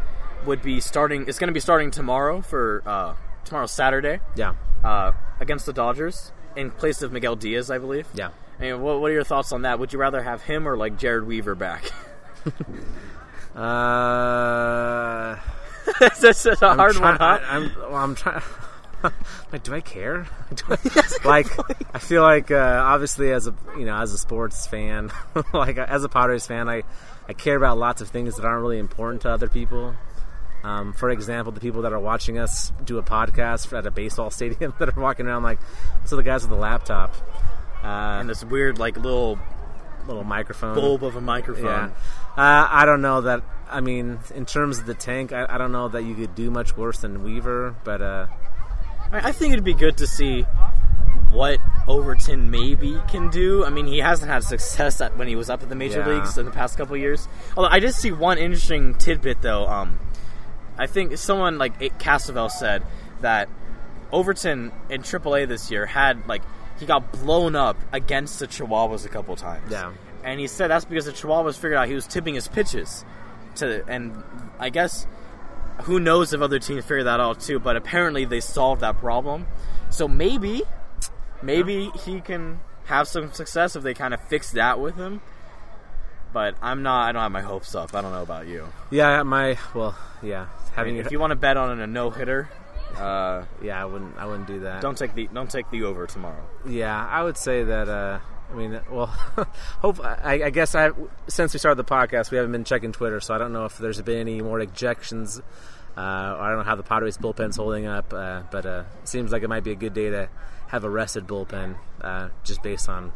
would 0.46 0.64
be 0.64 0.80
starting. 0.80 1.28
It's 1.28 1.38
going 1.38 1.50
to 1.50 1.54
be 1.54 1.60
starting 1.60 1.92
tomorrow 1.92 2.42
for 2.42 2.82
uh, 2.86 3.14
tomorrow 3.46 3.68
Saturday 3.68 4.20
yeah, 4.36 4.56
uh, 4.84 5.12
against 5.40 5.66
the 5.66 5.74
Dodgers 5.74 6.32
in 6.56 6.72
place 6.72 7.02
of 7.02 7.12
Miguel 7.12 7.36
Diaz, 7.36 7.70
I 7.70 7.78
believe. 7.78 8.08
yeah. 8.14 8.30
I 8.58 8.62
mean, 8.62 8.82
what, 8.82 9.02
what 9.02 9.12
are 9.12 9.14
your 9.14 9.26
thoughts 9.26 9.52
on 9.52 9.64
that? 9.64 9.80
Would 9.80 9.92
you 9.92 10.00
rather 10.00 10.22
have 10.24 10.42
him 10.44 10.66
or 10.68 10.78
like 10.78 10.98
Jered 10.98 11.26
Weaver 11.26 11.56
back? 11.56 11.92
Uh, 13.56 15.38
That's 16.20 16.46
a 16.46 16.58
I'm 16.62 16.78
hard 16.78 16.94
trying- 16.96 17.02
one, 17.04 17.18
huh? 17.18 17.40
I, 17.48 17.56
am 17.56 17.72
well, 17.80 17.96
I'm 17.96 18.16
trying. 18.16 18.42
like, 19.54 19.64
do 19.64 19.74
I 19.74 19.80
care? 19.82 20.28
Do 20.54 20.64
I- 20.72 21.02
like, 21.24 21.48
I 21.96 22.00
feel 22.00 22.22
like 22.22 22.52
uh, 22.52 22.82
obviously 22.84 23.32
as 23.32 23.48
a 23.48 23.56
you 23.78 23.86
know 23.86 23.96
as 23.96 24.12
a 24.12 24.18
sports 24.18 24.68
fan, 24.68 25.10
like 25.54 25.78
as 25.78 26.04
a 26.04 26.10
Padres 26.10 26.46
fan, 26.46 26.68
I 26.68 26.84
I 27.30 27.34
care 27.34 27.56
about 27.56 27.78
lots 27.78 28.02
of 28.02 28.10
things 28.10 28.36
that 28.36 28.44
aren't 28.46 28.62
really 28.62 28.78
important 28.80 29.22
to 29.22 29.30
other 29.30 29.48
people. 29.48 29.96
Um, 30.66 30.94
for 30.94 31.12
example, 31.12 31.52
the 31.52 31.60
people 31.60 31.84
that 31.84 31.94
are 31.94 32.00
watching 32.00 32.40
us 32.40 32.72
do 32.84 32.98
a 32.98 33.04
podcast 33.04 33.72
at 33.78 33.86
a 33.86 33.92
baseball 33.92 34.32
stadium 34.40 34.74
that 34.80 34.90
are 34.98 35.00
walking 35.00 35.28
around 35.28 35.44
like, 35.44 35.60
so 36.06 36.16
the 36.16 36.24
guys 36.24 36.42
with 36.42 36.50
the 36.50 36.56
laptop, 36.58 37.14
uh, 37.84 38.18
and 38.20 38.28
this 38.30 38.44
weird 38.44 38.80
like 38.80 38.98
little 38.98 39.38
little 40.08 40.24
microphone, 40.24 40.76
bulb 40.76 41.04
of 41.04 41.16
a 41.16 41.22
microphone. 41.22 41.66
yeah. 41.66 41.90
Uh, 42.38 42.68
I 42.70 42.86
don't 42.86 43.02
know 43.02 43.22
that. 43.22 43.44
I 43.70 43.82
mean, 43.82 44.20
in 44.34 44.46
terms 44.46 44.78
of 44.80 44.86
the 44.86 44.94
tank, 44.94 45.34
I, 45.34 45.46
I 45.50 45.58
don't 45.58 45.72
know 45.72 45.88
that 45.90 46.04
you 46.04 46.14
could 46.16 46.36
do 46.36 46.50
much 46.52 46.76
worse 46.78 47.00
than 47.00 47.24
Weaver, 47.24 47.76
but 47.84 48.02
uh, 48.02 48.28
I 49.12 49.30
I 49.30 49.32
think 49.32 49.54
it'd 49.54 49.64
be 49.66 49.74
good 49.74 49.98
to 49.98 50.08
see 50.08 50.46
what 51.32 51.60
Overton 51.88 52.50
maybe 52.50 53.00
can 53.08 53.30
do. 53.30 53.66
I 53.66 53.70
mean, 53.70 53.86
he 53.88 54.00
hasn't 54.00 54.32
had 54.32 54.44
success 54.44 55.02
at, 55.02 55.18
when 55.18 55.28
he 55.28 55.36
was 55.36 55.50
up 55.50 55.62
at 55.64 55.70
the 55.70 55.76
major 55.76 56.00
Yeah. 56.00 56.08
leagues 56.16 56.38
in 56.38 56.46
the 56.46 56.52
past 56.52 56.78
couple 56.78 56.96
years. 56.98 57.28
Although 57.58 57.70
I 57.70 57.80
did 57.80 57.94
see 57.94 58.12
one 58.12 58.38
interesting 58.38 58.96
tidbit 58.96 59.42
though. 59.42 59.68
Um, 59.68 60.00
I 60.78 60.88
think 60.88 61.18
someone 61.18 61.58
like 61.58 61.80
Castavell 62.00 62.50
said 62.52 62.84
that 63.22 63.50
Overton 64.12 64.72
in 64.90 65.02
AAA 65.02 65.48
this 65.48 65.72
year 65.72 65.86
had 65.86 66.28
like 66.28 66.42
he 66.80 66.86
got 66.86 67.12
blown 67.12 67.56
up 67.56 67.78
against 67.92 68.40
the 68.40 68.48
Chihuahuas 68.48 69.06
a 69.06 69.10
couple 69.10 69.36
times. 69.36 69.72
Yeah. 69.72 69.94
and 70.24 70.40
he 70.40 70.48
said 70.48 70.70
that's 70.70 70.86
because 70.86 71.06
the 71.06 71.12
Chihuahuas 71.12 71.56
figured 71.56 71.76
out 71.76 71.88
he 71.88 71.96
was 71.96 72.08
tipping 72.08 72.36
his 72.36 72.48
pitches 72.48 73.06
to, 73.56 73.84
and 73.88 74.22
I 74.60 74.70
guess 74.70 75.08
who 75.84 76.00
knows 76.00 76.34
if 76.34 76.42
other 76.42 76.60
teams 76.60 76.84
figured 76.84 77.06
that 77.06 77.20
out 77.20 77.40
too. 77.40 77.60
But 77.60 77.76
apparently 77.78 78.26
they 78.26 78.40
solved 78.42 78.82
that 78.82 78.98
problem. 79.00 79.48
So 79.90 80.08
maybe, 80.08 80.64
maybe 81.42 81.90
he 82.04 82.20
can 82.22 82.60
have 82.86 83.08
some 83.08 83.32
success 83.32 83.76
if 83.76 83.84
they 83.84 83.94
kind 83.94 84.14
of 84.14 84.22
fix 84.28 84.52
that 84.52 84.80
with 84.80 84.96
him. 84.96 85.22
But 86.34 86.56
I'm 86.62 86.84
not. 86.84 87.08
I 87.08 87.12
don't 87.14 87.22
have 87.22 87.32
my 87.32 87.42
hopes 87.42 87.74
up. 87.76 87.96
I 87.96 88.02
don't 88.02 88.12
know 88.12 88.24
about 88.24 88.48
you. 88.48 88.68
yeah, 88.92 89.24
my 89.24 89.58
well, 89.74 89.98
yeah, 90.22 90.48
having 90.76 90.98
if 90.98 91.12
you 91.12 91.20
want 91.20 91.32
to 91.32 91.36
bet 91.36 91.58
on 91.58 91.80
a 91.80 91.88
no 91.88 92.10
hitter, 92.10 92.50
uh, 92.98 93.44
yeah, 93.62 93.82
I 93.82 93.86
wouldn't, 93.86 94.18
I 94.18 94.26
wouldn't 94.26 94.48
do 94.48 94.62
that. 94.62 94.82
don't 94.82 94.98
take 94.98 95.14
the 95.16 95.28
don't 95.34 95.50
take 95.50 95.70
the 95.72 95.84
over 95.84 96.08
tomorrow. 96.08 96.44
Yeah, 96.68 97.06
I 97.06 97.24
would 97.24 97.38
say 97.38 97.64
that. 97.64 97.90
Uh, 97.90 98.20
I 98.52 98.54
mean, 98.54 98.80
well, 98.92 99.08
hope 99.80 100.00
I, 100.04 100.44
I 100.44 100.50
guess 100.52 100.76
I 100.76 100.92
since 101.28 101.54
we 101.54 101.60
started 101.60 101.78
the 101.78 101.90
podcast, 101.90 102.32
we 102.32 102.38
haven't 102.38 102.52
been 102.52 102.64
checking 102.64 102.92
Twitter, 102.92 103.20
so 103.20 103.34
I 103.34 103.38
don't 103.38 103.54
know 103.54 103.66
if 103.66 103.78
there's 103.78 104.02
been 104.02 104.20
any 104.20 104.42
more 104.42 104.60
ejections. 104.60 105.42
Uh, 105.98 106.02
I 106.02 106.50
don't 106.50 106.60
know 106.60 106.64
how 106.64 106.76
the 106.76 106.84
Padres 106.84 107.18
bullpen's 107.18 107.56
holding 107.56 107.86
up, 107.86 108.14
uh, 108.14 108.44
but 108.52 108.66
uh, 108.66 108.84
it 109.02 109.08
seems 109.08 109.32
like 109.32 109.44
it 109.44 109.48
might 109.48 109.64
be 109.64 109.72
a 109.72 109.76
good 109.76 109.94
day 109.94 110.10
to 110.10 110.30
have 110.68 110.84
a 110.84 110.90
rested 110.90 111.26
bullpen, 111.26 111.76
uh, 112.02 112.30
just 112.44 112.62
based 112.62 112.90
on 112.90 113.14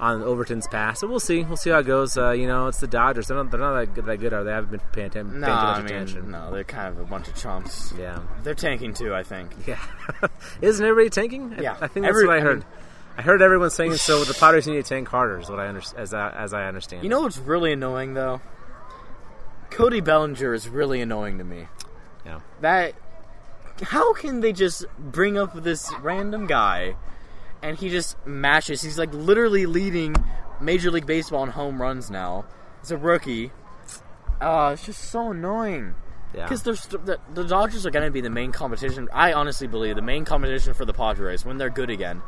on 0.00 0.22
Overton's 0.22 0.66
pass. 0.66 0.98
So 1.00 1.06
we'll 1.06 1.20
see. 1.20 1.44
We'll 1.44 1.56
see 1.58 1.70
how 1.70 1.78
it 1.80 1.86
goes. 1.86 2.16
Uh, 2.16 2.30
you 2.30 2.46
know, 2.46 2.66
it's 2.68 2.80
the 2.80 2.86
Dodgers. 2.88 3.26
They're 3.28 3.36
not, 3.36 3.50
they're 3.50 3.60
not 3.60 3.78
that 3.78 3.94
good, 3.94 4.06
that 4.06 4.16
good, 4.18 4.32
are 4.32 4.42
they? 4.42 4.50
haven't 4.50 4.70
been 4.70 4.80
paying, 4.92 5.10
paying 5.10 5.40
No, 5.40 5.46
too 5.46 5.52
much 5.52 5.76
I 5.76 5.82
mean, 5.82 5.86
attention. 5.94 6.30
no, 6.30 6.50
they're 6.50 6.64
kind 6.64 6.88
of 6.88 6.98
a 6.98 7.04
bunch 7.04 7.28
of 7.28 7.36
chumps. 7.36 7.92
Yeah, 7.98 8.18
They're 8.42 8.54
tanking 8.54 8.94
too, 8.94 9.14
I 9.14 9.22
think. 9.22 9.50
yeah. 9.66 9.78
Isn't 10.62 10.84
everybody 10.84 11.10
tanking? 11.10 11.54
Yeah. 11.60 11.76
I 11.80 11.86
think 11.86 12.04
that's 12.06 12.08
Every- 12.16 12.26
what 12.26 12.34
I 12.36 12.38
I 12.38 12.40
heard. 12.40 12.58
mean- 12.60 12.66
I 13.18 13.22
heard 13.22 13.42
everyone 13.42 13.68
saying 13.70 13.96
so. 13.96 14.24
The 14.24 14.32
Padres 14.32 14.66
need 14.66 14.76
to 14.76 14.82
tank 14.82 15.08
harder, 15.08 15.38
is 15.40 15.50
what 15.50 15.60
I 15.60 15.66
understand. 15.66 16.00
As 16.02 16.14
I, 16.14 16.30
as 16.30 16.54
I 16.54 16.64
understand. 16.66 17.02
You 17.02 17.10
know 17.10 17.20
what's 17.20 17.36
really 17.36 17.72
annoying 17.72 18.14
though? 18.14 18.40
Cody 19.70 20.00
Bellinger 20.00 20.54
is 20.54 20.68
really 20.68 21.00
annoying 21.02 21.36
to 21.38 21.44
me. 21.44 21.66
Yeah. 22.24 22.40
That 22.62 22.94
how 23.82 24.12
can 24.14 24.40
they 24.40 24.52
just 24.52 24.84
bring 24.98 25.36
up 25.38 25.62
this 25.62 25.90
random 26.00 26.46
guy 26.46 26.94
and 27.62 27.76
he 27.76 27.88
just 27.88 28.16
mashes? 28.26 28.82
He's 28.82 28.98
like 28.98 29.12
literally 29.12 29.66
leading 29.66 30.14
Major 30.60 30.90
League 30.90 31.06
Baseball 31.06 31.42
in 31.44 31.50
home 31.50 31.80
runs 31.80 32.10
now. 32.10 32.44
He's 32.80 32.90
a 32.90 32.96
rookie. 32.96 33.52
Oh, 34.40 34.68
it's 34.68 34.86
just 34.86 35.10
so 35.10 35.30
annoying. 35.32 35.94
Yeah. 36.34 36.44
Because 36.44 36.62
the, 36.62 37.18
the 37.34 37.44
Dodgers 37.44 37.84
are 37.86 37.90
going 37.90 38.04
to 38.06 38.10
be 38.12 38.20
the 38.20 38.30
main 38.30 38.52
competition. 38.52 39.08
I 39.12 39.32
honestly 39.32 39.66
believe 39.66 39.96
the 39.96 40.02
main 40.02 40.24
competition 40.24 40.74
for 40.74 40.84
the 40.84 40.92
Padres 40.94 41.44
when 41.44 41.58
they're 41.58 41.70
good 41.70 41.90
again 41.90 42.22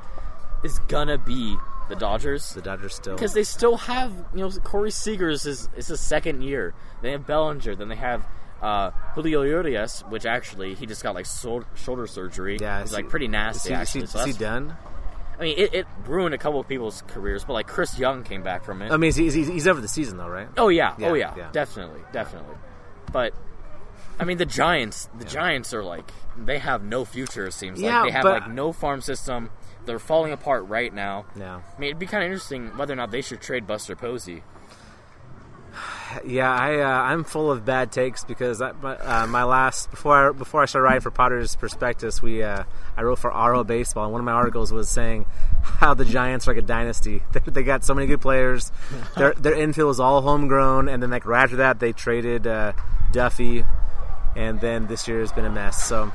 is 0.65 0.79
gonna 0.81 1.19
be 1.19 1.57
the 1.89 1.97
Dodgers 1.97 2.51
the 2.55 2.63
Dodgers 2.63 2.95
still. 2.95 3.15
because 3.17 3.33
they 3.35 3.43
still 3.43 3.77
have 3.79 4.13
you 4.33 4.41
know 4.41 4.51
Corey 4.63 4.91
Seagers 4.91 5.45
is 5.47 5.69
is 5.77 5.89
his 5.89 5.99
second 6.01 6.43
year. 6.43 6.73
They 7.01 7.11
have 7.13 7.27
Bellinger, 7.27 7.75
then 7.75 7.89
they 7.89 7.97
have 7.97 8.25
uh, 8.61 8.91
Julio 9.15 9.43
Urias, 9.43 10.03
which 10.09 10.25
actually 10.25 10.75
he 10.75 10.87
just 10.87 11.03
got 11.03 11.17
like 11.17 11.27
sol- 11.27 11.65
shoulder 11.75 12.07
surgery. 12.07 12.59
yeah, 12.61 12.81
it's 12.81 12.93
like 12.93 13.09
pretty 13.09 13.27
Is 13.27 13.33
nasty. 13.33 13.75
he, 13.75 13.81
is 13.81 13.93
he, 13.93 14.07
so 14.07 14.21
is 14.21 14.27
he 14.27 14.33
done? 14.33 14.77
I 15.39 15.43
mean, 15.43 15.59
it, 15.59 15.75
it 15.75 15.87
ruined 16.07 16.35
a 16.35 16.39
couple 16.39 16.61
of 16.61 16.69
people's 16.69 17.03
careers, 17.09 17.45
but 17.45 17.55
like 17.55 17.67
Chris 17.67 17.99
Young 17.99 18.23
came 18.23 18.43
back 18.43 18.65
from 18.65 18.83
it. 18.83 18.93
I 18.93 18.97
mean, 18.97 19.13
he's, 19.13 19.35
he's, 19.35 19.49
he's 19.49 19.67
over 19.67 19.81
the 19.81 19.89
season 19.89 20.19
though, 20.19 20.29
right? 20.29 20.49
oh 20.57 20.69
yeah, 20.69 20.95
Yeah, 20.99 21.09
oh 21.09 21.15
yeah, 21.15 21.35
yeah. 21.37 21.51
definitely, 21.53 22.01
definitely. 22.13 22.55
But 23.13 23.35
I 24.21 24.25
mean, 24.25 24.39
the 24.39 24.47
Giants. 24.47 25.09
The 25.19 25.25
Giants 25.25 25.73
are 25.75 25.83
like 25.83 26.11
they 26.37 26.59
have 26.59 26.83
no 26.85 27.05
future. 27.05 27.47
It 27.47 27.55
seems 27.55 27.81
Yeah, 27.81 28.01
like 28.03 28.09
they 28.09 28.13
have 28.13 28.23
but- 28.23 28.43
like 28.43 28.51
no 28.51 28.73
farm 28.73 29.01
system. 29.01 29.51
They're 29.85 29.99
falling 29.99 30.31
apart 30.33 30.69
right 30.69 30.95
now. 30.95 31.27
Yeah. 31.35 31.57
I 31.57 31.81
mean, 31.81 31.89
it'd 31.89 31.99
be 31.99 32.07
kind 32.07 32.23
of 32.23 32.29
interesting 32.29 32.69
whether 32.77 32.93
or 32.93 32.97
not 32.97 33.11
they 33.11 33.21
should 33.21 33.41
trade 33.41 33.67
Buster 33.67 33.97
Posey. 33.97 34.45
Yeah, 36.25 36.53
I 36.53 36.81
uh, 36.81 36.89
I'm 36.89 37.25
full 37.25 37.51
of 37.51 37.65
bad 37.65 37.93
takes 37.93 38.25
because 38.25 38.61
I, 38.61 38.73
my, 38.73 38.97
uh, 38.97 39.27
my 39.27 39.45
last 39.45 39.91
before 39.91 40.31
I, 40.31 40.33
before 40.33 40.63
I 40.63 40.67
started 40.67 40.85
writing 40.85 41.01
for 41.01 41.11
Potter's 41.11 41.57
Prospectus, 41.57 42.23
we 42.23 42.43
uh, 42.43 42.65
I 42.97 43.03
wrote 43.03 43.19
for 43.19 43.31
RO 43.31 43.65
Baseball, 43.65 44.05
and 44.05 44.13
one 44.13 44.21
of 44.21 44.25
my 44.25 44.33
articles 44.33 44.73
was 44.73 44.89
saying 44.89 45.27
how 45.63 45.95
the 45.95 46.05
Giants 46.05 46.47
are 46.47 46.53
like 46.53 46.63
a 46.63 46.67
dynasty. 46.67 47.23
They, 47.33 47.41
they 47.47 47.63
got 47.63 47.85
so 47.85 47.95
many 47.95 48.07
good 48.07 48.21
players. 48.21 48.71
their 49.17 49.33
their 49.39 49.55
infield 49.55 49.91
is 49.91 50.01
all 50.01 50.21
homegrown, 50.23 50.89
and 50.89 51.03
then 51.03 51.11
like 51.11 51.27
right 51.27 51.45
after 51.45 51.57
that, 51.57 51.81
they 51.81 51.93
traded 51.93 52.47
uh, 52.47 52.73
Duffy, 53.13 53.65
and 54.37 54.61
then 54.61 54.87
this 54.87 55.09
year 55.09 55.21
has 55.21 55.33
been 55.33 55.45
a 55.45 55.51
mess. 55.51 55.85
So 55.85 56.05
uh, 56.05 56.11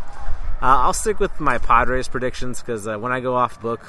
I'll 0.62 0.94
stick 0.94 1.20
with 1.20 1.40
my 1.40 1.58
Padres 1.58 2.08
predictions 2.08 2.62
because 2.62 2.88
uh, 2.88 2.98
when 2.98 3.12
I 3.12 3.20
go 3.20 3.36
off 3.36 3.60
book, 3.62 3.82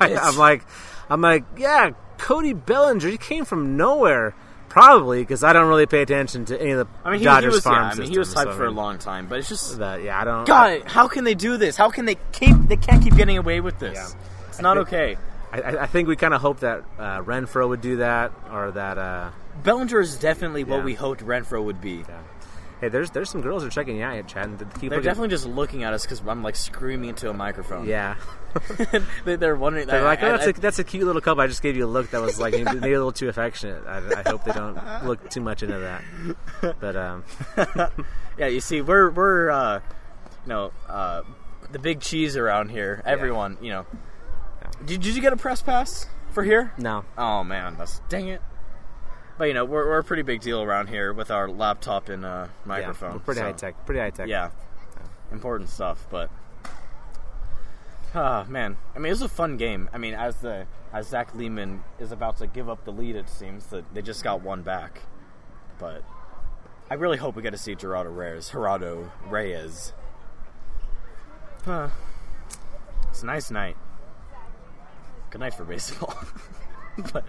I, 0.00 0.14
I'm 0.22 0.36
like 0.36 0.64
I'm 1.08 1.20
like 1.20 1.44
yeah, 1.56 1.90
Cody 2.18 2.52
Bellinger, 2.52 3.08
he 3.08 3.18
came 3.18 3.44
from 3.44 3.76
nowhere. 3.76 4.34
Probably 4.70 5.20
because 5.20 5.42
I 5.42 5.52
don't 5.52 5.68
really 5.68 5.86
pay 5.86 6.00
attention 6.00 6.44
to 6.46 6.60
any 6.60 6.70
of 6.70 6.78
the 6.78 6.86
I 7.04 7.10
mean, 7.10 7.18
he, 7.18 7.24
Dodgers 7.24 7.52
he 7.52 7.56
was 7.56 7.64
farm 7.64 7.76
yeah, 7.76 7.90
I 7.90 7.94
mean, 7.96 8.10
he 8.10 8.18
was 8.18 8.32
hyped 8.32 8.44
so, 8.44 8.52
for 8.54 8.64
I 8.66 8.68
a 8.68 8.70
long 8.70 8.98
time, 8.98 9.26
but 9.26 9.40
it's 9.40 9.48
just 9.48 9.78
That 9.78 10.02
yeah, 10.02 10.18
I 10.18 10.24
don't. 10.24 10.46
God. 10.46 10.84
How 10.86 11.08
can 11.08 11.24
they 11.24 11.34
do 11.34 11.56
this? 11.56 11.76
How 11.76 11.90
can 11.90 12.04
they 12.04 12.16
keep? 12.32 12.56
They 12.68 12.76
can't 12.76 13.02
keep 13.02 13.16
getting 13.16 13.36
away 13.36 13.60
with 13.60 13.80
this. 13.80 13.96
Yeah. 13.96 14.46
It's 14.48 14.62
not 14.62 14.76
think- 14.76 14.88
okay. 14.88 15.16
I, 15.52 15.78
I, 15.78 15.86
think 15.86 16.06
we 16.06 16.14
kind 16.14 16.32
of 16.32 16.40
hoped 16.40 16.60
that 16.60 16.84
uh, 16.96 17.22
Renfroe 17.22 17.68
would 17.68 17.80
do 17.80 17.96
that, 17.96 18.30
or 18.52 18.70
that. 18.70 18.98
Uh, 18.98 19.30
Bellinger 19.64 19.98
is 19.98 20.16
definitely 20.16 20.62
what 20.62 20.84
we 20.84 20.94
hoped 20.94 21.26
Renfroe 21.26 21.64
would 21.64 21.80
be. 21.80 22.04
yeah. 22.08 22.20
Hey, 22.80 22.88
there's 22.88 23.10
there's 23.10 23.28
some 23.28 23.42
girls 23.42 23.62
who 23.62 23.68
are 23.68 23.70
checking 23.70 23.96
you 23.98 24.04
out, 24.04 24.26
Chad. 24.26 24.46
and 24.46 24.58
They're 24.58 24.66
looking- 24.68 24.88
definitely 25.02 25.28
just 25.28 25.46
looking 25.46 25.84
at 25.84 25.92
us 25.92 26.02
because 26.02 26.22
I'm 26.26 26.42
like 26.42 26.56
screaming 26.56 27.10
into 27.10 27.28
a 27.28 27.34
microphone. 27.34 27.86
Yeah. 27.86 28.16
they, 29.24 29.36
they're 29.36 29.54
wondering. 29.54 29.86
They're 29.86 30.00
I- 30.00 30.04
like, 30.04 30.22
oh, 30.22 30.28
I- 30.28 30.30
that's 30.30 30.46
I- 30.46 30.50
a 30.50 30.52
that's 30.54 30.78
a 30.78 30.84
cute 30.84 31.04
little 31.04 31.20
couple. 31.20 31.42
I 31.42 31.46
just 31.46 31.62
gave 31.62 31.76
you 31.76 31.84
a 31.84 31.86
look 31.86 32.10
that 32.10 32.22
was 32.22 32.40
like 32.40 32.54
maybe, 32.54 32.64
maybe 32.80 32.92
a 32.94 32.98
little 32.98 33.12
too 33.12 33.28
affectionate. 33.28 33.82
I, 33.86 34.22
I 34.24 34.28
hope 34.28 34.44
they 34.44 34.52
don't 34.52 35.04
look 35.04 35.28
too 35.28 35.40
much 35.42 35.62
into 35.62 35.78
that. 35.78 36.76
But 36.80 36.96
um, 36.96 37.24
yeah, 38.38 38.46
you 38.46 38.60
see, 38.60 38.80
we're 38.80 39.10
we're 39.10 39.50
uh, 39.50 39.80
you 40.44 40.48
know 40.48 40.72
uh, 40.88 41.22
the 41.70 41.78
big 41.78 42.00
cheese 42.00 42.36
around 42.36 42.70
here. 42.70 43.02
Everyone, 43.04 43.58
you 43.60 43.70
know. 43.70 43.86
Did, 44.86 45.02
did 45.02 45.14
you 45.14 45.20
get 45.20 45.32
a 45.34 45.36
press 45.36 45.60
pass 45.60 46.06
for 46.30 46.42
here? 46.42 46.72
no, 46.78 47.04
Oh 47.18 47.44
man, 47.44 47.76
that's 47.76 48.00
dang 48.08 48.28
it. 48.28 48.40
But 49.40 49.48
you 49.48 49.54
know, 49.54 49.64
we're, 49.64 49.88
we're 49.88 50.00
a 50.00 50.04
pretty 50.04 50.20
big 50.20 50.42
deal 50.42 50.60
around 50.60 50.90
here 50.90 51.14
with 51.14 51.30
our 51.30 51.48
laptop 51.48 52.10
and 52.10 52.26
uh, 52.26 52.48
microphone. 52.66 53.14
we're 53.14 53.18
pretty 53.20 53.40
so- 53.40 53.46
high 53.46 53.52
tech. 53.52 53.86
Pretty 53.86 53.98
high 53.98 54.10
tech. 54.10 54.28
Yeah, 54.28 54.50
important 55.32 55.70
stuff. 55.70 56.06
But 56.10 56.28
ah, 58.14 58.44
man, 58.50 58.76
I 58.94 58.98
mean, 58.98 59.06
it 59.06 59.12
was 59.12 59.22
a 59.22 59.30
fun 59.30 59.56
game. 59.56 59.88
I 59.94 59.96
mean, 59.96 60.12
as 60.12 60.36
the 60.42 60.66
as 60.92 61.08
Zach 61.08 61.34
Lehman 61.34 61.82
is 61.98 62.12
about 62.12 62.36
to 62.36 62.46
give 62.46 62.68
up 62.68 62.84
the 62.84 62.92
lead, 62.92 63.16
it 63.16 63.30
seems 63.30 63.68
that 63.68 63.94
they 63.94 64.02
just 64.02 64.22
got 64.22 64.42
one 64.42 64.60
back. 64.60 65.04
But 65.78 66.04
I 66.90 66.94
really 66.96 67.16
hope 67.16 67.34
we 67.34 67.40
get 67.42 67.52
to 67.52 67.58
see 67.58 67.74
Gerardo 67.74 68.10
Reyes. 68.10 68.50
Gerardo 68.50 69.10
Reyes. 69.26 69.94
Huh. 71.64 71.88
It's 73.08 73.22
a 73.22 73.26
nice 73.26 73.50
night. 73.50 73.78
Good 75.30 75.40
night 75.40 75.54
for 75.54 75.64
baseball. 75.64 76.14
but 77.14 77.24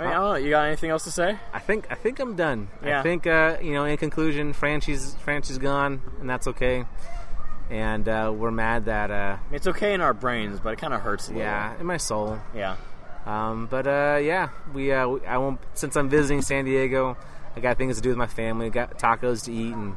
I 0.00 0.08
I 0.08 0.12
don't 0.12 0.22
know. 0.22 0.34
You 0.36 0.50
got 0.50 0.66
anything 0.66 0.90
else 0.90 1.04
to 1.04 1.10
say? 1.10 1.38
I 1.52 1.58
think 1.58 1.86
I 1.90 1.94
think 1.94 2.18
I'm 2.20 2.36
done. 2.36 2.68
Yeah. 2.84 3.00
I 3.00 3.02
think 3.02 3.26
uh, 3.26 3.56
you 3.62 3.72
know. 3.74 3.84
In 3.84 3.96
conclusion, 3.96 4.52
Franchy's 4.52 5.14
Franchy's 5.24 5.58
gone, 5.58 6.00
and 6.20 6.28
that's 6.28 6.46
okay. 6.48 6.84
And 7.70 8.08
uh, 8.08 8.32
we're 8.34 8.50
mad 8.50 8.86
that 8.86 9.10
uh, 9.12 9.36
It's 9.52 9.66
okay 9.68 9.94
in 9.94 10.00
our 10.00 10.12
brains, 10.12 10.58
but 10.58 10.72
it 10.72 10.80
kind 10.80 10.92
of 10.92 11.02
hurts 11.02 11.28
a 11.28 11.32
little. 11.32 11.42
yeah, 11.44 11.78
in 11.78 11.86
my 11.86 11.98
soul. 11.98 12.40
Yeah. 12.54 12.76
Um, 13.26 13.66
but 13.70 13.86
uh, 13.86 14.18
yeah, 14.20 14.48
we, 14.74 14.90
uh, 14.92 15.06
we 15.06 15.24
I 15.26 15.36
won't 15.38 15.60
since 15.74 15.94
I'm 15.96 16.08
visiting 16.08 16.42
San 16.42 16.64
Diego. 16.64 17.16
I 17.54 17.60
got 17.60 17.78
things 17.78 17.96
to 17.96 18.02
do 18.02 18.08
with 18.08 18.18
my 18.18 18.26
family. 18.26 18.70
Got 18.70 18.98
tacos 18.98 19.44
to 19.44 19.52
eat 19.52 19.72
and 19.74 19.94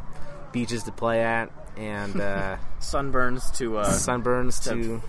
beaches 0.51 0.83
to 0.83 0.91
play 0.91 1.23
at, 1.23 1.49
and 1.77 2.19
uh, 2.19 2.57
Sunburns 2.79 3.55
to 3.57 3.77
uh, 3.77 3.87
sunburns 3.89 4.63
to 4.65 5.01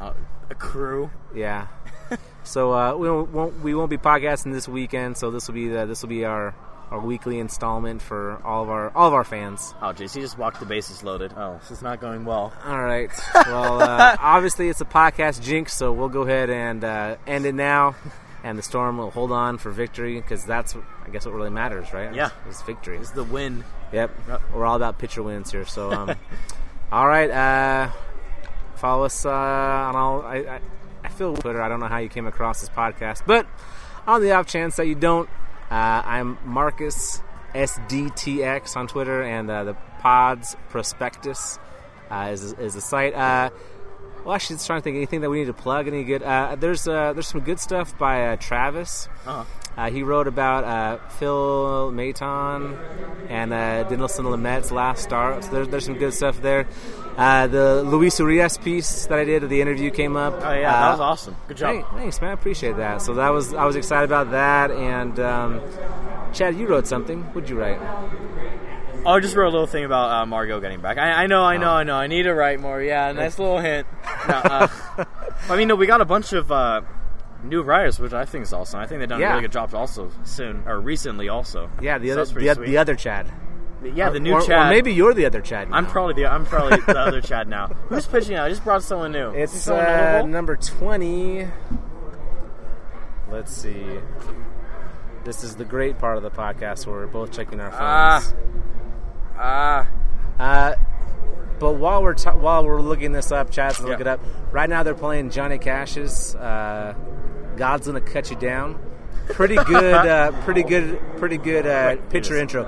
uh, 0.00 0.12
a 0.48 0.54
crew. 0.54 1.10
yeah. 1.34 1.66
So 2.50 2.74
uh, 2.74 2.96
we 2.96 3.08
won't, 3.08 3.60
we 3.60 3.74
won't 3.76 3.90
be 3.90 3.96
podcasting 3.96 4.52
this 4.52 4.66
weekend. 4.66 5.16
So 5.16 5.30
this 5.30 5.46
will 5.46 5.54
be 5.54 5.68
the, 5.68 5.86
this 5.86 6.02
will 6.02 6.08
be 6.08 6.24
our, 6.24 6.52
our 6.90 6.98
weekly 6.98 7.38
installment 7.38 8.02
for 8.02 8.42
all 8.44 8.64
of 8.64 8.68
our 8.68 8.90
all 8.96 9.06
of 9.06 9.14
our 9.14 9.22
fans. 9.22 9.72
Oh, 9.80 9.92
jeez, 9.92 10.16
he 10.16 10.20
just 10.20 10.36
walked 10.36 10.58
the 10.58 10.66
bases 10.66 11.04
loaded. 11.04 11.32
Oh, 11.36 11.58
this 11.60 11.70
is 11.70 11.80
not 11.80 12.00
going 12.00 12.24
well. 12.24 12.52
All 12.64 12.82
right. 12.82 13.08
Well, 13.34 13.80
uh, 13.80 14.16
obviously 14.20 14.68
it's 14.68 14.80
a 14.80 14.84
podcast 14.84 15.42
jinx, 15.42 15.76
so 15.76 15.92
we'll 15.92 16.08
go 16.08 16.22
ahead 16.22 16.50
and 16.50 16.82
uh, 16.82 17.16
end 17.24 17.46
it 17.46 17.54
now. 17.54 17.94
And 18.42 18.58
the 18.58 18.62
storm 18.64 18.98
will 18.98 19.12
hold 19.12 19.30
on 19.30 19.58
for 19.58 19.70
victory 19.70 20.20
because 20.20 20.44
that's, 20.44 20.74
I 20.74 21.10
guess, 21.10 21.26
what 21.26 21.34
really 21.34 21.50
matters, 21.50 21.92
right? 21.92 22.12
Yeah. 22.12 22.30
is 22.48 22.62
victory. 22.62 22.96
It's 22.96 23.10
the 23.10 23.22
win. 23.22 23.64
Yep. 23.92 24.10
We're 24.52 24.64
all 24.64 24.76
about 24.76 24.98
pitcher 24.98 25.22
wins 25.22 25.52
here. 25.52 25.66
So, 25.66 25.92
um, 25.92 26.16
all 26.92 27.06
right. 27.06 27.30
Uh, 27.30 27.90
follow 28.76 29.04
us 29.04 29.24
uh, 29.24 29.30
on 29.30 29.94
all. 29.94 30.22
I, 30.22 30.36
I 30.38 30.60
feel 31.10 31.36
Twitter. 31.36 31.60
I 31.60 31.68
don't 31.68 31.80
know 31.80 31.86
how 31.86 31.98
you 31.98 32.08
came 32.08 32.26
across 32.26 32.60
this 32.60 32.70
podcast, 32.70 33.22
but 33.26 33.46
on 34.06 34.22
the 34.22 34.32
off 34.32 34.46
chance 34.46 34.76
that 34.76 34.86
you 34.86 34.94
don't, 34.94 35.28
uh, 35.70 36.02
I'm 36.04 36.38
Marcus 36.44 37.22
SDTX 37.54 38.76
on 38.76 38.86
Twitter, 38.86 39.22
and 39.22 39.50
uh, 39.50 39.64
the 39.64 39.74
Pods 40.00 40.56
Prospectus 40.70 41.58
uh, 42.10 42.30
is 42.32 42.52
is 42.54 42.74
the 42.74 42.80
site. 42.80 43.14
Uh, 43.14 43.50
well, 44.24 44.34
actually, 44.34 44.56
just 44.56 44.66
trying 44.66 44.80
to 44.80 44.84
think 44.84 44.96
anything 44.96 45.20
that 45.20 45.30
we 45.30 45.40
need 45.40 45.46
to 45.46 45.52
plug. 45.52 45.86
Any 45.86 46.04
good? 46.04 46.22
Uh, 46.22 46.56
there's 46.58 46.88
uh, 46.88 47.12
there's 47.12 47.28
some 47.28 47.40
good 47.40 47.60
stuff 47.60 47.96
by 47.98 48.36
Travis. 48.36 49.08
Uh-huh. 49.26 49.44
Uh, 49.80 49.90
he 49.90 50.02
wrote 50.02 50.26
about 50.28 50.64
uh, 50.64 50.98
Phil 51.18 51.90
Maton 51.90 52.76
and 53.30 53.50
uh, 53.52 53.84
Dinelson 53.88 54.24
Lamet's 54.30 54.70
last 54.70 55.02
start. 55.02 55.42
So 55.44 55.50
there's, 55.52 55.68
there's 55.68 55.84
some 55.86 55.94
good 55.96 56.12
stuff 56.12 56.42
there. 56.42 56.66
Uh, 57.16 57.46
the 57.46 57.82
Luis 57.82 58.18
Urias 58.18 58.58
piece 58.58 59.06
that 59.06 59.18
I 59.18 59.24
did, 59.24 59.48
the 59.48 59.60
interview 59.62 59.90
came 59.90 60.16
up. 60.16 60.34
Oh 60.42 60.52
yeah, 60.52 60.68
Uh, 60.74 60.80
that 60.80 60.90
was 60.90 61.00
awesome. 61.00 61.36
Good 61.48 61.56
job. 61.56 61.76
Hey, 61.76 61.84
thanks, 61.96 62.20
man. 62.20 62.30
I 62.30 62.32
appreciate 62.34 62.76
that. 62.76 63.00
So 63.00 63.14
that 63.14 63.30
was 63.30 63.54
I 63.54 63.64
was 63.64 63.76
excited 63.76 64.04
about 64.04 64.32
that. 64.32 64.70
And 64.70 65.18
um, 65.18 65.62
Chad, 66.34 66.56
you 66.56 66.66
wrote 66.68 66.86
something. 66.86 67.22
What'd 67.32 67.48
you 67.48 67.58
write? 67.58 67.78
Oh, 69.06 69.12
I 69.14 69.20
just 69.20 69.34
wrote 69.34 69.48
a 69.48 69.50
little 69.50 69.66
thing 69.66 69.84
about 69.86 70.10
uh, 70.10 70.26
Margot 70.26 70.60
getting 70.60 70.82
back. 70.82 70.98
I, 70.98 71.24
I 71.24 71.26
know, 71.26 71.42
I 71.42 71.56
know, 71.56 71.70
Oh. 71.70 71.74
I 71.76 71.84
know. 71.84 71.96
I 71.96 72.06
need 72.06 72.24
to 72.24 72.34
write 72.34 72.60
more. 72.60 72.82
Yeah, 72.82 73.10
nice 73.12 73.38
little 73.38 73.58
hint. 73.58 73.86
No, 74.28 74.34
uh, 74.34 74.68
I 75.48 75.56
mean, 75.56 75.68
no, 75.68 75.74
we 75.74 75.86
got 75.86 76.02
a 76.02 76.04
bunch 76.04 76.34
of 76.34 76.52
uh, 76.52 76.82
new 77.44 77.62
writers, 77.62 77.98
which 77.98 78.12
I 78.12 78.24
think 78.24 78.42
is 78.44 78.52
awesome. 78.52 78.80
I 78.80 78.86
think 78.86 79.00
they've 79.00 79.08
done 79.08 79.20
Yeah. 79.20 79.28
a 79.28 79.30
really 79.30 79.42
good 79.42 79.52
job 79.52 79.74
also 79.74 80.10
soon 80.24 80.62
or 80.66 80.80
recently 80.80 81.28
also. 81.28 81.70
Yeah, 81.80 81.98
the 81.98 82.08
So 82.08 82.12
other 82.12 82.24
the, 82.40 82.54
sweet. 82.54 82.66
the 82.66 82.76
other 82.78 82.94
Chad. 82.94 83.30
yeah, 83.82 84.10
the 84.10 84.20
new 84.20 84.32
or, 84.34 84.40
Chad. 84.42 84.66
Or 84.66 84.70
maybe 84.70 84.92
you're 84.92 85.14
the 85.14 85.26
other 85.26 85.40
Chad. 85.40 85.68
I'm 85.72 85.84
now. 85.84 85.90
probably 85.90 86.14
the 86.14 86.26
I'm 86.26 86.44
probably 86.44 86.78
the 86.80 86.98
other 86.98 87.20
Chad 87.20 87.48
now. 87.48 87.68
Who's 87.88 88.06
pitching 88.06 88.34
now? 88.34 88.44
I 88.44 88.48
just 88.50 88.62
brought 88.64 88.82
someone 88.82 89.12
new. 89.12 89.30
It's 89.30 89.52
Someone 89.52 89.86
uh, 89.86 90.22
number 90.26 90.56
20. 90.56 91.46
Let's 93.30 93.52
see. 93.52 93.86
This 95.24 95.44
is 95.44 95.56
the 95.56 95.64
great 95.64 95.98
part 95.98 96.16
of 96.16 96.22
the 96.22 96.30
podcast 96.30 96.86
where 96.86 96.96
we're 96.96 97.06
both 97.06 97.30
checking 97.32 97.60
our 97.60 97.70
phones. 97.70 98.34
Ah. 99.38 99.86
Uh, 100.38 100.74
but 101.58 101.74
while 101.74 102.02
we're 102.02 102.14
ta- 102.14 102.34
while 102.36 102.64
we're 102.64 102.80
looking 102.80 103.12
this 103.12 103.30
up, 103.30 103.50
Chad's 103.50 103.76
gonna 103.78 103.90
look 103.90 103.98
Yeah. 103.98 104.14
it 104.14 104.18
up. 104.18 104.20
Right 104.50 104.68
now, 104.68 104.82
they're 104.82 104.94
playing 104.94 105.30
Johnny 105.30 105.58
Cash's 105.58 106.34
uh, 106.34 106.94
"God's 107.60 107.86
Gonna 107.86 108.00
Cut 108.00 108.30
You 108.30 108.36
Down." 108.36 108.78
Pretty 109.28 109.54
good, 109.54 109.94
uh, 109.94 110.32
pretty 110.44 110.62
good, 110.64 110.98
pretty 111.18 111.36
good 111.36 111.64
uh, 111.66 111.94
pitcher 112.08 112.36
intro. 112.36 112.64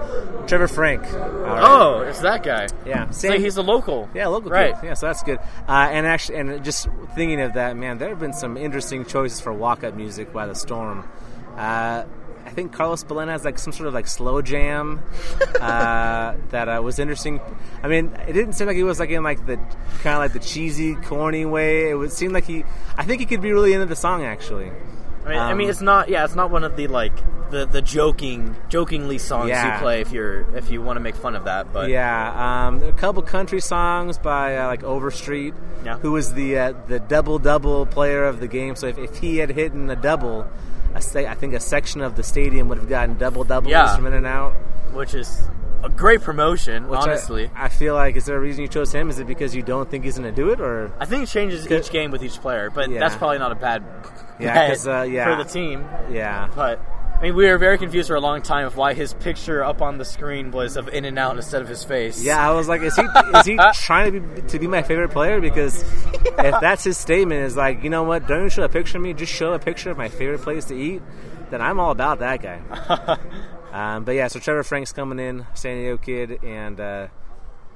Trevor 0.47 0.69
Frank. 0.69 1.03
Right. 1.03 1.61
Oh, 1.65 2.03
it's 2.03 2.21
that 2.21 2.45
guy. 2.45 2.69
yeah, 2.87 3.11
So 3.11 3.33
he's 3.37 3.57
a 3.57 3.63
local. 3.63 4.09
Yeah, 4.15 4.27
local 4.29 4.51
Right. 4.51 4.75
kid. 4.81 4.87
Yeah, 4.87 4.95
so 4.95 5.07
that's 5.07 5.23
good. 5.25 5.39
Uh, 5.67 5.89
and 5.91 6.07
actually, 6.07 6.39
and 6.39 6.63
just 6.65 6.89
thinking 7.17 7.41
of 7.41 7.55
that, 7.55 7.77
man, 7.77 7.99
there 7.99 8.11
have 8.11 8.21
been 8.21 8.33
some 8.35 8.57
interesting 8.57 9.05
choices 9.05 9.41
for 9.41 9.53
walk-up 9.53 9.95
music 9.95 10.33
by 10.33 10.47
the 10.47 10.55
Storm. 10.55 11.09
Uh, 11.57 12.05
I 12.45 12.51
think 12.51 12.73
Carlos 12.73 13.05
Belén 13.05 13.29
has 13.29 13.45
like 13.45 13.59
some 13.59 13.73
sort 13.73 13.87
of 13.87 13.95
like 13.95 14.07
slow 14.07 14.43
jam 14.43 15.03
uh, 15.61 16.35
that 16.51 16.69
uh, 16.69 16.81
was 16.83 16.99
interesting. 16.99 17.41
I 17.83 17.89
mean, 17.89 18.13
it 18.27 18.33
didn't 18.33 18.55
seem 18.55 18.67
like 18.67 18.77
he 18.77 18.83
was 18.83 18.99
like 18.99 19.11
in 19.11 19.23
like 19.23 19.47
the 19.47 19.57
kind 20.03 20.15
of 20.15 20.19
like 20.19 20.33
the 20.33 20.41
cheesy, 20.41 20.95
corny 20.97 21.45
way. 21.47 21.91
It 21.91 21.95
would 21.95 22.13
seem 22.13 22.33
like 22.33 22.45
he. 22.45 22.65
I 22.97 23.05
think 23.05 23.21
he 23.21 23.27
could 23.27 23.41
be 23.41 23.53
really 23.53 23.73
into 23.73 23.87
the 23.87 23.97
song 23.97 24.25
actually. 24.25 24.71
I 25.25 25.29
mean, 25.29 25.39
I 25.39 25.55
mean, 25.55 25.67
Um, 25.67 25.71
it's 25.71 25.81
not. 25.81 26.09
Yeah, 26.09 26.25
it's 26.25 26.35
not 26.35 26.51
one 26.51 26.65
of 26.65 26.77
the 26.77 26.89
like 26.89 27.13
the 27.51 27.65
the 27.65 27.81
joking, 27.81 28.57
jokingly 28.69 29.19
songs 29.19 29.49
Yeah. 29.51 29.75
you 29.77 29.81
play 29.81 30.01
if 30.01 30.11
you're 30.11 30.45
if 30.57 30.69
you 30.71 30.83
want 30.83 30.97
to 30.97 31.01
make 31.01 31.15
fun 31.15 31.37
of 31.37 31.45
that. 31.45 31.73
But 31.73 31.91
Yeah, 31.91 32.67
um, 32.67 32.83
a 32.83 32.93
couple 32.93 33.23
country 33.23 33.61
songs 33.61 34.19
by 34.19 34.57
uh, 34.57 34.67
like 34.67 34.83
Overstreet, 34.83 35.55
Yeah. 35.85 35.99
who 35.99 36.11
was 36.13 36.35
the 36.35 36.59
uh, 36.59 36.73
the 36.89 36.99
double 36.99 37.39
double 37.39 37.87
player 37.87 38.25
of 38.25 38.41
the 38.41 38.49
game. 38.49 38.75
So 38.75 38.89
if, 38.89 38.99
if 38.99 39.19
he 39.19 39.37
had 39.39 39.51
hit 39.51 39.73
in 39.73 39.89
a 39.91 39.97
double, 39.97 40.49
se- 41.01 41.27
I 41.27 41.35
think 41.35 41.55
a 41.55 41.61
section 41.61 42.01
of 42.01 42.17
the 42.17 42.23
stadium 42.23 42.69
would 42.69 42.79
have 42.79 42.89
gotten 42.89 43.17
double 43.19 43.45
doubles 43.45 43.71
Yeah. 43.71 43.95
from 43.97 44.07
in 44.07 44.15
and 44.15 44.27
out. 44.27 44.55
which 44.93 45.15
is 45.15 45.49
a 45.83 45.89
great 45.89 46.21
promotion, 46.21 46.87
Which 46.89 47.01
honestly. 47.01 47.51
I, 47.57 47.69
feel 47.69 47.95
like 47.95 48.15
is 48.15 48.27
there 48.27 48.37
a 48.37 48.41
reason 48.41 48.63
you 48.63 48.69
chose 48.69 48.93
him? 48.93 49.09
Is 49.11 49.19
it 49.19 49.27
because 49.27 49.55
you 49.55 49.63
don't 49.63 49.91
think 49.91 50.05
he's 50.05 50.19
going 50.19 50.33
to 50.33 50.37
do 50.37 50.51
it, 50.51 50.61
or 50.61 50.93
I 51.01 51.07
think 51.07 51.25
it 51.25 51.29
changes 51.31 51.69
each 51.71 51.91
game 51.91 52.11
with 52.11 52.23
each 52.23 52.41
player, 52.41 52.71
but 52.71 52.89
Yeah. 52.91 53.01
that's 53.01 53.17
probably 53.17 53.39
not 53.39 53.51
a 53.53 53.55
bad 53.57 53.83
Yeah, 54.39 54.75
uh, 54.87 55.03
yeah. 55.03 55.25
for 55.37 55.43
the 55.43 55.49
team. 55.49 55.85
yeah? 56.11 56.49
But 56.55 56.79
I 57.23 57.27
mean, 57.27 57.37
we 57.37 57.47
were 57.47 57.57
very 57.57 57.79
confused 57.79 58.09
for 58.09 58.17
a 58.17 58.21
long 58.21 58.43
time 58.43 58.67
of 58.67 58.77
why 58.77 58.95
his 58.95 59.15
picture 59.15 59.63
up 59.63 59.81
on 59.81 59.97
the 59.97 60.05
screen 60.05 60.51
was 60.51 60.77
of 60.77 60.89
In 60.89 61.05
and 61.05 61.17
Out 61.21 61.37
instead 61.37 61.63
of 61.63 61.69
his 61.69 61.85
face. 61.85 62.21
Yeah, 62.21 62.45
I 62.45 62.53
was 62.53 62.67
like, 62.67 62.83
is 62.83 62.97
he 62.97 63.03
is 63.37 63.47
he 63.47 63.57
trying 63.75 64.13
to 64.15 64.21
be 64.21 64.43
to 64.49 64.59
be 64.59 64.67
my 64.67 64.83
favorite 64.83 65.11
player? 65.13 65.41
Because 65.41 65.83
if 66.15 66.61
that's 66.61 66.83
his 66.83 66.99
statement, 66.99 67.43
is 67.45 67.57
like, 67.57 67.85
you 67.85 67.91
know 67.91 68.03
what? 68.03 68.27
Don't 68.27 68.39
even 68.39 68.51
show 68.51 68.65
a 68.65 68.69
picture 68.69 68.99
of 68.99 69.05
me. 69.05 69.13
Just 69.15 69.33
show 69.33 69.53
a 69.53 69.61
picture 69.61 69.89
of 69.93 69.97
my 69.97 70.09
favorite 70.09 70.41
place 70.41 70.65
to 70.65 70.75
eat. 70.75 71.01
Then 71.51 71.63
I'm 71.63 71.79
all 71.79 71.93
about 71.93 72.19
that 72.19 72.43
guy. 72.43 72.61
um, 73.73 74.03
but 74.03 74.17
yeah, 74.17 74.27
so 74.27 74.41
Trevor 74.41 74.65
Frank's 74.65 74.93
coming 74.93 75.21
in, 75.21 75.47
San 75.55 75.77
Diego 75.77 75.99
kid, 75.99 76.43
and 76.43 76.81
uh, 76.81 77.07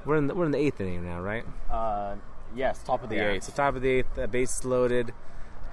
we're 0.04 0.16
in 0.16 0.26
the, 0.26 0.34
we're 0.34 0.46
in 0.46 0.50
the 0.50 0.58
eighth 0.58 0.80
inning 0.80 1.04
now, 1.04 1.20
right? 1.20 1.44
Uh, 1.70 2.16
yes, 2.56 2.82
top 2.82 3.04
of 3.04 3.10
the 3.10 3.16
Yeah, 3.16 3.28
eighth. 3.28 3.36
it's 3.36 3.46
the 3.46 3.52
top 3.52 3.76
of 3.76 3.82
the 3.82 3.90
eighth. 3.90 4.18
Uh, 4.18 4.26
base 4.26 4.64
loaded. 4.64 5.12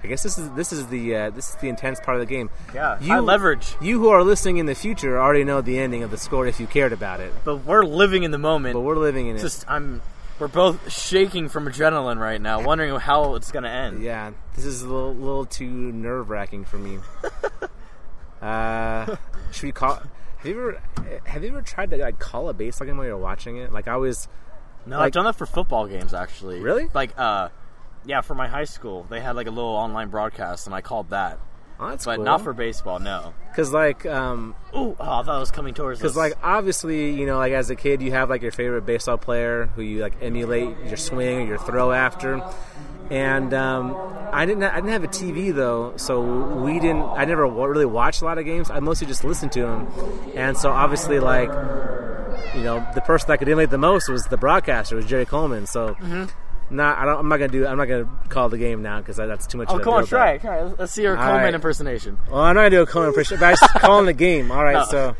I 0.04 0.06
guess 0.06 0.22
this 0.22 0.36
is 0.36 0.50
this 0.50 0.70
is 0.70 0.86
the 0.88 1.16
uh, 1.16 1.30
this 1.30 1.48
is 1.48 1.54
the 1.56 1.68
intense 1.70 1.98
part 1.98 2.16
of 2.16 2.20
the 2.20 2.26
game. 2.26 2.50
Yeah, 2.74 3.00
you 3.00 3.08
high 3.08 3.20
leverage. 3.20 3.74
You 3.80 3.98
who 4.00 4.10
are 4.10 4.22
listening 4.22 4.58
in 4.58 4.66
the 4.66 4.74
future 4.74 5.18
already 5.18 5.44
know 5.44 5.62
the 5.62 5.78
ending 5.78 6.02
of 6.02 6.10
the 6.10 6.18
score 6.18 6.46
if 6.46 6.60
you 6.60 6.66
cared 6.66 6.92
about 6.92 7.20
it. 7.20 7.32
But 7.42 7.64
we're 7.64 7.84
living 7.84 8.22
in 8.22 8.30
the 8.30 8.38
moment. 8.38 8.74
But 8.74 8.82
we're 8.82 8.98
living 8.98 9.28
in 9.28 9.36
it. 9.36 9.40
Just 9.40 9.64
I'm. 9.66 10.02
We're 10.38 10.48
both 10.48 10.92
shaking 10.92 11.48
from 11.48 11.66
adrenaline 11.66 12.18
right 12.18 12.40
now, 12.40 12.60
wondering 12.62 12.94
how 13.00 13.36
it's 13.36 13.50
gonna 13.50 13.70
end. 13.70 14.02
Yeah, 14.02 14.32
this 14.56 14.66
is 14.66 14.82
a 14.82 14.86
little, 14.86 15.14
little 15.14 15.46
too 15.46 15.66
nerve 15.70 16.28
wracking 16.28 16.64
for 16.66 16.76
me. 16.76 16.98
uh, 18.42 19.16
should 19.52 19.62
we 19.62 19.72
call? 19.72 19.94
Have 20.38 20.46
you 20.46 20.52
ever 20.60 20.82
have 21.24 21.42
you 21.42 21.48
ever 21.48 21.62
tried 21.62 21.90
to 21.92 21.96
like 21.96 22.18
call 22.18 22.50
a 22.50 22.52
baseball 22.52 22.86
game 22.86 22.98
while 22.98 23.06
you're 23.06 23.16
watching 23.16 23.56
it? 23.56 23.72
Like 23.72 23.88
I 23.88 23.96
was. 23.96 24.28
No, 24.86 24.98
Like- 24.98 25.06
I've 25.06 25.12
done 25.12 25.24
that 25.24 25.36
for 25.36 25.46
football 25.46 25.86
games 25.86 26.12
actually. 26.12 26.60
Really? 26.60 26.90
Like, 26.92 27.18
uh, 27.18 27.48
yeah, 28.06 28.20
for 28.20 28.34
my 28.34 28.48
high 28.48 28.64
school, 28.64 29.06
they 29.08 29.20
had 29.20 29.36
like 29.36 29.46
a 29.46 29.50
little 29.50 29.70
online 29.70 30.08
broadcast, 30.10 30.66
and 30.66 30.74
I 30.74 30.80
called 30.80 31.10
that. 31.10 31.38
Oh, 31.80 31.88
that's 31.88 32.04
But 32.04 32.16
cool. 32.16 32.24
not 32.24 32.40
for 32.42 32.52
baseball, 32.52 33.00
no. 33.00 33.34
because 33.50 33.72
like 33.72 34.06
um 34.06 34.54
Ooh, 34.76 34.94
oh, 34.98 35.18
I 35.20 35.22
thought 35.24 35.36
it 35.36 35.40
was 35.40 35.50
coming 35.50 35.74
towards 35.74 35.98
because 35.98 36.16
like 36.16 36.34
obviously 36.42 37.10
you 37.10 37.26
know 37.26 37.36
like 37.38 37.52
as 37.52 37.68
a 37.68 37.74
kid 37.74 38.00
you 38.00 38.12
have 38.12 38.30
like 38.30 38.42
your 38.42 38.52
favorite 38.52 38.86
baseball 38.86 39.18
player 39.18 39.66
who 39.74 39.82
you 39.82 40.00
like 40.00 40.14
emulate 40.22 40.76
your 40.86 40.96
swing 40.96 41.40
or 41.42 41.46
your 41.46 41.58
throw 41.58 41.90
after. 41.90 42.40
And 43.10 43.52
um, 43.52 43.94
I 44.32 44.46
didn't. 44.46 44.62
I 44.62 44.76
didn't 44.76 44.90
have 44.92 45.04
a 45.04 45.08
TV 45.08 45.54
though, 45.54 45.92
so 45.96 46.22
we 46.22 46.80
didn't. 46.80 47.02
I 47.02 47.26
never 47.26 47.46
really 47.46 47.84
watched 47.84 48.22
a 48.22 48.24
lot 48.24 48.38
of 48.38 48.46
games. 48.46 48.70
I 48.70 48.80
mostly 48.80 49.06
just 49.06 49.24
listened 49.24 49.52
to 49.52 49.60
them, 49.60 49.92
and 50.34 50.56
so 50.56 50.70
obviously, 50.70 51.20
like, 51.20 51.50
you 52.54 52.62
know, 52.62 52.86
the 52.94 53.02
person 53.02 53.26
that 53.28 53.38
could 53.40 53.48
emulate 53.48 53.68
the 53.68 53.76
most 53.76 54.08
was 54.08 54.24
the 54.26 54.38
broadcaster, 54.38 54.96
was 54.96 55.04
Jerry 55.04 55.26
Coleman. 55.26 55.66
So, 55.66 55.88
Mm-hmm. 56.00 56.24
Not. 56.74 56.98
I 56.98 57.04
don't, 57.04 57.18
I'm 57.18 57.28
not 57.28 57.36
gonna 57.38 57.48
do. 57.52 57.66
I'm 57.66 57.76
not 57.76 57.86
gonna 57.86 58.08
call 58.28 58.48
the 58.48 58.58
game 58.58 58.82
now 58.82 58.98
because 58.98 59.16
that's 59.16 59.46
too 59.46 59.58
much. 59.58 59.68
oh, 59.70 59.76
of 59.76 59.80
a 59.80 59.84
come 59.84 59.94
on, 59.94 60.06
try 60.06 60.32
it. 60.32 60.40
Try 60.42 60.60
it. 60.64 60.78
Let's 60.78 60.92
see 60.92 61.02
your 61.02 61.16
All 61.16 61.22
Coleman 61.24 61.44
right. 61.44 61.54
impersonation. 61.54 62.18
Well, 62.30 62.40
I'm 62.40 62.54
not 62.54 62.60
gonna 62.62 62.70
do 62.70 62.82
a 62.82 62.86
Coleman 62.86 63.08
impression, 63.10 63.38
but 63.40 63.46
I 63.46 63.50
just 63.52 63.74
calling 63.80 64.06
the 64.06 64.12
game. 64.12 64.50
All 64.50 64.62
right, 64.64 64.74
No. 64.74 64.84
so 64.84 65.16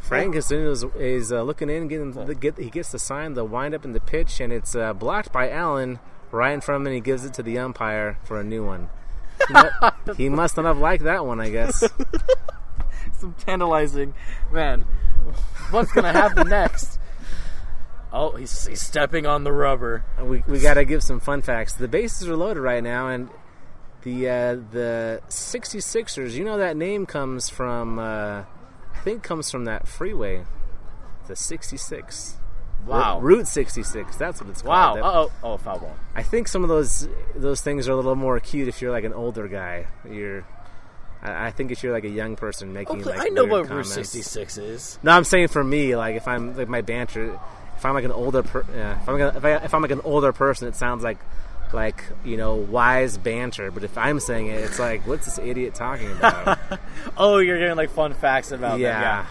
Frank 0.00 0.36
as 0.36 0.50
is 0.52 1.32
uh, 1.32 1.42
looking 1.42 1.68
in, 1.68 1.88
getting 1.88 2.12
the, 2.12 2.34
get 2.34 2.58
he 2.58 2.70
gets 2.70 2.92
the 2.92 2.98
sign, 2.98 3.34
the 3.34 3.44
wind 3.44 3.74
up, 3.74 3.84
and 3.84 3.94
the 3.94 4.00
pitch, 4.00 4.40
and 4.40 4.52
it's 4.52 4.74
uh, 4.76 4.92
blocked 4.92 5.32
by 5.32 5.50
Allen 5.50 5.98
right 6.30 6.52
in 6.52 6.60
front 6.60 6.76
of 6.76 6.82
him. 6.82 6.86
And 6.86 6.94
he 6.94 7.00
gives 7.00 7.24
it 7.24 7.34
to 7.34 7.42
the 7.42 7.58
umpire 7.58 8.18
for 8.24 8.40
a 8.40 8.44
new 8.44 8.64
one. 8.64 8.88
He 10.16 10.28
must 10.30 10.56
not 10.56 10.64
have 10.64 10.78
liked 10.78 11.04
that 11.04 11.26
one, 11.26 11.40
I 11.40 11.50
guess. 11.50 11.82
Some 13.18 13.34
tantalizing, 13.38 14.14
man. 14.52 14.82
What's 15.70 15.90
gonna 15.92 16.12
happen 16.12 16.48
next? 16.48 16.98
Oh, 18.12 18.36
he's, 18.36 18.66
he's 18.66 18.80
stepping 18.82 19.26
on 19.26 19.44
the 19.44 19.52
rubber. 19.52 20.04
we 20.22 20.42
we 20.46 20.60
got 20.60 20.74
to 20.74 20.84
give 20.84 21.02
some 21.02 21.20
fun 21.20 21.42
facts. 21.42 21.74
The 21.74 21.88
bases 21.88 22.28
are 22.28 22.36
loaded 22.36 22.60
right 22.60 22.82
now, 22.82 23.08
and 23.08 23.28
the 24.02 24.28
uh, 24.28 24.54
the 24.70 25.20
66ers. 25.28 26.32
You 26.32 26.44
know 26.44 26.58
that 26.58 26.76
name 26.76 27.06
comes 27.06 27.48
from. 27.48 27.98
Uh, 27.98 28.44
I 28.94 28.98
think 29.04 29.22
comes 29.22 29.50
from 29.50 29.64
that 29.66 29.86
freeway, 29.86 30.44
the 31.28 31.36
66. 31.36 32.36
Wow. 32.86 33.18
Route 33.20 33.48
66. 33.48 34.16
That's 34.16 34.40
what 34.40 34.48
it's 34.50 34.62
Wow. 34.62 34.94
called. 34.94 34.98
Uh 35.00 35.20
oh. 35.44 35.52
Oh, 35.54 35.56
foul 35.56 35.78
ball. 35.80 35.96
I 36.14 36.22
think 36.22 36.46
some 36.48 36.62
of 36.62 36.68
those 36.68 37.08
those 37.34 37.60
things 37.60 37.88
are 37.88 37.92
a 37.92 37.96
little 37.96 38.14
more 38.14 38.38
cute 38.40 38.68
if 38.68 38.80
you're 38.80 38.92
like 38.92 39.04
an 39.04 39.12
older 39.12 39.48
guy. 39.48 39.86
You're, 40.08 40.46
I, 41.22 41.50
think 41.50 41.72
if 41.72 41.82
you're 41.82 41.92
like 41.92 42.04
a 42.04 42.08
young 42.08 42.36
person 42.36 42.72
making. 42.72 43.02
like, 43.02 43.18
Oh, 43.18 43.22
I 43.22 43.28
know 43.30 43.44
what 43.44 43.68
Route 43.68 43.86
66 43.86 44.58
is. 44.58 44.98
No, 45.02 45.10
I'm 45.12 45.24
saying 45.24 45.48
for 45.48 45.64
me, 45.64 45.96
like 45.96 46.14
if 46.14 46.28
I'm 46.28 46.56
like 46.56 46.68
my 46.68 46.82
banter, 46.82 47.40
if 47.76 47.84
I'm 47.84 47.94
like 47.94 48.04
an 48.04 48.12
older, 48.12 48.42
per, 48.42 48.64
yeah, 48.74 49.00
if 49.00 49.08
I'm 49.08 49.18
gonna, 49.18 49.36
if, 49.36 49.44
I, 49.44 49.50
if 49.56 49.74
I'm 49.74 49.82
like 49.82 49.90
an 49.90 50.00
older 50.04 50.32
person, 50.32 50.68
it 50.68 50.74
sounds 50.76 51.02
like 51.04 51.18
like 51.72 52.04
you 52.24 52.36
know 52.36 52.54
wise 52.54 53.18
banter. 53.18 53.70
But 53.70 53.84
if 53.84 53.96
I'm 53.98 54.20
saying 54.20 54.46
it, 54.48 54.60
it's 54.64 54.78
like 54.78 55.06
what's 55.06 55.24
this 55.26 55.38
idiot 55.38 55.74
talking 55.74 56.10
about? 56.12 56.58
Oh, 57.18 57.38
you're 57.38 57.58
getting 57.58 57.76
like 57.76 57.90
fun 57.90 58.12
facts 58.14 58.50
about 58.52 58.72
them. 58.72 58.80
yeah. 58.80 59.00
Yeah. 59.00 59.26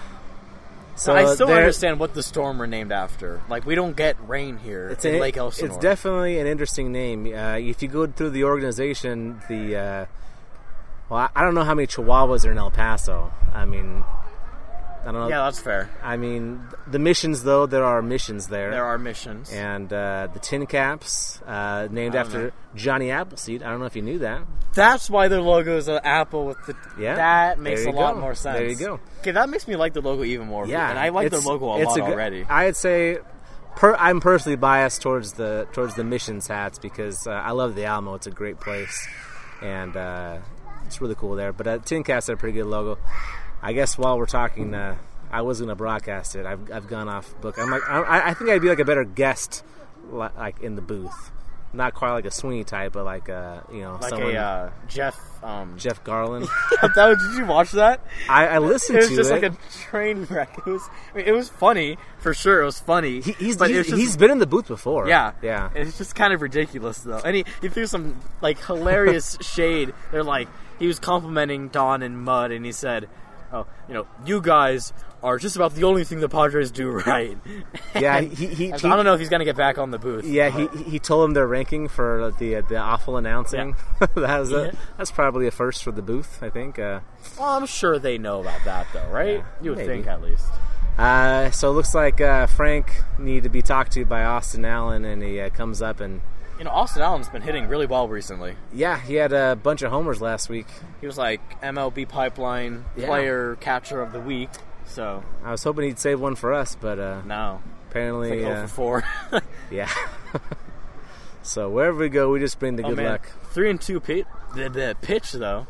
So 0.97 1.13
I 1.13 1.33
still 1.33 1.49
understand 1.49 1.99
what 1.99 2.13
the 2.13 2.23
storm 2.23 2.57
were 2.57 2.67
named 2.67 2.91
after. 2.93 3.41
Like 3.49 3.65
we 3.65 3.75
don't 3.75 3.95
get 3.97 4.15
rain 4.29 4.57
here 4.57 4.87
It's 4.89 5.03
in 5.03 5.15
a- 5.15 5.19
Lake 5.19 5.35
Elsinore. 5.37 5.69
It's 5.71 5.77
definitely 5.77 6.39
an 6.39 6.47
interesting 6.47 6.91
name. 6.93 7.25
Uh, 7.35 7.57
if 7.57 7.81
you 7.83 7.89
go 7.89 8.07
through 8.07 8.29
the 8.29 8.45
organization, 8.45 9.41
the 9.49 9.75
uh, 9.75 10.05
well, 11.09 11.19
I- 11.19 11.29
I 11.35 11.43
don't 11.43 11.53
know 11.53 11.63
how 11.65 11.75
many 11.75 11.87
Chihuahuas 11.87 12.45
are 12.47 12.51
in 12.51 12.57
El 12.57 12.71
Paso. 12.71 13.31
I 13.53 13.65
mean, 13.65 14.03
I 15.05 15.11
don't 15.11 15.21
know. 15.21 15.27
yeah, 15.29 15.43
that's 15.43 15.59
fair. 15.59 15.89
I 16.01 16.17
mean, 16.17 16.61
the 16.87 16.97
missions 16.97 17.43
though, 17.43 17.67
there 17.67 17.83
are 17.83 18.01
missions 18.01 18.47
there. 18.47 18.71
There 18.71 18.83
are 18.85 18.97
missions. 18.97 19.51
and 19.53 19.91
uh, 19.93 20.29
the 20.33 20.39
TinCaps, 20.39 21.41
uh, 21.47 21.87
named 21.91 22.15
after 22.15 22.45
know. 22.45 22.51
Johnny 22.75 23.11
Appleseed. 23.11 23.61
I 23.61 23.69
don't 23.69 23.79
know 23.79 23.85
if 23.85 23.95
you 23.95 24.01
knew 24.01 24.17
that. 24.19 24.41
That's 24.73 25.09
why 25.09 25.27
their 25.27 25.41
logo 25.41 25.77
is 25.77 25.87
an 25.87 25.99
apple 26.03 26.45
with 26.47 26.57
the. 26.65 26.75
Yeah, 26.99 27.15
That 27.15 27.59
makes 27.59 27.81
a 27.81 27.85
you 27.85 27.91
lot 27.91 28.17
more 28.19 28.33
sense. 28.35 28.57
There 28.57 28.67
you 28.67 28.75
go. 28.75 28.99
Okay, 29.21 29.31
that 29.31 29.47
makes 29.47 29.67
me 29.67 29.75
like 29.75 29.93
the 29.93 30.01
logo 30.01 30.23
even 30.23 30.47
more. 30.47 30.65
Yeah, 30.67 30.89
and 30.89 30.97
I 30.97 31.09
like 31.09 31.29
their 31.29 31.37
it's- 31.39 31.45
logo 31.47 31.67
a 31.73 31.77
it's 31.81 31.85
lot 31.91 31.95
good- 31.97 32.13
already. 32.13 32.43
I'd 32.49 32.75
say, 32.75 33.19
per, 33.75 33.95
I'm 33.95 34.19
personally 34.21 34.55
biased 34.57 35.01
towards 35.03 35.33
the 35.33 35.67
towards 35.71 35.93
the 35.95 36.03
missions 36.03 36.47
hats 36.47 36.79
because 36.79 37.27
uh, 37.27 37.31
I 37.31 37.51
love 37.51 37.75
the 37.75 37.85
Alamo. 37.85 38.15
It's 38.15 38.27
a 38.27 38.31
great 38.31 38.59
place, 38.59 39.07
and 39.61 39.95
uh, 39.95 40.39
it's 40.87 40.99
really 40.99 41.15
cool 41.15 41.35
there. 41.35 41.53
But 41.53 41.67
uh, 41.67 41.77
TinCaps 41.77 42.27
are 42.29 42.33
a 42.33 42.37
pretty 42.37 42.57
good 42.57 42.65
logo. 42.65 42.97
I 43.65 43.73
guess 43.73 43.97
while 43.97 44.17
we're 44.19 44.27
talking, 44.27 44.75
uh, 44.75 44.95
I 45.31 45.41
was 45.41 45.57
going 45.59 45.69
to 45.69 45.75
broadcast 45.75 46.35
it. 46.35 46.45
I've, 46.45 46.71
I've 46.71 46.87
gone 46.87 47.09
off 47.09 47.33
book. 47.41 47.57
I'm 47.57 47.71
like, 47.71 47.81
I, 47.89 48.29
I 48.29 48.33
think 48.35 48.51
I'd 48.51 48.61
be 48.61 48.69
like 48.69 48.77
a 48.79 48.85
better 48.85 49.03
guest, 49.03 49.63
like 50.11 50.61
in 50.61 50.75
the 50.75 50.83
booth. 50.83 51.31
Not 51.73 51.93
quite 51.95 52.13
like 52.13 52.25
a 52.25 52.29
swingy 52.29 52.63
type, 52.65 52.93
but 52.93 53.03
like 53.03 53.27
uh, 53.27 53.61
you 53.69 53.81
know, 53.81 53.97
like 53.99 54.09
someone, 54.11 54.35
a 54.35 54.39
uh, 54.39 54.69
Jeff. 54.87 55.19
Um, 55.43 55.75
Jeff 55.77 56.03
Garlin. 56.03 56.47
that 56.81 56.95
was- 56.95 57.17
did 57.27 57.37
you 57.39 57.45
watch 57.47 57.71
that? 57.71 58.01
I, 58.29 58.47
I 58.47 58.57
listened 58.59 58.99
It 58.99 59.01
was 59.01 59.09
to 59.09 59.15
just 59.15 59.31
it. 59.31 59.41
like 59.41 59.51
a 59.51 59.57
train 59.89 60.25
wreck. 60.29 60.57
It 60.59 60.65
was. 60.69 60.87
I 61.13 61.17
mean, 61.17 61.25
it 61.25 61.33
was 61.33 61.49
funny 61.49 61.97
for 62.19 62.33
sure. 62.35 62.61
It 62.61 62.65
was 62.65 62.79
funny. 62.79 63.19
He, 63.19 63.31
he's 63.33 63.57
but 63.57 63.71
he's, 63.71 63.87
just, 63.87 63.97
he's 63.99 64.15
been 64.15 64.29
in 64.31 64.37
the 64.39 64.45
booth 64.47 64.67
before. 64.67 65.09
Yeah, 65.09 65.33
yeah. 65.41 65.69
It's 65.75 65.97
just 65.97 66.13
kind 66.15 66.33
of 66.33 66.41
ridiculous 66.41 66.99
though, 66.99 67.19
and 67.25 67.35
he, 67.35 67.45
he 67.61 67.67
threw 67.67 67.87
some 67.87 68.21
like 68.41 68.63
hilarious 68.63 69.37
shade. 69.41 69.93
They're 70.11 70.23
like 70.23 70.47
he 70.79 70.85
was 70.87 70.99
complimenting 70.99 71.69
Don 71.69 72.03
and 72.03 72.21
Mud, 72.21 72.51
and 72.51 72.63
he 72.65 72.71
said, 72.71 73.09
"Oh, 73.51 73.65
you 73.87 73.93
know, 73.93 74.07
you 74.25 74.41
guys 74.41 74.93
are 75.23 75.37
just 75.39 75.55
about 75.55 75.73
the 75.73 75.83
only 75.85 76.03
thing 76.03 76.19
the 76.19 76.29
Padres 76.29 76.71
do 76.71 76.89
right." 77.07 77.37
Yeah, 77.95 78.17
And 78.17 78.31
he- 78.31 78.47
he- 78.47 78.73
I 78.73 78.77
don't 78.77 79.05
know 79.05 79.13
if 79.13 79.19
he's 79.19 79.29
gonna 79.29 79.45
get 79.45 79.55
back 79.57 79.77
on 79.77 79.91
the 79.91 79.97
booth. 79.99 80.25
Yeah, 80.25 80.49
he 80.49 80.67
he 80.83 80.99
told 80.99 81.23
them 81.23 81.33
their 81.33 81.47
ranking 81.47 81.87
for 81.87 82.33
the 82.39 82.61
the 82.67 82.77
awful 82.77 83.17
announcing. 83.17 83.75
that 83.99 84.15
was 84.39 84.51
a, 84.51 84.65
Yeah. 84.65 84.71
that's 84.97 85.11
probably 85.11 85.47
a 85.47 85.51
first 85.51 85.83
for 85.83 85.91
the 85.91 86.01
booth, 86.01 86.39
I 86.43 86.49
think. 86.49 86.77
Uh, 86.79 86.99
Well, 87.39 87.49
I'm 87.49 87.65
sure 87.65 87.97
they 87.99 88.17
know 88.17 88.41
about 88.41 88.63
that 88.65 88.87
though, 88.93 89.07
right? 89.09 89.37
Yeah, 89.37 89.43
you 89.61 89.69
would 89.71 89.79
maybe. 89.79 89.93
think 89.93 90.07
at 90.07 90.21
least. 90.21 90.47
uh, 90.97 91.51
so 91.51 91.69
it 91.69 91.73
looks 91.73 91.93
like 91.93 92.21
uh, 92.21 92.47
Frank 92.47 92.91
needed 93.19 93.43
to 93.43 93.49
be 93.49 93.61
talked 93.61 93.91
to 93.93 94.05
by 94.05 94.23
Austin 94.23 94.63
Allen, 94.63 95.03
and 95.05 95.21
he 95.21 95.39
uh, 95.41 95.49
comes 95.49 95.81
up 95.81 95.99
and 95.99 96.21
You 96.57 96.63
know, 96.63 96.71
Austin 96.71 97.01
Allen's 97.01 97.27
been 97.27 97.41
hitting 97.41 97.67
really 97.67 97.85
well 97.85 98.07
recently. 98.07 98.55
yeah, 98.73 98.97
he 98.99 99.15
had 99.15 99.33
a 99.33 99.55
bunch 99.57 99.81
of 99.81 99.91
homers 99.91 100.21
last 100.21 100.47
week. 100.49 100.67
He 101.01 101.07
was 101.07 101.17
like 101.17 101.61
MLB 101.61 102.07
Pipeline 102.07 102.85
Yeah. 102.95 103.07
Player 103.07 103.55
Catcher 103.59 104.01
of 104.01 104.13
the 104.13 104.21
Week. 104.21 104.49
So 104.85 105.23
I 105.43 105.51
was 105.51 105.63
hoping 105.63 105.85
he'd 105.85 105.99
save 105.99 106.21
one 106.21 106.35
for 106.35 106.53
us, 106.53 106.77
but 106.79 106.97
uh, 106.99 107.21
no, 107.25 107.61
apparently, 107.89 108.41
like 108.43 108.55
uh, 108.55 108.67
for 108.67 109.01
4. 109.31 109.41
yeah. 109.71 109.89
so 111.41 111.69
wherever 111.69 111.97
we 111.97 112.07
go, 112.09 112.29
we 112.31 112.39
just 112.39 112.57
bring 112.59 112.75
the 112.77 112.83
oh 112.83 112.95
good 112.95 113.03
luck. 113.05 113.29
three 113.51 113.69
and 113.69 113.81
two 113.81 113.99
pitch. 113.99 114.25
The, 114.55 114.69
the 114.69 114.95
pitch 115.01 115.31
though. 115.33 115.67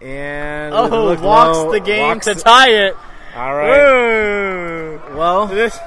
And 0.00 0.74
Oh, 0.74 1.14
walks 1.20 1.58
low, 1.58 1.72
the 1.72 1.80
game 1.80 2.02
walks 2.16 2.26
to 2.26 2.34
tie 2.34 2.70
it. 2.70 2.96
All 3.34 3.54
right. 3.54 3.68
Woo! 5.10 5.16
Well, 5.16 5.46
This 5.46 5.78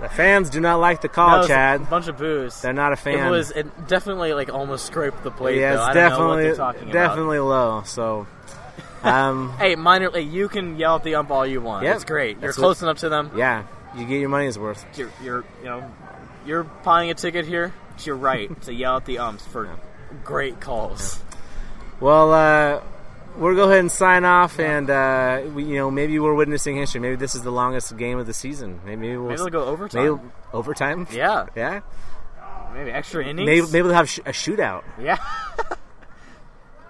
the 0.00 0.08
fans 0.12 0.50
do 0.50 0.60
not 0.60 0.76
like 0.80 1.00
the 1.00 1.08
call, 1.08 1.38
was 1.38 1.48
Chad. 1.48 1.80
a 1.82 1.84
bunch 1.84 2.08
of 2.08 2.18
boos. 2.18 2.60
They're 2.60 2.72
not 2.72 2.92
a 2.92 2.96
fan. 2.96 3.26
It 3.26 3.30
was 3.30 3.50
it 3.50 3.88
definitely 3.88 4.32
like 4.34 4.52
almost 4.52 4.86
scraped 4.86 5.22
the 5.24 5.30
plate. 5.30 5.58
Yeah, 5.60 5.74
though. 5.74 5.86
it's 5.86 5.96
I 5.96 6.08
don't 6.08 6.18
know 6.18 6.28
what 6.28 6.42
definitely 6.56 6.92
definitely 6.92 7.38
low. 7.40 7.82
So 7.84 8.26
Um, 9.02 9.52
Hey, 9.58 9.74
minor 9.76 10.10
league, 10.10 10.30
you 10.32 10.48
can 10.48 10.78
yell 10.78 10.96
at 10.96 11.02
the 11.04 11.14
ump 11.16 11.30
all 11.30 11.46
you 11.46 11.60
want. 11.60 11.84
Yep. 11.84 11.94
It's 11.96 12.04
great. 12.04 12.40
You're 12.40 12.52
close 12.52 12.80
what- 12.80 12.88
enough 12.88 12.98
to 13.00 13.08
them. 13.08 13.30
yeah, 13.36 13.64
you 13.96 14.06
get 14.06 14.18
your 14.20 14.28
money's 14.30 14.58
worth. 14.58 14.84
You're, 14.96 15.10
you're, 15.22 15.44
you 15.60 15.66
know, 15.66 15.90
you're 16.46 16.62
buying 16.64 17.10
a 17.10 17.14
ticket 17.14 17.46
here. 17.46 17.72
It's 17.94 18.06
your 18.06 18.16
right 18.16 18.60
to 18.66 18.72
yell 18.72 18.96
at 18.96 19.04
the 19.04 19.18
umps 19.18 19.46
for 19.46 19.68
great 20.24 20.60
calls. 20.60 21.20
Well, 22.00 22.32
uh, 22.32 22.80
we'll 23.36 23.54
go 23.54 23.64
ahead 23.64 23.78
and 23.80 23.90
sign 23.90 24.24
off, 24.24 24.58
and 24.58 24.88
uh, 24.90 25.42
we, 25.54 25.64
you 25.64 25.76
know, 25.76 25.90
maybe 25.90 26.18
we're 26.18 26.34
witnessing 26.34 26.76
history. 26.76 27.00
Maybe 27.00 27.16
this 27.16 27.34
is 27.34 27.42
the 27.42 27.50
longest 27.52 27.96
game 27.96 28.18
of 28.18 28.26
the 28.26 28.34
season. 28.34 28.80
Maybe 28.84 29.16
we'll 29.16 29.28
Maybe 29.28 29.36
they'll 29.38 29.48
go 29.50 29.64
overtime. 29.64 30.04
maybe 30.16 30.20
overtime. 30.52 31.06
Yeah, 31.12 31.46
yeah. 31.56 31.80
maybe 32.74 32.90
extra 32.90 33.24
innings. 33.24 33.46
Maybe 33.46 33.60
maybe 33.62 33.88
they'll 33.88 33.96
have 33.96 34.08
sh- 34.10 34.18
a 34.20 34.32
shootout. 34.32 34.84
Yeah. 35.00 35.18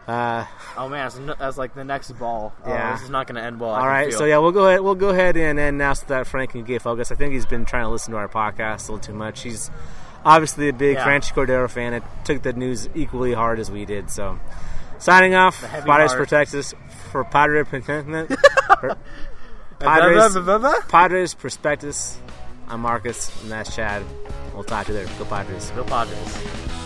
Uh, 0.06 0.44
Oh 0.76 0.86
man, 0.88 1.06
that's, 1.06 1.16
n- 1.16 1.34
that's 1.38 1.56
like 1.56 1.74
the 1.74 1.82
next 1.84 2.10
ball. 2.18 2.52
Oh, 2.64 2.68
Yeah. 2.68 2.92
this 2.92 3.04
is 3.04 3.08
not 3.10 3.26
going 3.26 3.36
to 3.36 3.42
end 3.42 3.58
well. 3.58 3.70
All 3.70 3.86
right, 3.86 4.10
feel. 4.10 4.18
so 4.18 4.24
yeah, 4.26 4.36
we'll 4.36 4.52
go 4.52 4.66
ahead. 4.66 4.80
We'll 4.82 4.96
go 4.96 5.08
ahead 5.08 5.36
and 5.38 5.58
announce 5.58 6.00
that 6.00 6.26
Frank 6.26 6.50
can 6.50 6.62
get 6.64 6.82
focus. 6.82 7.10
I 7.10 7.14
think 7.14 7.32
he's 7.32 7.46
been 7.46 7.64
trying 7.64 7.84
to 7.84 7.88
listen 7.88 8.12
to 8.12 8.18
our 8.18 8.28
podcast 8.28 8.88
a 8.88 8.92
little 8.92 8.98
too 8.98 9.14
much. 9.14 9.42
He's 9.42 9.70
obviously 10.22 10.68
a 10.68 10.74
big 10.74 10.96
Yeah. 10.96 11.06
Franchy 11.06 11.32
Cordero 11.32 11.70
fan. 11.70 11.94
It 11.94 12.02
took 12.24 12.42
the 12.42 12.52
news 12.52 12.86
equally 12.94 13.32
hard 13.32 13.58
as 13.58 13.70
we 13.70 13.86
did. 13.86 14.10
So, 14.10 14.38
signing 15.04 15.34
off. 15.34 15.60
Padres 15.60 16.12
heart. 16.12 16.12
for 16.12 16.26
Texas 16.26 16.74
for 17.10 17.24
Padre 17.24 17.62
Padres 17.64 18.36
Padres. 19.78 20.36
Padres 20.88 21.34
Prospectus. 21.34 22.18
I'm 22.68 22.80
Marcus, 22.80 23.30
and 23.42 23.52
that's 23.52 23.74
Chad. 23.76 24.02
We'll 24.54 24.64
talk 24.64 24.86
to 24.86 24.92
you 24.92 24.98
later. 24.98 25.12
Go 25.18 25.26
Padres. 25.26 25.70
Go 25.70 25.84
Padres. 25.84 26.83